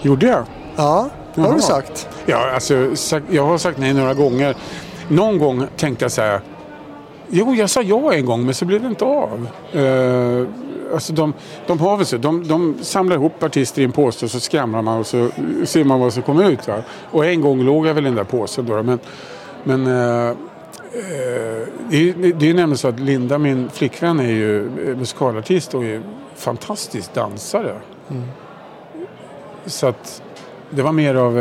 [0.03, 0.45] Gjorde jag?
[0.77, 2.10] Ja, det har du sagt.
[2.27, 2.95] Ja, alltså,
[3.31, 4.57] jag har sagt nej några gånger.
[5.09, 6.41] Någon gång tänkte jag så här.
[7.29, 9.49] Jo, jag sa ja en gång men så blev det inte av.
[9.77, 10.47] Uh,
[10.95, 11.33] alltså de,
[11.67, 12.17] de har väl så.
[12.17, 15.29] De, de samlar ihop artister i en påse och så skramlar man och så
[15.65, 16.69] ser man vad som kommer ut.
[16.69, 16.75] Va?
[17.11, 18.83] Och en gång låg jag väl i den där påsen då.
[18.83, 18.99] Men,
[19.65, 20.35] men eh, eh,
[21.91, 25.85] det, är, ju- det är nämligen så att Linda, min flickvän, är ju musikalartist och
[25.85, 26.01] är
[26.37, 27.75] fantastisk dansare.
[29.67, 30.23] Så att
[30.71, 31.39] det var mer av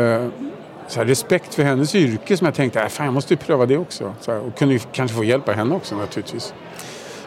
[0.90, 3.66] så här, respekt för hennes yrke som jag tänkte, äh, fan jag måste ju pröva
[3.66, 4.14] det också.
[4.20, 6.54] Så här, och kunde kanske få hjälp av henne också naturligtvis.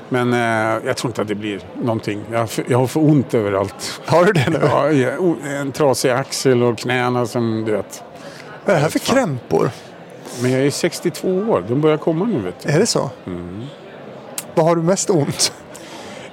[0.10, 2.24] Men eh, jag tror inte att det blir någonting.
[2.32, 4.02] Jag, jag har för ont överallt.
[4.06, 4.60] Har du det nu?
[4.62, 4.90] Ja,
[5.50, 8.04] en trasig axel och knäna som du vet.
[8.66, 9.70] Vad är det här för krämpor?
[10.42, 11.66] Men jag är 62 år.
[11.68, 12.70] De börjar komma nu vet du.
[12.70, 13.10] Är det så?
[13.26, 13.66] Mm.
[14.56, 15.54] Vad har du mest ont?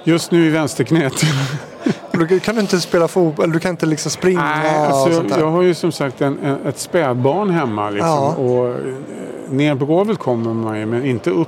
[0.03, 1.13] Just nu i vänsterknät.
[2.29, 5.39] Då kan du inte spela fotboll, du kan inte liksom springa Nej, alltså, där.
[5.39, 7.89] jag har ju som sagt en, en, ett spädbarn hemma.
[7.89, 8.33] Liksom, Ja.
[8.35, 8.75] och eh,
[9.49, 11.47] ner på golvet kommer man ju, men inte upp.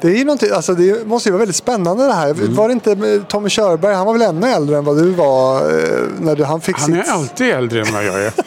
[0.00, 2.30] Det är någonting, alltså det måste ju vara väldigt spännande det här.
[2.30, 2.54] Mm.
[2.54, 5.56] Var det inte med Tommy Körberg, han var väl ännu äldre än vad du var
[5.56, 7.06] eh, när du, han fick Han sitt...
[7.08, 8.32] är alltid äldre än vad jag är.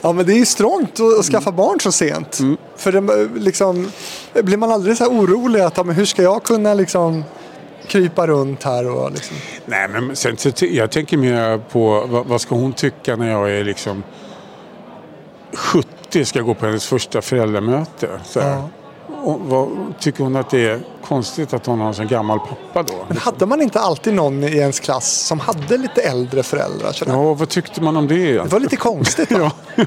[0.00, 2.38] Ja men det är ju strångt att, skaffa barn så sent.
[2.40, 2.56] Mm.
[2.76, 3.90] För det, liksom,
[4.32, 7.24] blir man aldrig så här orolig att men hur ska jag kunna liksom
[7.88, 9.36] krypa runt här och liksom...
[9.66, 13.50] Nej, men sen, så, jag tänker mer på vad, vad ska hon tycka när jag
[13.50, 14.02] är liksom
[15.52, 18.08] 70 ska gå på hennes första föräldramöte.
[18.24, 18.38] Så.
[18.38, 18.68] Ja.
[19.22, 19.68] Och, vad,
[20.00, 23.04] tycker hon att det är konstigt att hon har en sån gammal pappa då?
[23.08, 26.92] Men hade man inte alltid någon i ens klass som hade lite äldre föräldrar?
[26.92, 27.12] sådär?
[27.12, 28.48] Ja, vad tyckte man om det Det egentligen?
[28.48, 29.52] var lite konstigt va?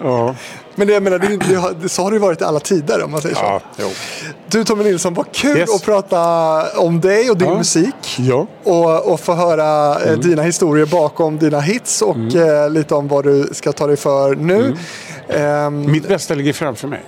[0.00, 0.34] Ja,
[0.78, 3.04] Men det, jag menar, det, det, har- det, så har det varit i alla tider
[3.04, 3.42] om man säger så.
[3.42, 3.88] ja, jo.
[4.48, 5.74] Du Tommy Nilsson, vad kul Yes.
[5.74, 7.58] att prata om dig och din Ja.
[7.58, 8.16] musik.
[8.18, 8.46] ja.
[8.64, 10.14] Och, och få höra Mm.
[10.14, 13.96] eh, dina historier bakom dina hits och eh, lite om vad du ska ta dig
[13.96, 14.54] för nu.
[14.64, 14.76] Mm.
[15.28, 17.02] Ehm, Mitt bästa ligger framför mig.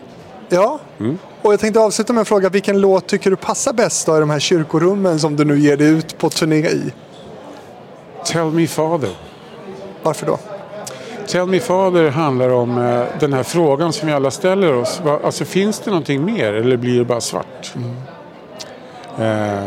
[0.48, 0.78] ja.
[1.00, 1.18] Mm.
[1.42, 2.48] Och jag tänkte avsluta med en fråga.
[2.48, 5.76] Vilken låt tycker du passar bäst då i de här kyrkorummen som du nu ger
[5.76, 6.92] dig ut på turné i?
[8.24, 9.10] Tell me father.
[10.02, 10.38] Varför då?
[11.28, 15.02] Tell me father handlar om eh, den här frågan som vi alla ställer oss.
[15.24, 17.74] Alltså finns det någonting mer eller blir det bara svart?
[19.18, 19.59] Eh,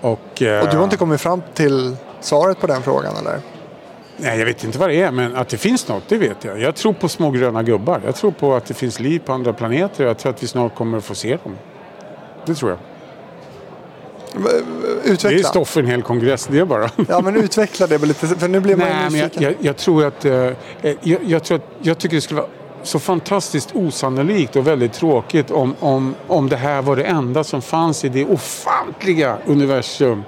[0.00, 3.40] och, eh, Och du har inte kommit fram till svaret på den frågan eller?
[4.16, 6.60] nej, jag vet inte vad det är men att det finns något det vet jag.
[6.60, 8.00] Jag tror på små gröna gubbar.
[8.04, 10.04] Jag tror på att det finns liv på andra planeter.
[10.06, 11.56] Jag tror att vi snart kommer att få se dem.
[12.46, 12.78] Det tror jag.
[14.32, 15.48] Det är Utveckla.
[15.48, 16.90] stoff för en hel kongress det bara.
[17.08, 20.04] Ja men utveckla det lite, för nu blir man Nej, men jag, jag, jag tror
[20.04, 20.24] att...
[20.24, 22.50] eh, eh, jag, jag, tror att jag tycker det skulle vara
[22.82, 27.62] så fantastiskt osannolikt och väldigt tråkigt om, om, om det här var det enda som
[27.62, 30.24] fanns i det ofantliga universum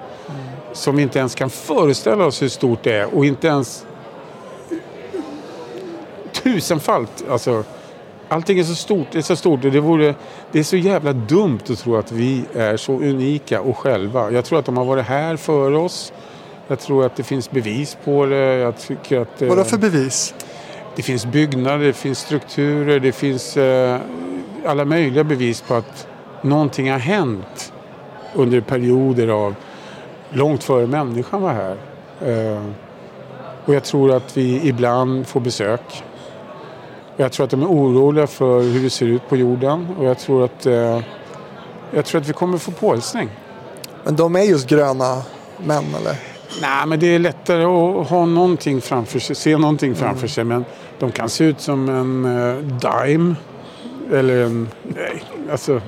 [0.72, 3.86] som vi inte ens kan föreställa oss hur stort det är och inte ens
[6.32, 7.24] tusenfalt.
[7.30, 7.64] Alltså,
[8.32, 10.14] allting är så stort, det är så stort det, vore,
[10.52, 14.30] det är så jävla dumt att tro att vi är så unika och själva.
[14.30, 16.12] Jag tror att de har varit här före oss.
[16.68, 18.36] Jag tror att det finns bevis på det.
[18.36, 20.34] Jag tycker att, eh, Vadå för bevis?
[20.96, 24.00] det finns byggnader, det finns strukturer, det finns eh,
[24.66, 26.06] alla möjliga bevis på att
[26.42, 27.72] någonting har hänt
[28.34, 29.54] under perioder av
[30.30, 31.76] långt före människan var här.
[32.20, 32.64] Eh,
[33.64, 36.02] och jag tror att vi ibland får besök.
[37.16, 40.18] Jag tror att de är oroliga för hur det ser ut på jorden och jag
[40.18, 41.00] tror att, eh,
[41.90, 43.30] jag tror att vi kommer få påhälsning.
[44.04, 45.22] Men de är just gröna
[45.64, 46.16] män eller?
[46.60, 50.44] Nej, men det är lättare att ha någonting framför sig, se någonting framför sig.
[50.44, 50.64] Men
[50.98, 52.58] de kan se ut som en uh,
[53.06, 53.34] dime.
[54.12, 54.68] Eller en...
[54.82, 55.80] Nej, alltså...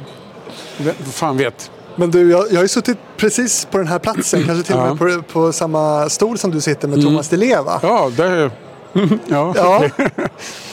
[0.79, 1.71] Vem fan vet?
[1.97, 4.81] Men du, jag, jag har ju suttit precis på den här platsen, kanske till och
[4.81, 4.87] Ja.
[4.87, 5.17] Mm.
[5.17, 7.81] med på, på samma stol som du sitter med Thomas Di Leva.
[7.83, 8.51] Ja, där...
[9.27, 9.85] ja, Ja.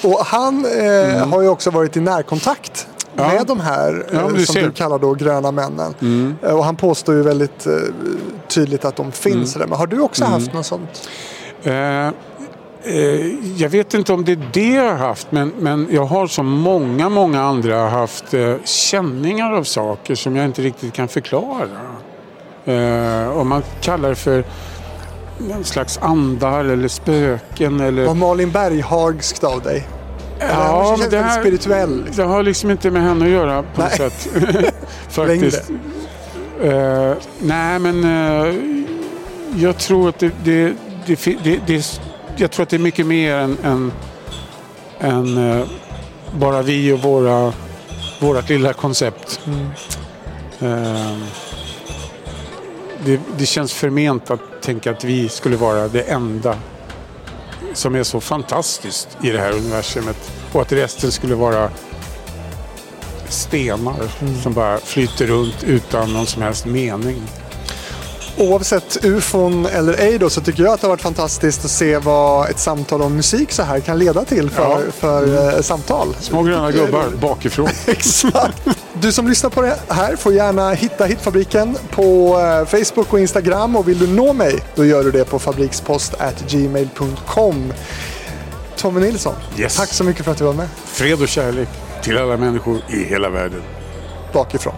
[0.03, 3.27] Och han eh, har ju också varit i närkontakt Ja.
[3.27, 4.61] med de här Ja, eh, du som ser.
[4.63, 5.95] du kallar då gröna männen.
[6.43, 7.73] Eh, och han påstår ju väldigt eh,
[8.47, 9.67] tydligt att de finns där.
[9.67, 11.09] Men har du också haft något sånt?
[11.63, 12.11] Eh, eh,
[13.57, 16.47] jag vet inte om det är det jag har haft, men, men jag har som
[16.47, 18.25] många, många andra haft
[18.63, 21.67] känningar av saker som jag inte riktigt kan förklara.
[23.33, 24.43] Om man kallar det för
[25.51, 28.05] en slags andar eller spöken eller...
[28.05, 29.87] Var Malin Berghagskt av dig?
[30.39, 32.03] Ja, det här, spirituell.
[32.05, 32.15] Liksom.
[32.15, 34.29] det har liksom inte med henne att göra på något sätt.
[35.09, 35.71] Faktiskt.
[36.61, 38.55] Eh, nej, men eh,
[39.55, 40.73] jag tror att det, det,
[41.05, 41.99] det, det,
[42.35, 43.91] jag tror att det är mycket mer än, än,
[44.99, 45.65] än eh,
[46.39, 47.53] bara vi och våra,
[48.19, 49.39] vårat lilla koncept.
[53.05, 56.55] Det, det känns förment att tänka att vi skulle vara det enda
[57.73, 60.31] som är så fantastiskt i det här universumet.
[60.51, 61.69] Och att resten skulle vara
[63.29, 63.95] stenar
[64.43, 67.21] som bara flyter runt utan någon som helst mening.
[68.37, 71.97] Oavsett ufon eller ej då så tycker jag att det har varit fantastiskt att se
[71.97, 74.91] vad ett samtal om musik så här kan leda till för, Ja.
[74.99, 76.15] för eh, samtal.
[76.19, 77.69] Små gröna gubbar bakifrån.
[77.85, 78.67] Exakt.
[78.93, 83.75] Du som lyssnar på det här får gärna hitta Hitfabriken på eh, Facebook och Instagram
[83.75, 87.73] och vill du nå mig då gör du det på fabrikspost@gmail.com.
[88.77, 89.75] Tommy Nilsson, Yes.
[89.77, 91.69] tack så mycket för att du var med Fred och kärlek
[92.03, 93.61] till alla människor i hela världen.
[94.33, 94.73] bakifrån.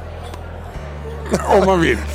[1.50, 1.98] Om man vill.